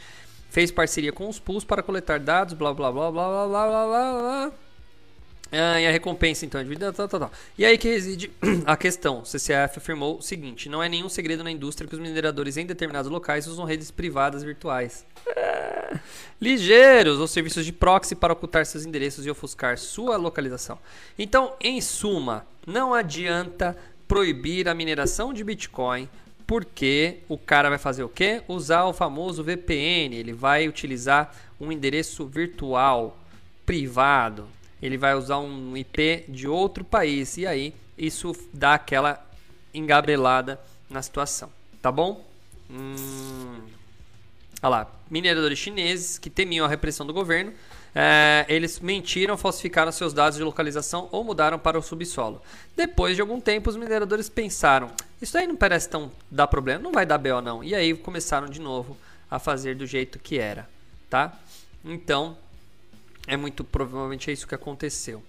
fez 0.49 0.71
parceria 0.71 1.13
com 1.13 1.29
os 1.29 1.39
pools 1.39 1.65
para 1.65 1.83
coletar 1.83 2.19
dados, 2.19 2.55
blá 2.55 2.73
blá 2.73 2.91
blá 2.91 3.11
blá 3.11 3.29
blá 3.29 3.47
blá 3.47 3.67
blá 3.67 3.87
blá. 3.87 4.53
Ah, 5.55 5.79
e 5.79 5.87
a 5.87 5.91
recompensa, 5.91 6.47
então, 6.47 6.59
é 6.59 6.65
de 6.65 6.71
vida, 6.71 6.91
tal, 6.95 7.07
tal, 7.07 7.21
tal. 7.21 7.33
E 7.59 7.67
aí 7.67 7.77
que 7.77 7.87
reside 7.87 8.31
a 8.65 8.75
questão. 8.75 9.21
O 9.21 9.27
CCF 9.27 9.77
afirmou 9.77 10.17
o 10.17 10.23
seguinte: 10.23 10.67
não 10.67 10.83
é 10.83 10.89
nenhum 10.89 11.11
segredo 11.11 11.45
na 11.45 11.51
indústria 11.51 11.87
que 11.87 11.95
os 11.95 12.01
mineradores 12.01 12.57
em 12.57 12.65
determinados 12.65 13.11
locais 13.11 13.47
usam 13.47 13.67
redes 13.67 13.91
privadas 13.91 14.43
virtuais. 14.43 15.05
ligeiros 16.41 17.21
ou 17.21 17.27
serviços 17.27 17.67
de 17.67 17.73
proxy 17.73 18.15
para 18.15 18.33
ocultar 18.33 18.65
seus 18.65 18.87
endereços 18.87 19.27
e 19.27 19.31
ofuscar 19.31 19.77
sua 19.77 20.17
localização. 20.17 20.79
Então, 21.19 21.53
em 21.61 21.83
suma, 21.83 22.47
não 22.67 22.95
adianta 22.95 23.77
proibir 24.09 24.71
a 24.71 24.75
mineração 24.75 25.35
de 25.35 25.45
Bitcoin, 25.45 26.09
porque 26.47 27.19
o 27.29 27.37
cara 27.37 27.69
vai 27.69 27.79
fazer 27.79 28.03
o 28.03 28.09
quê? 28.09 28.43
Usar 28.49 28.85
o 28.85 28.95
famoso 28.95 29.45
VPN, 29.45 30.17
ele 30.17 30.33
vai 30.33 30.67
utilizar 30.67 31.35
um 31.61 31.71
endereço 31.71 32.27
virtual 32.27 33.19
privado 33.67 34.49
ele 34.83 34.99
vai 34.99 35.15
usar 35.15 35.39
um 35.39 35.77
IP 35.77 36.25
de 36.29 36.49
outro 36.49 36.85
país 36.85 37.37
e 37.37 37.47
aí 37.47 37.75
isso 37.97 38.35
dá 38.53 38.75
aquela 38.75 39.25
engabelada 39.73 40.61
na 40.91 41.01
situação, 41.01 41.51
tá 41.81 41.91
bom? 41.93 42.25
Hum, 42.69 43.61
olha 44.63 44.69
lá, 44.69 44.91
mineradores 45.11 45.59
chineses 45.59 46.19
que 46.19 46.29
temiam 46.29 46.67
a 46.67 46.69
repressão 46.69 47.07
do 47.07 47.13
governo, 47.13 47.53
é, 47.95 48.47
eles 48.49 48.81
mentiram, 48.81 49.37
falsificaram 49.37 49.93
seus 49.93 50.15
dados 50.15 50.39
de 50.39 50.43
localização 50.43 51.09
ou 51.13 51.23
mudaram 51.23 51.59
para 51.59 51.79
o 51.79 51.83
subsolo. 51.83 52.41
Depois 52.75 53.15
de 53.15 53.21
algum 53.21 53.41
tempo, 53.41 53.69
os 53.69 53.77
mineradores 53.77 54.29
pensaram: 54.29 54.91
isso 55.21 55.37
aí 55.37 55.47
não 55.47 55.57
parece 55.57 55.89
tão 55.89 56.11
dar 56.31 56.47
problema, 56.47 56.83
não 56.83 56.93
vai 56.93 57.05
dar 57.05 57.19
BO 57.19 57.41
não. 57.43 57.63
E 57.63 57.75
aí 57.75 57.95
começaram 57.95 58.49
de 58.49 58.61
novo 58.61 58.97
a 59.31 59.39
fazer 59.39 59.77
do 59.77 59.87
jeito 59.87 60.19
que 60.19 60.39
era, 60.39 60.69
tá? 61.11 61.39
Então, 61.85 62.37
é 63.27 63.37
muito 63.37 63.63
provavelmente 63.63 64.31
é 64.31 64.33
isso 64.33 64.47
que 64.47 64.55
aconteceu. 64.55 65.23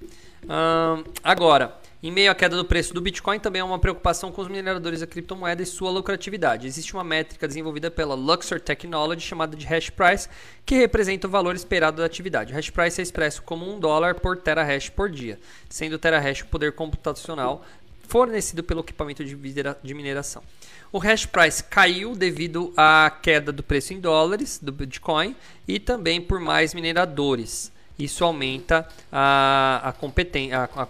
agora, 1.23 1.77
em 2.01 2.11
meio 2.11 2.31
à 2.31 2.35
queda 2.35 2.57
do 2.57 2.65
preço 2.65 2.93
do 2.93 2.99
Bitcoin, 2.99 3.39
também 3.39 3.61
há 3.61 3.65
uma 3.65 3.79
preocupação 3.79 4.31
com 4.31 4.41
os 4.41 4.47
mineradores 4.49 4.99
da 4.99 5.07
criptomoeda 5.07 5.63
e 5.63 5.65
sua 5.65 5.89
lucratividade. 5.89 6.67
Existe 6.67 6.93
uma 6.93 7.03
métrica 7.03 7.47
desenvolvida 7.47 7.89
pela 7.89 8.13
Luxor 8.13 8.59
Technology 8.59 9.21
chamada 9.21 9.55
de 9.55 9.65
hash 9.65 9.89
price, 9.89 10.27
que 10.65 10.75
representa 10.75 11.27
o 11.27 11.29
valor 11.29 11.55
esperado 11.55 11.97
da 11.97 12.05
atividade. 12.05 12.51
O 12.51 12.55
hash 12.55 12.69
price 12.69 12.99
é 12.99 13.03
expresso 13.03 13.41
como 13.43 13.71
um 13.71 13.79
dólar 13.79 14.15
por 14.15 14.37
terahash 14.37 14.89
por 14.89 15.09
dia, 15.09 15.39
sendo 15.69 15.93
o 15.93 15.99
terahash 15.99 16.41
o 16.41 16.47
poder 16.47 16.73
computacional 16.73 17.63
fornecido 18.05 18.63
pelo 18.63 18.81
equipamento 18.81 19.23
de 19.23 19.93
mineração. 19.93 20.43
O 20.91 20.99
hash 20.99 21.25
price 21.25 21.63
caiu 21.63 22.15
devido 22.15 22.73
à 22.77 23.09
queda 23.21 23.51
do 23.51 23.63
preço 23.63 23.93
em 23.93 23.99
dólares 23.99 24.59
do 24.61 24.71
Bitcoin 24.71 25.35
e 25.67 25.79
também 25.79 26.21
por 26.21 26.39
mais 26.39 26.73
mineradores 26.73 27.72
isso 27.97 28.23
aumenta 28.23 28.87
a, 29.11 29.81
a, 29.83 29.93
competência, 29.93 30.57
a, 30.57 30.87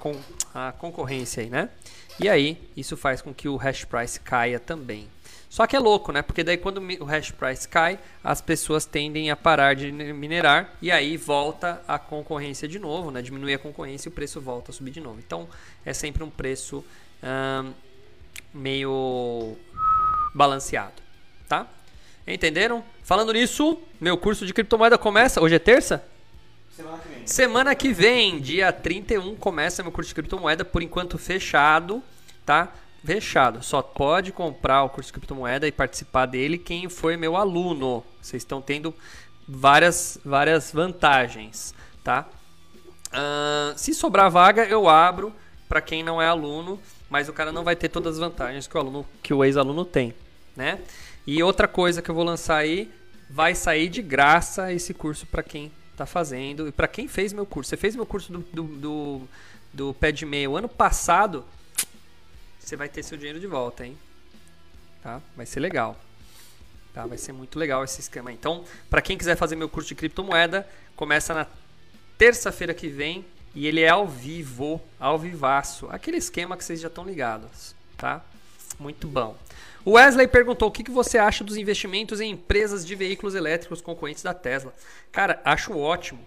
a, 0.54 0.68
a 0.68 0.72
concorrência 0.72 1.44
aí, 1.44 1.50
né? 1.50 1.70
E 2.20 2.30
aí, 2.30 2.58
isso 2.78 2.96
faz 2.96 3.22
com 3.22 3.34
que 3.34 3.50
o 3.50 3.56
hash 3.56 3.86
price 3.86 4.20
caia 4.20 4.60
também. 4.60 5.08
Só 5.54 5.68
que 5.68 5.76
é 5.76 5.80
louco, 5.80 6.12
né? 6.12 6.24
Porque 6.24 6.44
daí 6.44 6.58
quando 6.58 6.80
o 7.00 7.06
hash 7.06 7.30
price 7.30 7.68
cai, 7.68 8.00
as 8.24 8.42
pessoas 8.42 8.86
tendem 8.86 9.30
a 9.30 9.36
parar 9.36 9.76
de 9.76 9.92
minerar 9.92 10.74
e 10.82 10.92
aí 10.92 11.16
volta 11.16 11.80
a 11.88 12.00
concorrência 12.00 12.68
de 12.68 12.80
novo, 12.80 13.12
né? 13.12 13.22
Diminui 13.22 13.54
a 13.54 13.60
concorrência 13.60 14.08
e 14.08 14.12
o 14.12 14.12
preço 14.12 14.42
volta 14.42 14.72
a 14.72 14.74
subir 14.74 14.90
de 14.90 15.00
novo. 15.00 15.20
Então 15.20 15.48
é 15.86 15.94
sempre 15.94 16.24
um 16.24 16.30
preço 16.30 16.84
hum, 17.22 17.72
meio 18.52 19.56
balanceado, 20.34 21.04
tá? 21.48 21.68
Entenderam? 22.26 22.84
Falando 23.04 23.32
nisso, 23.32 23.80
meu 24.02 24.18
curso 24.18 24.48
de 24.48 24.56
criptomoeda 24.56 24.98
começa. 24.98 25.40
Hoje 25.40 25.54
é 25.54 25.60
terça? 25.60 26.04
Semana 26.76 26.98
que 26.98 27.08
vem. 27.08 27.28
Semana 27.28 27.76
que 27.76 27.94
vem, 27.94 28.40
dia 28.40 28.74
31, 28.74 29.36
começa 29.36 29.84
meu 29.84 29.92
curso 29.92 30.08
de 30.08 30.16
criptomoeda, 30.16 30.66
por 30.66 30.82
enquanto 30.82 31.20
fechado, 31.20 32.02
tá? 32.44 32.74
Fechado. 33.06 33.62
Só 33.62 33.84
pode 33.84 34.32
comprar 34.32 34.84
o 34.84 34.90
curso 34.90 35.10
de 35.10 35.14
criptomoeda 35.14 35.68
e 35.68 35.72
participar 35.72 36.26
dele 36.26 36.58
quem 36.58 36.90
foi 36.90 37.16
meu 37.16 37.38
aluno. 37.38 38.04
Vocês 38.20 38.42
estão 38.42 38.60
tendo 38.60 38.92
várias, 39.48 40.18
várias 40.26 40.72
vantagens, 40.72 41.76
tá? 42.04 42.28
Uh, 43.10 43.78
se 43.78 43.94
sobrar 43.94 44.32
vaga, 44.32 44.66
eu 44.66 44.90
abro 44.90 45.32
para 45.70 45.80
quem 45.80 46.02
não 46.02 46.20
é 46.20 46.26
aluno, 46.28 46.80
mas 47.08 47.30
o 47.30 47.34
cara 47.34 47.52
não 47.52 47.64
vai 47.64 47.76
ter 47.76 47.90
todas 47.90 48.16
as 48.16 48.20
vantagens 48.20 48.66
que 48.66 48.76
o 48.76 48.80
aluno, 48.80 49.06
que 49.22 49.32
o 49.32 49.46
ex-aluno 49.46 49.86
tem, 49.86 50.12
né? 50.56 50.80
E 51.28 51.44
outra 51.44 51.68
coisa 51.68 52.02
que 52.02 52.10
eu 52.10 52.16
vou 52.16 52.24
lançar 52.24 52.58
aí, 52.58 52.92
vai 53.30 53.54
sair 53.54 53.90
de 53.90 54.02
graça 54.02 54.74
esse 54.74 54.92
curso 54.92 55.28
para 55.28 55.44
quem 55.44 55.72
tá 55.96 56.06
fazendo. 56.06 56.68
E 56.68 56.72
para 56.72 56.88
quem 56.88 57.08
fez 57.08 57.34
meu 57.34 57.46
curso, 57.46 57.70
você 57.70 57.78
fez 57.78 57.96
meu 57.96 58.06
curso 58.06 58.32
do, 58.32 58.40
do, 58.40 58.64
do, 58.64 59.22
do 59.74 59.94
pé 59.94 60.12
de 60.12 60.26
meio 60.26 60.56
ano 60.56 60.70
passado, 60.70 61.46
você 62.60 62.76
vai 62.76 62.90
ter 62.90 63.04
seu 63.04 63.18
dinheiro 63.18 63.40
de 63.40 63.48
volta, 63.48 63.86
hein? 63.86 63.98
Tá? 65.02 65.22
Vai 65.36 65.46
ser 65.46 65.60
legal. 65.60 66.00
Tá? 66.94 67.06
Vai 67.06 67.18
ser 67.18 67.34
muito 67.34 67.60
legal 67.60 67.84
esse 67.84 68.00
esquema. 68.00 68.32
Então, 68.32 68.64
para 68.90 69.02
quem 69.02 69.18
quiser 69.18 69.36
fazer 69.36 69.56
meu 69.56 69.68
curso 69.68 69.90
de 69.90 69.96
criptomoeda, 69.96 70.68
começa 70.96 71.34
na 71.34 71.48
terça-feira 72.18 72.74
que 72.74 72.88
vem 72.88 73.26
e 73.54 73.68
ele 73.68 73.82
é 73.82 73.90
ao 73.90 74.08
vivo, 74.08 74.82
ao 75.00 75.20
vivaço. 75.20 75.88
Aquele 75.90 76.18
esquema 76.18 76.56
que 76.56 76.64
vocês 76.64 76.80
já 76.80 76.88
estão 76.88 77.06
ligados, 77.06 77.76
tá? 77.98 78.24
Muito 78.80 79.08
bom. 79.08 79.38
O 79.86 79.92
Wesley 79.92 80.28
perguntou 80.28 80.70
o 80.70 80.72
que, 80.72 80.84
que 80.84 80.92
você 80.92 81.18
acha 81.18 81.44
dos 81.44 81.58
investimentos 81.58 82.22
em 82.22 82.32
empresas 82.32 82.86
de 82.86 82.96
veículos 82.96 83.36
elétricos 83.36 83.82
concorrentes 83.82 84.24
da 84.24 84.34
Tesla. 84.34 84.74
Cara, 85.12 85.42
acho 85.44 85.78
ótimo. 85.78 86.26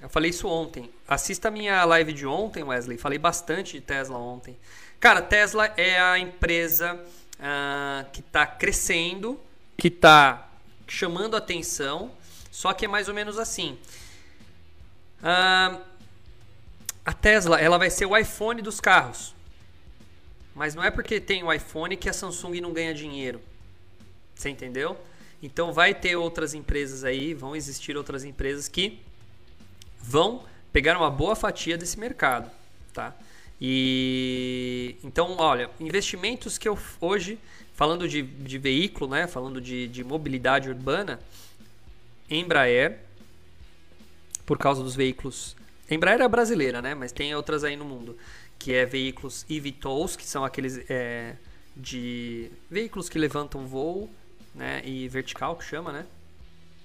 Eu 0.00 0.08
falei 0.08 0.30
isso 0.30 0.46
ontem. 0.46 0.90
Assista 1.06 1.48
a 1.48 1.50
minha 1.50 1.84
live 1.84 2.12
de 2.12 2.26
ontem, 2.26 2.62
Wesley. 2.62 2.98
Falei 2.98 3.18
bastante 3.18 3.72
de 3.72 3.80
Tesla 3.80 4.18
ontem. 4.18 4.56
Cara, 5.00 5.22
Tesla 5.22 5.66
é 5.76 5.98
a 5.98 6.18
empresa 6.18 6.94
uh, 6.94 8.10
que 8.12 8.20
está 8.20 8.46
crescendo, 8.46 9.40
que 9.76 9.88
está 9.88 10.48
chamando 10.86 11.36
atenção, 11.36 12.10
só 12.50 12.72
que 12.72 12.84
é 12.84 12.88
mais 12.88 13.08
ou 13.08 13.14
menos 13.14 13.38
assim. 13.38 13.78
Uh, 15.20 15.80
a 17.04 17.12
Tesla 17.12 17.58
ela 17.58 17.78
vai 17.78 17.90
ser 17.90 18.06
o 18.06 18.16
iPhone 18.16 18.60
dos 18.60 18.80
carros. 18.80 19.34
Mas 20.58 20.74
não 20.74 20.82
é 20.82 20.90
porque 20.90 21.20
tem 21.20 21.44
o 21.44 21.52
iPhone 21.52 21.96
que 21.96 22.08
a 22.08 22.12
Samsung 22.12 22.60
não 22.60 22.72
ganha 22.72 22.92
dinheiro. 22.92 23.40
Você 24.34 24.50
entendeu? 24.50 24.98
Então 25.40 25.72
vai 25.72 25.94
ter 25.94 26.16
outras 26.16 26.52
empresas 26.52 27.04
aí, 27.04 27.32
vão 27.32 27.54
existir 27.54 27.96
outras 27.96 28.24
empresas 28.24 28.66
que 28.66 28.98
vão 30.00 30.42
pegar 30.72 30.96
uma 30.96 31.10
boa 31.10 31.36
fatia 31.36 31.78
desse 31.78 31.96
mercado, 31.96 32.50
tá? 32.92 33.14
E 33.60 34.96
então, 35.04 35.36
olha, 35.38 35.70
investimentos 35.78 36.58
que 36.58 36.68
eu 36.68 36.76
hoje, 37.00 37.38
falando 37.74 38.08
de, 38.08 38.22
de 38.22 38.58
veículo, 38.58 39.08
né? 39.08 39.28
Falando 39.28 39.60
de, 39.60 39.86
de 39.86 40.02
mobilidade 40.02 40.68
urbana, 40.68 41.20
Embraer, 42.28 42.98
por 44.44 44.58
causa 44.58 44.82
dos 44.82 44.96
veículos. 44.96 45.56
Embraer 45.88 46.20
é 46.20 46.28
brasileira, 46.28 46.82
né? 46.82 46.96
Mas 46.96 47.12
tem 47.12 47.32
outras 47.34 47.62
aí 47.62 47.76
no 47.76 47.84
mundo, 47.84 48.18
que 48.58 48.74
é 48.74 48.84
veículos 48.84 49.46
eVTOLs, 49.48 50.16
que 50.16 50.26
são 50.26 50.44
aqueles 50.44 50.78
é, 50.90 51.36
de 51.76 52.50
veículos 52.70 53.08
que 53.08 53.18
levantam 53.18 53.66
voo, 53.66 54.10
né? 54.54 54.82
E 54.84 55.08
vertical 55.08 55.56
que 55.56 55.64
chama, 55.64 55.92
né? 55.92 56.06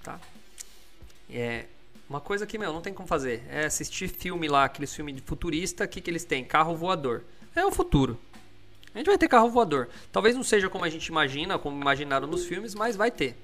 Tá. 0.03 0.19
É, 1.29 1.65
uma 2.07 2.21
coisa 2.21 2.45
que, 2.45 2.57
meu, 2.57 2.71
não 2.71 2.81
tem 2.81 2.93
como 2.93 3.07
fazer. 3.07 3.43
É 3.49 3.65
assistir 3.65 4.07
filme 4.07 4.47
lá, 4.47 4.65
aqueles 4.65 4.93
filmes 4.93 5.15
de 5.15 5.21
futurista, 5.21 5.85
o 5.85 5.87
que, 5.87 5.99
que 5.99 6.09
eles 6.09 6.23
têm? 6.23 6.43
Carro 6.43 6.75
voador. 6.75 7.23
É 7.55 7.65
o 7.65 7.71
futuro. 7.71 8.19
A 8.93 8.99
gente 8.99 9.07
vai 9.07 9.17
ter 9.17 9.27
carro 9.27 9.49
voador. 9.49 9.89
Talvez 10.11 10.35
não 10.35 10.43
seja 10.43 10.69
como 10.69 10.85
a 10.85 10.89
gente 10.89 11.07
imagina, 11.07 11.57
como 11.57 11.81
imaginaram 11.81 12.27
nos 12.27 12.45
filmes, 12.45 12.75
mas 12.75 12.95
vai 12.95 13.09
ter. 13.09 13.35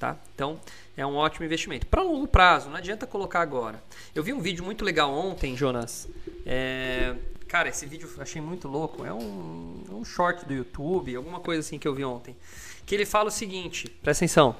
Tá? 0.00 0.18
Então, 0.34 0.58
é 0.96 1.04
um 1.06 1.16
ótimo 1.16 1.44
investimento. 1.44 1.86
Para 1.86 2.02
longo 2.02 2.26
prazo, 2.26 2.68
não 2.68 2.76
adianta 2.76 3.06
colocar 3.06 3.40
agora. 3.40 3.82
Eu 4.14 4.22
vi 4.22 4.32
um 4.32 4.40
vídeo 4.40 4.64
muito 4.64 4.84
legal 4.84 5.12
ontem, 5.12 5.56
Jonas. 5.56 6.08
É... 6.46 7.14
Cara, 7.48 7.68
esse 7.68 7.86
vídeo 7.86 8.10
eu 8.16 8.22
achei 8.22 8.40
muito 8.40 8.68
louco. 8.68 9.04
É 9.04 9.12
um, 9.12 9.82
um 9.90 10.04
short 10.04 10.44
do 10.44 10.54
YouTube, 10.54 11.14
alguma 11.14 11.40
coisa 11.40 11.60
assim 11.60 11.78
que 11.78 11.86
eu 11.86 11.94
vi 11.94 12.04
ontem. 12.04 12.36
Que 12.84 12.94
ele 12.94 13.06
fala 13.06 13.28
o 13.28 13.32
seguinte: 13.32 13.88
presta 14.02 14.24
atenção. 14.24 14.56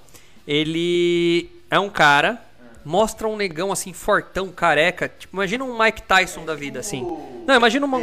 Ele 0.47 1.51
é 1.71 1.79
um 1.79 1.91
cara 1.91 2.41
mostra 2.85 3.27
um 3.27 3.37
negão 3.37 3.73
assim, 3.73 3.93
fortão, 3.93 4.53
careca. 4.53 5.09
Tipo, 5.09 5.37
imagina 5.37 5.65
um 5.65 5.79
Mike 5.79 6.03
Tyson 6.03 6.45
da 6.45 6.55
vida, 6.55 6.81
assim. 6.81 7.03
Não, 7.47 7.55
imagina 7.55 7.87
uma. 7.87 7.99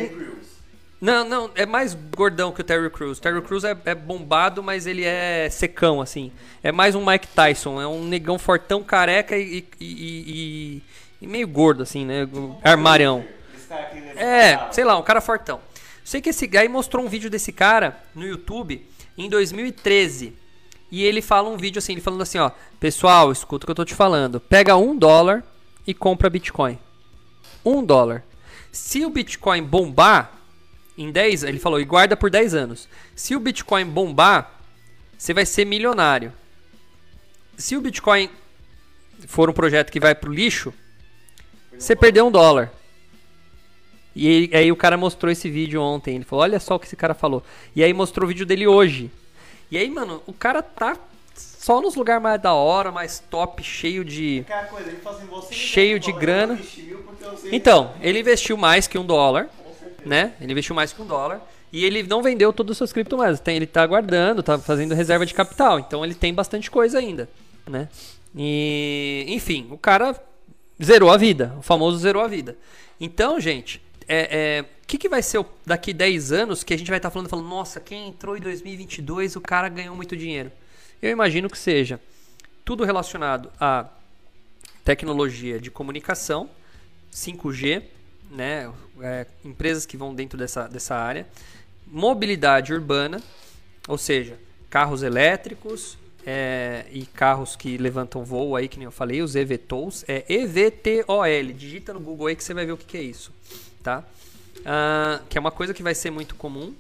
Não, 1.01 1.27
não, 1.27 1.49
é 1.55 1.65
mais 1.65 1.97
gordão 2.15 2.51
que 2.51 2.61
o 2.61 2.63
Terry 2.63 2.87
Crews. 2.91 3.19
Terry 3.19 3.41
Crews 3.41 3.63
é, 3.63 3.75
é, 3.85 3.95
bombado, 3.95 4.61
mas 4.61 4.85
ele 4.85 5.03
é 5.03 5.49
secão, 5.49 5.99
assim. 5.99 6.31
É 6.61 6.71
mais 6.71 6.93
um 6.93 7.03
Mike 7.03 7.27
Tyson, 7.29 7.81
é 7.81 7.87
um 7.87 8.05
negão 8.05 8.37
fortão, 8.37 8.83
careca 8.83 9.35
e, 9.35 9.65
e, 9.79 9.85
e, 9.87 10.83
e 11.19 11.27
meio 11.27 11.47
gordo, 11.47 11.81
assim, 11.81 12.05
né? 12.05 12.29
Armarião. 12.63 13.25
É, 14.15 14.71
sei 14.71 14.83
lá, 14.83 14.95
um 14.95 15.01
cara 15.01 15.19
fortão. 15.19 15.59
Sei 16.03 16.21
que 16.21 16.29
esse 16.29 16.47
aí 16.55 16.69
mostrou 16.69 17.03
um 17.03 17.09
vídeo 17.09 17.31
desse 17.31 17.51
cara 17.51 17.97
no 18.13 18.23
YouTube 18.23 18.85
em 19.17 19.27
2013. 19.27 20.35
E 20.91 21.03
ele 21.03 21.21
fala 21.21 21.49
um 21.49 21.57
vídeo 21.57 21.79
assim, 21.79 21.93
ele 21.93 22.01
falando 22.01 22.21
assim, 22.21 22.37
ó, 22.37 22.51
pessoal, 22.79 23.31
escuta 23.31 23.63
o 23.63 23.65
que 23.65 23.71
eu 23.71 23.75
tô 23.75 23.85
te 23.85 23.95
falando. 23.95 24.39
Pega 24.39 24.77
um 24.77 24.95
dólar 24.95 25.43
e 25.87 25.95
compra 25.95 26.29
Bitcoin. 26.29 26.77
Um 27.65 27.83
dólar. 27.83 28.23
Se 28.71 29.03
o 29.03 29.09
Bitcoin 29.09 29.63
bombar 29.63 30.40
em 30.97 31.11
10, 31.11 31.43
ele 31.43 31.59
falou, 31.59 31.79
e 31.79 31.85
guarda 31.85 32.15
por 32.17 32.29
10 32.29 32.53
anos. 32.53 32.87
Se 33.15 33.35
o 33.35 33.39
Bitcoin 33.39 33.85
bombar, 33.85 34.59
você 35.17 35.33
vai 35.33 35.45
ser 35.45 35.65
milionário. 35.65 36.33
Se 37.57 37.75
o 37.75 37.81
Bitcoin 37.81 38.29
for 39.27 39.49
um 39.49 39.53
projeto 39.53 39.91
que 39.91 39.99
vai 39.99 40.15
pro 40.15 40.31
lixo, 40.31 40.73
você 41.77 41.95
perdeu 41.95 42.27
um 42.27 42.31
dólar. 42.31 42.71
E 44.15 44.27
aí, 44.27 44.49
aí, 44.53 44.71
o 44.71 44.75
cara 44.75 44.97
mostrou 44.97 45.31
esse 45.31 45.49
vídeo 45.49 45.81
ontem. 45.81 46.15
Ele 46.15 46.25
falou: 46.25 46.43
Olha 46.43 46.59
só 46.59 46.75
o 46.75 46.79
que 46.79 46.85
esse 46.85 46.97
cara 46.97 47.13
falou. 47.13 47.41
E 47.73 47.81
aí 47.81 47.93
mostrou 47.93 48.25
o 48.25 48.27
vídeo 48.27 48.45
dele 48.45 48.67
hoje. 48.67 49.09
E 49.69 49.77
aí, 49.77 49.89
mano, 49.89 50.21
o 50.27 50.33
cara 50.33 50.61
tá 50.61 50.97
só 51.33 51.79
nos 51.79 51.95
lugares 51.95 52.21
mais 52.21 52.41
da 52.41 52.53
hora, 52.53 52.91
mais 52.91 53.19
top, 53.19 53.63
cheio 53.63 54.03
de. 54.03 54.45
Coisa, 54.69 54.91
assim, 55.37 55.53
cheio 55.53 55.99
de 55.99 56.11
grana. 56.11 56.59
Então, 57.51 57.93
ele 58.01 58.19
investiu 58.19 58.57
mais 58.57 58.85
que 58.87 58.97
um 58.97 59.05
dólar. 59.05 59.49
Né? 60.05 60.33
Ele 60.41 60.51
investiu 60.51 60.75
mais 60.75 60.91
que 60.93 61.01
um 61.01 61.05
dólar. 61.05 61.41
E 61.71 61.85
ele 61.85 62.03
não 62.03 62.21
vendeu 62.21 62.51
todas 62.51 62.71
as 62.71 62.77
suas 62.77 62.93
criptomoedas. 62.93 63.39
Tem, 63.39 63.55
ele 63.55 63.67
tá 63.67 63.85
guardando, 63.85 64.43
tá 64.43 64.59
fazendo 64.59 64.93
reserva 64.93 65.25
de 65.25 65.33
capital. 65.33 65.79
Então 65.79 66.03
ele 66.03 66.13
tem 66.13 66.33
bastante 66.33 66.69
coisa 66.69 66.99
ainda. 66.99 67.29
Né? 67.67 67.87
E, 68.35 69.25
enfim, 69.27 69.67
o 69.71 69.77
cara 69.77 70.21
zerou 70.83 71.09
a 71.09 71.17
vida. 71.17 71.55
O 71.59 71.61
famoso 71.61 71.97
zerou 71.97 72.23
a 72.23 72.27
vida. 72.27 72.57
Então, 72.99 73.39
gente, 73.39 73.81
é, 74.07 74.59
é, 74.59 74.65
que, 74.91 74.97
que 74.97 75.07
vai 75.07 75.21
ser 75.21 75.45
daqui 75.65 75.93
10 75.93 76.33
anos 76.33 76.63
que 76.65 76.73
a 76.73 76.77
gente 76.77 76.89
vai 76.89 76.97
estar 76.97 77.09
tá 77.09 77.13
falando, 77.13 77.29
falando, 77.29 77.47
nossa, 77.47 77.79
quem 77.79 78.09
entrou 78.09 78.35
em 78.35 78.41
2022, 78.41 79.37
o 79.37 79.41
cara 79.41 79.69
ganhou 79.69 79.95
muito 79.95 80.17
dinheiro? 80.17 80.51
Eu 81.01 81.09
imagino 81.09 81.49
que 81.49 81.57
seja 81.57 81.97
tudo 82.65 82.83
relacionado 82.83 83.49
a 83.57 83.87
tecnologia 84.83 85.61
de 85.61 85.71
comunicação, 85.71 86.49
5G, 87.13 87.83
né, 88.29 88.69
é, 89.01 89.25
empresas 89.43 89.85
que 89.85 89.97
vão 89.97 90.13
dentro 90.13 90.37
dessa, 90.37 90.67
dessa 90.67 90.95
área, 90.95 91.27
mobilidade 91.87 92.73
urbana, 92.73 93.21
ou 93.87 93.97
seja, 93.97 94.37
carros 94.69 95.03
elétricos 95.03 95.97
é, 96.25 96.85
e 96.91 97.05
carros 97.05 97.55
que 97.55 97.77
levantam 97.77 98.23
voo 98.23 98.55
aí, 98.55 98.67
que 98.67 98.77
nem 98.77 98.85
eu 98.85 98.91
falei, 98.91 99.21
os 99.21 99.35
EVTOLs, 99.35 100.05
é 100.07 100.23
EVTOL, 100.27 101.53
digita 101.55 101.93
no 101.93 101.99
Google 101.99 102.27
aí 102.27 102.35
que 102.35 102.43
você 102.43 102.53
vai 102.53 102.65
ver 102.65 102.71
o 102.73 102.77
que, 102.77 102.85
que 102.85 102.97
é 102.97 103.01
isso, 103.01 103.31
tá? 103.83 104.05
uh, 104.61 105.23
que 105.29 105.37
é 105.37 105.41
uma 105.41 105.51
coisa 105.51 105.73
que 105.73 105.83
vai 105.83 105.95
ser 105.95 106.11
muito 106.11 106.35
comum. 106.35 106.73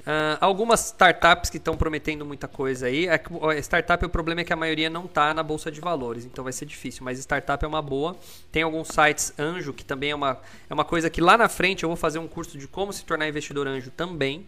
Uh, 0.00 0.38
algumas 0.40 0.86
startups 0.86 1.50
que 1.50 1.58
estão 1.58 1.76
prometendo 1.76 2.24
muita 2.24 2.48
coisa 2.48 2.86
aí. 2.86 3.06
É 3.06 3.20
startup, 3.58 4.04
o 4.04 4.08
problema 4.08 4.40
é 4.40 4.44
que 4.44 4.52
a 4.52 4.56
maioria 4.56 4.88
não 4.88 5.04
está 5.04 5.34
na 5.34 5.42
bolsa 5.42 5.70
de 5.70 5.80
valores, 5.80 6.24
então 6.24 6.42
vai 6.42 6.52
ser 6.52 6.64
difícil. 6.64 7.04
Mas 7.04 7.18
startup 7.18 7.62
é 7.64 7.68
uma 7.68 7.82
boa. 7.82 8.16
Tem 8.50 8.62
alguns 8.62 8.88
sites 8.88 9.32
anjo, 9.38 9.72
que 9.72 9.84
também 9.84 10.10
é 10.10 10.14
uma, 10.14 10.40
é 10.68 10.72
uma 10.72 10.84
coisa 10.84 11.10
que 11.10 11.20
lá 11.20 11.36
na 11.36 11.48
frente 11.48 11.82
eu 11.82 11.88
vou 11.88 11.96
fazer 11.96 12.18
um 12.18 12.26
curso 12.26 12.56
de 12.56 12.66
como 12.66 12.92
se 12.92 13.04
tornar 13.04 13.28
investidor 13.28 13.66
anjo 13.66 13.90
também. 13.90 14.46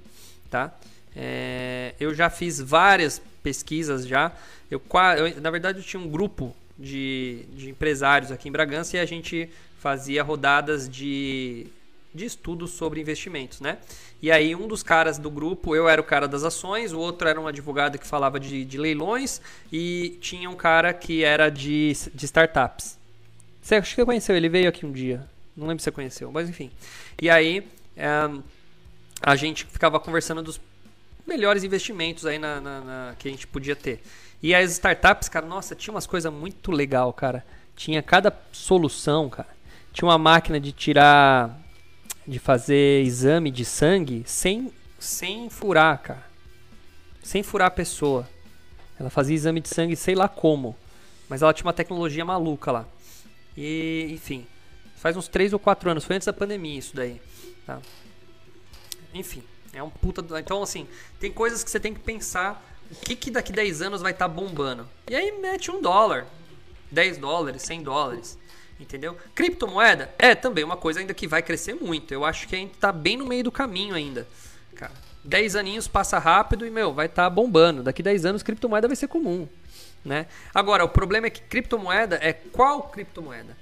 Tá? 0.50 0.72
É, 1.14 1.94
eu 2.00 2.14
já 2.14 2.30
fiz 2.30 2.59
várias 2.61 3.20
pesquisas 3.42 4.07
já. 4.07 4.32
Eu, 4.70 4.80
eu, 5.18 5.40
na 5.40 5.50
verdade, 5.50 5.78
eu 5.78 5.84
tinha 5.84 6.00
um 6.00 6.09
grupo 6.09 6.57
de, 6.78 7.44
de 7.53 7.68
empresários 7.70 8.32
aqui 8.32 8.48
em 8.48 8.53
Bragança 8.53 8.96
e 8.96 9.00
a 9.00 9.05
gente 9.05 9.50
fazia 9.78 10.22
rodadas 10.22 10.88
de 10.88 11.66
de 12.15 12.25
estudos 12.25 12.71
sobre 12.73 13.01
investimentos, 13.01 13.61
né? 13.61 13.79
E 14.21 14.31
aí 14.31 14.55
um 14.55 14.69
dos 14.69 14.83
caras 14.83 15.19
do 15.19 15.31
grupo, 15.31 15.75
eu 15.75 15.89
era 15.89 16.01
o 16.01 16.05
cara 16.05 16.29
das 16.29 16.45
ações, 16.45 16.93
o 16.93 16.99
outro 16.99 17.29
era 17.29 17.41
um 17.41 17.47
advogado 17.47 17.99
que 17.99 18.07
falava 18.07 18.39
de, 18.39 18.65
de 18.65 18.79
leilões 18.79 19.41
e 19.73 20.19
tinha 20.21 20.49
um 20.49 20.55
cara 20.55 20.93
que 20.93 21.25
era 21.25 21.49
de, 21.51 21.93
de 22.15 22.25
startups. 22.25 22.99
Você 23.61 23.77
acha 23.77 23.95
que 23.95 24.05
conheceu? 24.05 24.37
Ele 24.37 24.49
veio 24.49 24.69
aqui 24.69 24.85
um 24.85 24.93
dia. 24.93 25.27
Não 25.57 25.67
lembro 25.67 25.81
se 25.81 25.85
você 25.85 25.93
conheceu, 25.93 26.31
mas 26.33 26.49
enfim. 26.49 26.71
E 27.21 27.31
aí 27.31 27.67
é, 27.97 28.09
a 29.23 29.37
gente 29.37 29.65
ficava 29.67 30.01
conversando 30.01 30.43
dos 30.43 30.61
melhores 31.27 31.63
investimentos 31.63 32.27
aí 32.27 32.39
na, 32.39 32.61
na, 32.61 32.81
na, 32.81 33.15
que 33.19 33.29
a 33.29 33.31
gente 33.31 33.47
podia 33.47 33.77
ter. 33.77 34.03
E 34.43 34.55
as 34.55 34.73
startups, 34.73 35.29
cara, 35.29 35.47
nossa, 35.47 35.75
tinha 35.75 35.95
umas 35.95 36.07
coisas 36.07 36.33
muito 36.33 36.73
legal, 36.73 37.13
cara. 37.13 37.45
Tinha 37.77 38.03
cada 38.03 38.37
solução, 38.51 39.31
cara. 39.31 39.49
Tinha 39.93 40.09
uma 40.09 40.19
máquina 40.19 40.59
de 40.59 40.73
tirar 40.73 41.62
de 42.27 42.39
fazer 42.39 43.03
exame 43.03 43.51
de 43.51 43.64
sangue 43.64 44.23
sem, 44.27 44.73
sem 44.99 45.51
furar, 45.51 46.01
cara. 46.03 46.25
Sem 47.23 47.43
furar 47.43 47.68
a 47.68 47.70
pessoa. 47.70 48.29
Ela 48.99 49.11
fazia 49.11 49.35
exame 49.35 49.61
de 49.61 49.68
sangue 49.68 49.97
sei 49.97 50.14
lá 50.14 50.29
como. 50.29 50.77
Mas 51.29 51.43
ela 51.43 51.53
tinha 51.53 51.66
uma 51.66 51.73
tecnologia 51.73 52.25
maluca 52.25 52.70
lá. 52.70 52.87
E, 53.57 54.09
enfim. 54.11 54.47
Faz 54.97 55.16
uns 55.16 55.29
3 55.29 55.53
ou 55.53 55.59
4 55.59 55.91
anos. 55.91 56.05
Foi 56.05 56.16
antes 56.16 56.27
da 56.27 56.33
pandemia 56.33 56.79
isso 56.79 56.95
daí. 56.95 57.20
Tá? 57.66 57.81
Enfim. 59.12 59.43
É 59.73 59.83
um 59.83 59.91
puta. 59.91 60.25
Então, 60.39 60.62
assim, 60.62 60.87
tem 61.18 61.33
coisas 61.33 61.64
que 61.64 61.70
você 61.70 61.81
tem 61.81 61.95
que 61.95 62.01
pensar. 62.01 62.62
O 62.91 62.95
que, 62.95 63.16
que 63.16 63.31
daqui 63.31 63.53
10 63.53 63.83
anos 63.83 64.03
vai 64.03 64.12
estar 64.12 64.29
tá 64.29 64.35
bombando? 64.35 64.87
E 65.11 65.16
aí 65.16 65.33
mete 65.41 65.70
um 65.70 65.81
dólar. 65.81 66.27
10 66.91 67.18
dólares, 67.18 67.62
100 67.62 67.83
dólares. 67.83 68.39
Entendeu? 68.83 69.16
Criptomoeda 69.35 70.12
é 70.18 70.35
também 70.35 70.64
uma 70.64 70.76
coisa 70.76 71.01
ainda 71.01 71.14
que 71.14 71.26
vai 71.28 71.41
crescer 71.41 71.74
muito. 71.74 72.12
Eu 72.12 72.24
acho 72.24 72.49
que 72.49 72.57
a 72.57 72.59
gente 72.59 72.74
tá 72.74 72.91
bem 72.91 73.16
no 73.16 73.24
meio 73.24 73.45
do 73.45 73.53
caminho 73.53 73.95
ainda. 73.95 74.26
Cara, 74.74 74.93
10 75.24 75.57
aninhos 75.57 75.87
passa 75.87 76.18
rápido 76.18 76.66
e, 76.66 76.70
meu, 76.70 76.93
vai 76.93 77.07
estar 77.07 77.24
tá 77.24 77.30
bombando. 77.30 77.83
Daqui 77.83 78.03
10 78.03 78.26
anos, 78.26 78.43
criptomoeda 78.43 78.89
vai 78.89 78.97
ser 78.97 79.07
comum. 79.07 79.49
Né? 80.05 80.26
Agora, 80.53 80.85
o 80.85 80.89
problema 80.89 81.28
é 81.28 81.30
que 81.30 81.41
criptomoeda 81.43 82.18
é 82.20 82.33
qual 82.33 82.83
criptomoeda? 82.89 83.57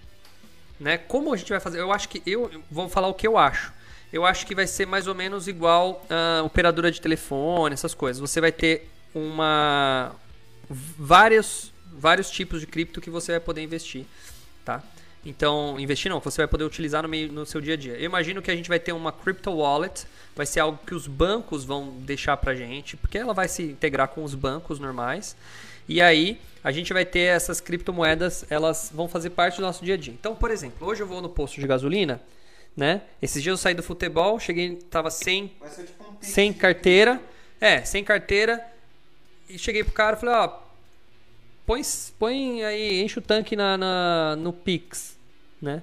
Né? 0.78 0.96
Como 0.96 1.32
a 1.34 1.36
gente 1.36 1.50
vai 1.50 1.60
fazer? 1.60 1.78
Eu 1.78 1.92
acho 1.92 2.08
que 2.08 2.22
eu 2.24 2.50
vou 2.70 2.88
falar 2.88 3.08
o 3.08 3.14
que 3.14 3.26
eu 3.26 3.36
acho. 3.36 3.72
Eu 4.10 4.24
acho 4.24 4.46
que 4.46 4.54
vai 4.54 4.66
ser 4.66 4.86
mais 4.86 5.06
ou 5.06 5.14
menos 5.14 5.46
igual 5.46 6.04
uh, 6.08 6.44
operadora 6.44 6.90
de 6.90 7.00
telefone, 7.00 7.74
essas 7.74 7.92
coisas. 7.92 8.18
Você 8.18 8.40
vai 8.40 8.50
ter 8.50 8.90
uma 9.14 10.12
vários 10.68 11.72
vários 11.92 12.30
tipos 12.30 12.60
de 12.60 12.66
cripto 12.66 13.00
que 13.00 13.10
você 13.10 13.32
vai 13.32 13.40
poder 13.40 13.62
investir, 13.62 14.06
tá? 14.64 14.82
Então, 15.24 15.78
investir 15.78 16.10
não, 16.10 16.18
você 16.18 16.38
vai 16.38 16.48
poder 16.48 16.64
utilizar 16.64 17.02
no, 17.02 17.08
meio, 17.08 17.30
no 17.30 17.44
seu 17.44 17.60
dia 17.60 17.74
a 17.74 17.76
dia. 17.76 17.92
Eu 17.94 18.04
imagino 18.04 18.40
que 18.40 18.50
a 18.50 18.56
gente 18.56 18.68
vai 18.68 18.78
ter 18.78 18.92
uma 18.92 19.12
crypto 19.12 19.50
wallet, 19.50 20.06
vai 20.34 20.46
ser 20.46 20.60
algo 20.60 20.78
que 20.86 20.94
os 20.94 21.06
bancos 21.06 21.64
vão 21.64 21.90
deixar 21.98 22.36
pra 22.38 22.54
gente, 22.54 22.96
porque 22.96 23.18
ela 23.18 23.34
vai 23.34 23.46
se 23.46 23.62
integrar 23.64 24.08
com 24.08 24.24
os 24.24 24.34
bancos 24.34 24.78
normais. 24.78 25.36
E 25.86 26.00
aí, 26.00 26.40
a 26.64 26.72
gente 26.72 26.92
vai 26.92 27.04
ter 27.04 27.20
essas 27.20 27.60
criptomoedas, 27.60 28.44
elas 28.48 28.90
vão 28.94 29.08
fazer 29.08 29.30
parte 29.30 29.56
do 29.56 29.62
nosso 29.62 29.84
dia 29.84 29.94
a 29.94 29.96
dia. 29.96 30.14
Então, 30.14 30.34
por 30.34 30.50
exemplo, 30.50 30.86
hoje 30.86 31.02
eu 31.02 31.06
vou 31.06 31.20
no 31.20 31.28
posto 31.28 31.60
de 31.60 31.66
gasolina, 31.66 32.20
né? 32.76 33.02
Esses 33.20 33.42
dias 33.42 33.52
eu 33.52 33.56
saí 33.58 33.74
do 33.74 33.82
futebol, 33.82 34.38
cheguei, 34.38 34.76
tava 34.76 35.10
sem, 35.10 35.48
tipo 35.48 36.04
um 36.04 36.16
sem 36.20 36.52
carteira. 36.52 37.20
É, 37.60 37.82
sem 37.82 38.02
carteira. 38.02 38.64
E 39.48 39.58
cheguei 39.58 39.84
pro 39.84 39.92
cara 39.92 40.16
e 40.16 40.20
falei, 40.20 40.34
ó, 40.34 40.69
põe, 41.70 41.82
põe 42.18 42.64
aí, 42.64 43.00
enche 43.02 43.18
o 43.20 43.22
tanque 43.22 43.54
na, 43.54 43.76
na- 43.78 44.36
no 44.36 44.52
Pix, 44.52 45.16
né? 45.62 45.82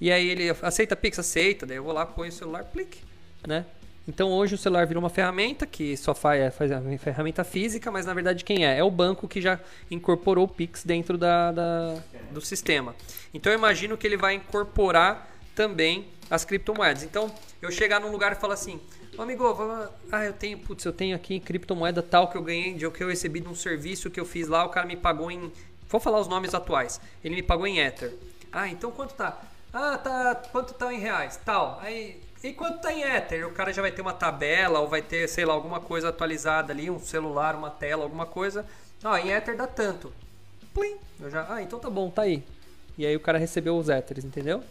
E 0.00 0.12
aí 0.12 0.28
ele 0.28 0.50
aceita 0.62 0.94
Pix, 0.94 1.18
aceita, 1.18 1.64
daí 1.64 1.78
eu 1.78 1.82
vou 1.84 1.92
lá, 1.94 2.04
ponho 2.04 2.28
o 2.28 2.32
celular, 2.34 2.62
clique, 2.64 2.98
né? 3.46 3.64
Então 4.06 4.30
hoje 4.30 4.54
o 4.54 4.58
celular 4.58 4.86
virou 4.86 5.02
uma 5.02 5.10
ferramenta 5.10 5.66
que 5.66 5.96
só 5.96 6.14
faz, 6.14 6.40
é, 6.42 6.50
faz 6.50 6.70
a 6.72 6.80
ferramenta 6.98 7.42
física, 7.44 7.90
mas 7.90 8.04
na 8.06 8.12
verdade 8.14 8.44
quem 8.44 8.66
é? 8.66 8.78
É 8.78 8.84
o 8.84 8.90
banco 8.90 9.26
que 9.28 9.40
já 9.40 9.58
incorporou 9.90 10.44
o 10.44 10.48
Pix 10.48 10.84
dentro 10.84 11.16
da, 11.18 11.52
da- 11.52 12.02
do 12.30 12.40
sistema. 12.40 12.94
Então 13.32 13.50
eu 13.52 13.58
imagino 13.58 13.96
que 13.96 14.06
ele 14.06 14.16
vai 14.16 14.34
incorporar 14.34 15.30
também 15.54 16.06
as 16.30 16.44
criptomoedas. 16.44 17.02
Então 17.02 17.30
eu 17.60 17.70
chegar 17.70 18.00
num 18.00 18.10
lugar 18.10 18.32
e 18.32 18.36
falar 18.36 18.54
assim, 18.54 18.80
"Ô, 19.18 19.22
amigo, 19.22 19.52
vamos- 19.52 19.88
ah, 20.12 20.24
eu 20.24 20.32
tenho, 20.32 20.58
putz, 20.58 20.84
eu 20.84 20.92
tenho 20.92 21.16
aqui 21.16 21.40
criptomoeda 21.40 22.02
tal 22.02 22.28
que 22.28 22.36
eu 22.38 22.42
ganhei, 22.42 22.72
de 22.74 22.88
que 22.90 23.02
eu 23.02 23.08
recebi 23.08 23.40
de 23.40 23.48
um 23.48 23.54
serviço 23.54 24.10
que 24.10 24.20
eu 24.20 24.24
fiz 24.24 24.46
lá, 24.48 24.64
o 24.64 24.68
cara 24.68 24.86
me 24.86 24.96
pagou 24.96 25.30
em, 25.30 25.52
vou 25.88 26.00
falar 26.00 26.20
os 26.20 26.28
nomes 26.28 26.54
atuais, 26.54 27.00
ele 27.24 27.34
me 27.34 27.42
pagou 27.42 27.66
em 27.66 27.78
Ether. 27.80 28.14
Ah, 28.52 28.68
então 28.68 28.90
quanto 28.90 29.14
tá? 29.14 29.42
Ah, 29.72 29.98
tá, 29.98 30.34
quanto 30.52 30.72
tá 30.72 30.92
em 30.94 30.98
reais? 31.00 31.38
Tal. 31.44 31.78
Aí, 31.82 32.20
e 32.42 32.52
quanto 32.52 32.80
tá 32.80 32.92
em 32.92 33.02
Ether? 33.02 33.46
O 33.46 33.52
cara 33.52 33.72
já 33.72 33.82
vai 33.82 33.90
ter 33.92 34.00
uma 34.00 34.14
tabela 34.14 34.78
ou 34.80 34.88
vai 34.88 35.02
ter, 35.02 35.28
sei 35.28 35.44
lá, 35.44 35.52
alguma 35.52 35.80
coisa 35.80 36.08
atualizada 36.08 36.72
ali, 36.72 36.88
um 36.88 36.98
celular, 37.00 37.54
uma 37.56 37.70
tela, 37.70 38.04
alguma 38.04 38.24
coisa. 38.24 38.64
Ah, 39.04 39.20
em 39.20 39.30
Ether 39.30 39.56
dá 39.56 39.66
tanto. 39.66 40.12
Plim. 40.72 40.96
Eu 41.20 41.28
já, 41.30 41.44
ah, 41.52 41.60
então 41.60 41.78
tá 41.78 41.90
bom, 41.90 42.08
tá 42.08 42.22
aí. 42.22 42.42
E 42.96 43.04
aí 43.04 43.14
o 43.14 43.20
cara 43.20 43.36
recebeu 43.38 43.76
os 43.76 43.88
Ethers, 43.88 44.24
entendeu? 44.24 44.62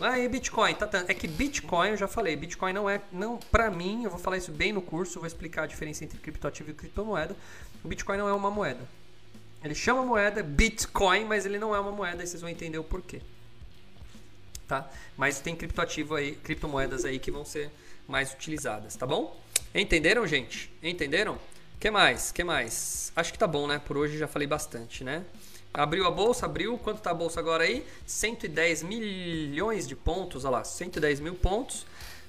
Ah, 0.00 0.18
e 0.18 0.28
Bitcoin, 0.28 0.74
tá 0.74 0.86
tanto. 0.86 1.10
É 1.10 1.14
que 1.14 1.28
Bitcoin, 1.28 1.90
eu 1.90 1.96
já 1.96 2.08
falei, 2.08 2.34
Bitcoin 2.34 2.72
não 2.72 2.88
é, 2.88 3.00
não, 3.12 3.38
pra 3.38 3.70
mim, 3.70 4.04
eu 4.04 4.10
vou 4.10 4.18
falar 4.18 4.38
isso 4.38 4.50
bem 4.50 4.72
no 4.72 4.80
curso, 4.80 5.18
vou 5.18 5.26
explicar 5.26 5.64
a 5.64 5.66
diferença 5.66 6.04
entre 6.04 6.18
criptoativo 6.18 6.70
e 6.70 6.74
criptomoeda. 6.74 7.36
O 7.84 7.88
Bitcoin 7.88 8.16
não 8.16 8.28
é 8.28 8.32
uma 8.32 8.50
moeda. 8.50 8.80
Ele 9.62 9.74
chama 9.74 10.02
moeda 10.02 10.42
Bitcoin, 10.42 11.24
mas 11.26 11.44
ele 11.44 11.58
não 11.58 11.74
é 11.74 11.80
uma 11.80 11.92
moeda, 11.92 12.22
e 12.22 12.26
vocês 12.26 12.40
vão 12.40 12.48
entender 12.48 12.78
o 12.78 12.84
porquê. 12.84 13.20
Tá? 14.66 14.88
Mas 15.16 15.40
tem 15.40 15.54
criptoativo 15.54 16.14
aí, 16.14 16.34
criptomoedas 16.36 17.04
aí 17.04 17.18
que 17.18 17.30
vão 17.30 17.44
ser 17.44 17.70
mais 18.08 18.32
utilizadas, 18.32 18.96
tá 18.96 19.06
bom? 19.06 19.38
Entenderam, 19.74 20.26
gente? 20.26 20.72
Entenderam? 20.82 21.38
Que 21.78 21.90
mais? 21.90 22.32
Que 22.32 22.42
mais? 22.42 23.12
Acho 23.14 23.32
que 23.32 23.38
tá 23.38 23.46
bom, 23.46 23.66
né? 23.66 23.78
Por 23.78 23.96
hoje 23.96 24.16
já 24.16 24.26
falei 24.26 24.46
bastante, 24.48 25.04
né? 25.04 25.24
Abriu 25.72 26.06
a 26.06 26.10
bolsa, 26.10 26.46
abriu. 26.46 26.76
Quanto 26.78 27.00
tá 27.00 27.10
a 27.10 27.14
bolsa 27.14 27.38
agora 27.40 27.64
aí? 27.64 27.84
110 28.06 28.82
milhões 28.82 29.86
de 29.86 29.94
pontos, 29.94 30.44
olha 30.44 30.58
lá, 30.58 30.64
110 30.64 31.20
mil 31.20 31.34
pontos. 31.34 31.86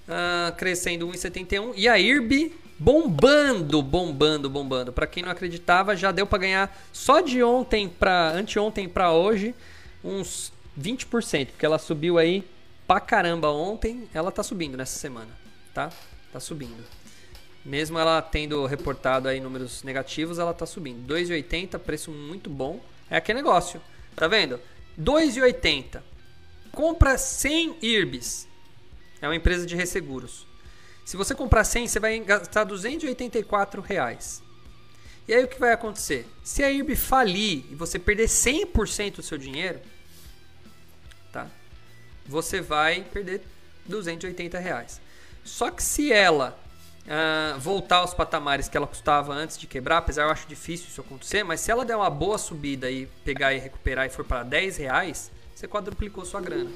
Ah, 0.07 0.53
crescendo 0.57 1.07
1,71. 1.07 1.73
E 1.75 1.87
a 1.87 1.97
IRB 1.97 2.53
bombando, 2.77 3.81
bombando, 3.81 4.49
bombando. 4.49 4.91
Para 4.91 5.07
quem 5.07 5.23
não 5.23 5.31
acreditava, 5.31 5.95
já 5.95 6.11
deu 6.11 6.25
para 6.25 6.39
ganhar 6.39 6.81
só 6.91 7.21
de 7.21 7.43
ontem 7.43 7.87
para 7.87 8.31
anteontem 8.31 8.89
para 8.89 9.11
hoje 9.11 9.53
uns 10.03 10.51
20%, 10.79 11.47
porque 11.47 11.65
ela 11.65 11.77
subiu 11.77 12.17
aí 12.17 12.43
pra 12.87 12.99
caramba 12.99 13.51
ontem, 13.51 14.09
ela 14.13 14.31
tá 14.31 14.41
subindo 14.41 14.75
nessa 14.75 14.97
semana, 14.97 15.29
tá? 15.73 15.91
Tá 16.33 16.39
subindo. 16.39 16.83
Mesmo 17.63 17.99
ela 17.99 18.21
tendo 18.21 18.65
reportado 18.65 19.27
aí 19.27 19.39
números 19.39 19.83
negativos, 19.83 20.39
ela 20.39 20.53
tá 20.53 20.65
subindo. 20.65 21.07
2,80, 21.07 21.77
preço 21.77 22.09
muito 22.09 22.49
bom. 22.49 22.79
É 23.11 23.17
aquele 23.17 23.39
negócio, 23.39 23.81
tá 24.15 24.25
vendo? 24.25 24.57
2,80. 24.97 26.01
Compra 26.71 27.17
100 27.17 27.77
IRBs. 27.81 28.47
É 29.21 29.27
uma 29.27 29.35
empresa 29.35 29.65
de 29.65 29.75
resseguros. 29.75 30.47
Se 31.03 31.17
você 31.17 31.35
comprar 31.35 31.65
100, 31.65 31.89
você 31.89 31.99
vai 31.99 32.17
gastar 32.21 32.63
284 32.63 33.81
reais. 33.81 34.41
E 35.27 35.33
aí 35.33 35.43
o 35.43 35.47
que 35.47 35.59
vai 35.59 35.73
acontecer? 35.73 36.25
Se 36.41 36.63
a 36.63 36.71
IRB 36.71 36.95
falir 36.95 37.65
e 37.69 37.75
você 37.75 37.99
perder 37.99 38.29
100% 38.29 39.17
do 39.17 39.21
seu 39.21 39.37
dinheiro, 39.37 39.81
tá? 41.33 41.49
Você 42.25 42.61
vai 42.61 43.03
perder 43.03 43.41
280 43.87 44.57
reais. 44.57 45.01
Só 45.43 45.69
que 45.69 45.83
se 45.83 46.13
ela 46.13 46.57
ah, 47.07 47.55
voltar 47.59 47.97
aos 47.97 48.13
patamares 48.13 48.67
que 48.67 48.77
ela 48.77 48.87
custava 48.87 49.33
antes 49.33 49.57
de 49.57 49.67
quebrar, 49.67 49.97
apesar 49.97 50.23
eu 50.23 50.29
acho 50.29 50.47
difícil 50.47 50.87
isso 50.87 51.01
acontecer, 51.01 51.43
mas 51.43 51.59
se 51.61 51.71
ela 51.71 51.83
der 51.83 51.95
uma 51.95 52.09
boa 52.09 52.37
subida 52.37 52.89
e 52.89 53.05
pegar 53.25 53.53
e 53.53 53.59
recuperar 53.59 54.05
e 54.05 54.09
for 54.09 54.23
para 54.23 54.43
10 54.43 54.77
reais, 54.77 55.31
você 55.55 55.67
quadruplicou 55.67 56.25
sua 56.25 56.41
grana. 56.41 56.71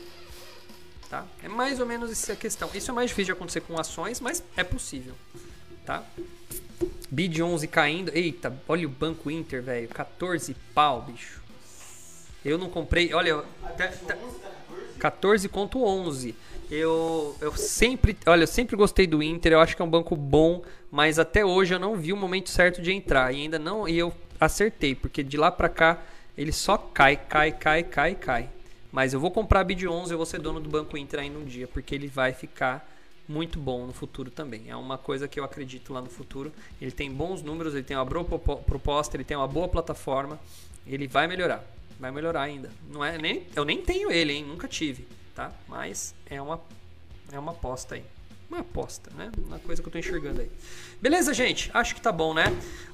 Tá? 1.10 1.26
É 1.44 1.48
mais 1.48 1.80
ou 1.80 1.86
menos 1.86 2.12
essa 2.12 2.34
a 2.34 2.36
questão. 2.36 2.70
Isso 2.74 2.90
é 2.90 2.94
mais 2.94 3.10
difícil 3.10 3.34
de 3.34 3.38
acontecer 3.38 3.62
com 3.62 3.80
ações, 3.80 4.20
mas 4.20 4.44
é 4.58 4.64
possível. 4.64 5.14
Tá? 5.86 6.04
Bid 7.10 7.42
11 7.42 7.68
caindo. 7.68 8.12
Eita, 8.14 8.54
olha 8.68 8.88
o 8.88 8.90
Banco 8.90 9.30
Inter, 9.30 9.62
velho. 9.62 9.88
14 9.90 10.56
pau, 10.74 11.02
bicho. 11.04 11.42
Eu 12.44 12.58
não 12.58 12.70
comprei. 12.70 13.14
Olha, 13.14 13.44
tá- 13.78 13.88
tá- 14.08 14.18
14.11. 15.00 16.36
Eu, 16.70 17.36
eu 17.42 17.56
sempre, 17.56 18.18
olha, 18.26 18.44
eu 18.44 18.48
sempre 18.48 18.76
gostei 18.76 19.06
do 19.06 19.22
Inter, 19.22 19.54
eu 19.54 19.60
acho 19.60 19.76
que 19.76 19.82
é 19.82 19.86
um 19.86 19.90
banco 19.90 20.16
bom, 20.16 20.64
mas 20.92 21.20
até 21.20 21.46
hoje 21.46 21.74
eu 21.76 21.80
não 21.80 21.96
vi 21.96 22.12
o 22.12 22.18
momento 22.18 22.50
certo 22.50 22.82
de 22.82 22.92
entrar 22.92 23.32
e 23.34 23.42
ainda 23.44 23.60
não, 23.60 23.88
e 23.88 23.98
eu 23.98 24.14
acertei, 24.40 24.96
porque 24.96 25.22
de 25.24 25.38
lá 25.38 25.52
pra 25.52 25.70
cá 25.70 26.02
ele 26.38 26.52
só 26.52 26.78
cai, 26.78 27.16
cai, 27.16 27.52
cai, 27.52 27.84
cai, 27.84 28.16
cai. 28.16 28.50
Mas 28.92 29.14
eu 29.14 29.20
vou 29.20 29.30
comprar 29.30 29.60
a 29.60 29.64
Bid 29.64 29.88
11, 29.88 30.12
eu 30.12 30.18
vou 30.18 30.26
ser 30.26 30.40
dono 30.40 30.60
do 30.60 30.70
Banco 30.70 30.98
Inter 30.98 31.20
ainda 31.20 31.38
um 31.38 31.44
dia, 31.46 31.68
porque 31.68 31.94
ele 31.94 32.08
vai 32.08 32.34
ficar 32.34 32.90
muito 33.28 33.60
bom 33.60 33.86
no 33.86 33.94
futuro 33.94 34.32
também. 34.32 34.64
É 34.68 34.76
uma 34.76 34.98
coisa 34.98 35.28
que 35.28 35.40
eu 35.40 35.44
acredito 35.44 35.92
lá 35.92 36.02
no 36.02 36.10
futuro. 36.10 36.52
Ele 36.82 36.92
tem 36.92 37.12
bons 37.12 37.42
números, 37.42 37.74
ele 37.74 37.84
tem 37.84 37.98
uma 37.98 38.06
boa 38.06 38.24
propo- 38.24 38.58
proposta, 38.58 39.18
ele 39.18 39.24
tem 39.24 39.36
uma 39.36 39.48
boa 39.48 39.68
plataforma, 39.68 40.40
ele 40.88 41.08
vai 41.08 41.28
melhorar. 41.28 41.64
Vai 42.00 42.12
melhorar 42.12 42.44
ainda. 42.44 42.70
Não 42.90 43.04
é 43.04 43.18
nem 43.18 43.44
eu 43.56 43.66
nem 43.66 43.82
tenho 43.82 44.12
ele, 44.12 44.32
hein? 44.34 44.46
Nunca 44.46 44.68
tive, 44.68 45.06
tá? 45.36 45.52
Mas 45.68 46.16
é 46.26 46.42
uma 46.42 46.60
é 47.32 47.38
uma 47.38 47.52
aposta 47.52 47.96
aí. 47.96 48.06
Uma 48.50 48.60
aposta, 48.60 49.12
né? 49.16 49.32
Uma 49.38 49.60
coisa 49.60 49.82
que 49.82 49.88
eu 49.88 49.92
tô 49.92 49.98
enxergando 49.98 50.42
aí. 50.42 50.52
Beleza, 51.02 51.34
gente? 51.34 51.70
Acho 51.74 51.96
que 51.96 52.02
tá 52.02 52.12
bom, 52.12 52.34
né? 52.34 52.46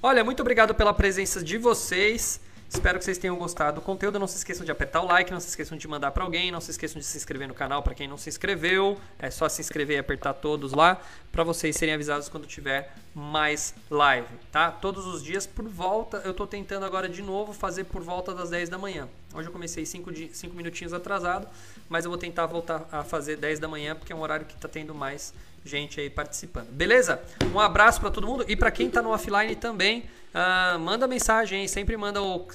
Olha, 0.02 0.24
muito 0.24 0.40
obrigado 0.40 0.74
pela 0.74 0.94
presença 0.94 1.44
de 1.44 1.58
vocês. 1.58 2.40
Espero 2.74 2.98
que 2.98 3.04
vocês 3.04 3.18
tenham 3.18 3.36
gostado 3.36 3.82
do 3.82 3.82
conteúdo. 3.82 4.18
Não 4.18 4.28
se 4.28 4.38
esqueçam 4.38 4.66
de 4.66 4.72
apertar 4.72 5.02
o 5.02 5.06
like, 5.06 5.30
não 5.30 5.42
se 5.42 5.50
esqueçam 5.50 5.78
de 5.78 5.86
mandar 5.90 6.12
para 6.12 6.24
alguém, 6.24 6.50
não 6.52 6.62
se 6.62 6.72
esqueçam 6.72 7.02
de 7.02 7.06
se 7.06 7.18
inscrever 7.18 7.46
no 7.46 7.54
canal 7.54 7.84
para 7.84 7.94
quem 7.94 8.08
não 8.08 8.18
se 8.18 8.30
inscreveu. 8.30 8.98
É 9.20 9.30
só 9.30 9.50
se 9.50 9.60
inscrever 9.60 9.98
e 9.98 10.00
apertar 10.00 10.36
todos 10.36 10.72
lá 10.72 11.02
para 11.34 11.44
vocês 11.44 11.76
serem 11.76 11.94
avisados 11.94 12.30
quando 12.30 12.48
tiver 12.48 12.96
mais 13.14 13.76
live, 13.90 14.34
tá? 14.54 14.72
Todos 14.72 15.06
os 15.06 15.22
dias 15.22 15.46
por 15.46 15.68
volta. 15.68 16.22
Eu 16.24 16.34
tô 16.34 16.48
tentando 16.48 16.86
agora 16.86 17.10
de 17.10 17.22
novo 17.22 17.52
fazer 17.52 17.84
por 17.84 18.02
volta 18.02 18.34
das 18.34 18.50
10 18.50 18.70
da 18.70 18.78
manhã. 18.78 19.10
Hoje 19.34 19.50
eu 19.50 19.52
comecei 19.52 19.86
5 19.86 20.10
minutinhos 20.54 20.94
atrasado, 20.94 21.50
mas 21.92 22.06
eu 22.06 22.10
vou 22.10 22.18
tentar 22.18 22.46
voltar 22.46 22.88
a 22.90 23.04
fazer 23.04 23.36
10 23.36 23.60
da 23.60 23.68
manhã 23.68 23.94
porque 23.94 24.14
é 24.14 24.16
um 24.16 24.22
horário 24.22 24.46
que 24.46 24.56
tá 24.56 24.70
tendo 24.70 24.96
mais 24.96 25.34
gente 25.66 26.00
aí 26.00 26.10
participando. 26.10 26.70
Beleza? 26.70 27.22
Um 27.54 27.60
abraço 27.60 28.00
para 28.00 28.10
todo 28.10 28.26
mundo 28.26 28.46
e 28.48 28.56
para 28.56 28.72
quem 28.72 28.90
tá 28.90 29.02
no 29.02 29.10
offline 29.10 29.56
também, 29.58 30.06
ah, 30.34 30.78
manda 30.80 31.06
mensagem 31.06 31.68
sempre 31.68 31.98
manda 31.98 32.22
o 32.24 32.48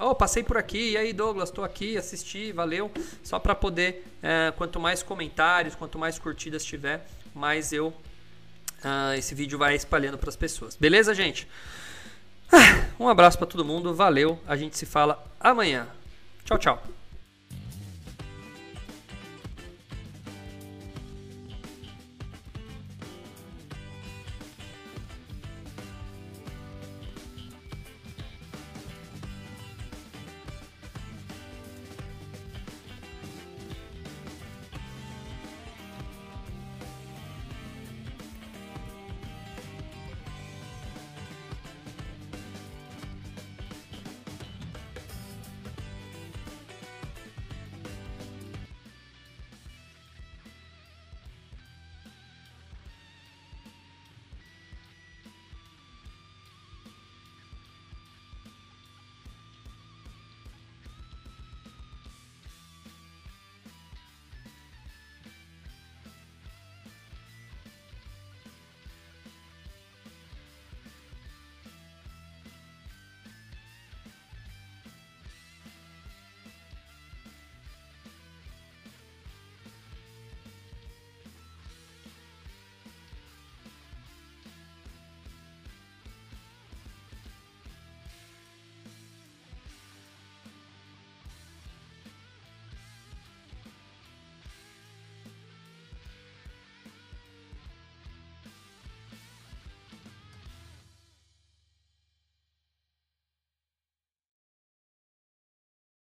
oh, 0.00 0.14
passei 0.14 0.42
por 0.42 0.58
aqui, 0.58 0.90
e 0.90 0.96
aí 0.98 1.12
Douglas, 1.12 1.50
tô 1.50 1.64
aqui, 1.64 1.96
assisti, 1.96 2.52
valeu. 2.52 2.90
Só 3.22 3.38
para 3.38 3.54
poder, 3.54 4.04
eh, 4.22 4.52
quanto 4.58 4.78
mais 4.78 5.02
comentários, 5.02 5.74
quanto 5.74 5.98
mais 5.98 6.18
curtidas 6.18 6.64
tiver, 6.64 7.06
mais 7.34 7.72
eu 7.72 7.94
ah, 8.84 9.16
esse 9.16 9.34
vídeo 9.34 9.58
vai 9.58 9.74
espalhando 9.74 10.18
para 10.18 10.28
as 10.28 10.36
pessoas. 10.36 10.76
Beleza, 10.76 11.14
gente? 11.14 11.48
Ah, 12.52 12.84
Um 12.98 13.08
abraço 13.08 13.38
para 13.38 13.46
todo 13.46 13.64
mundo, 13.64 13.94
valeu. 13.94 14.38
A 14.46 14.56
gente 14.56 14.76
se 14.76 14.84
fala 14.84 15.24
amanhã. 15.40 15.86
Tchau, 16.44 16.58
tchau. 16.58 16.99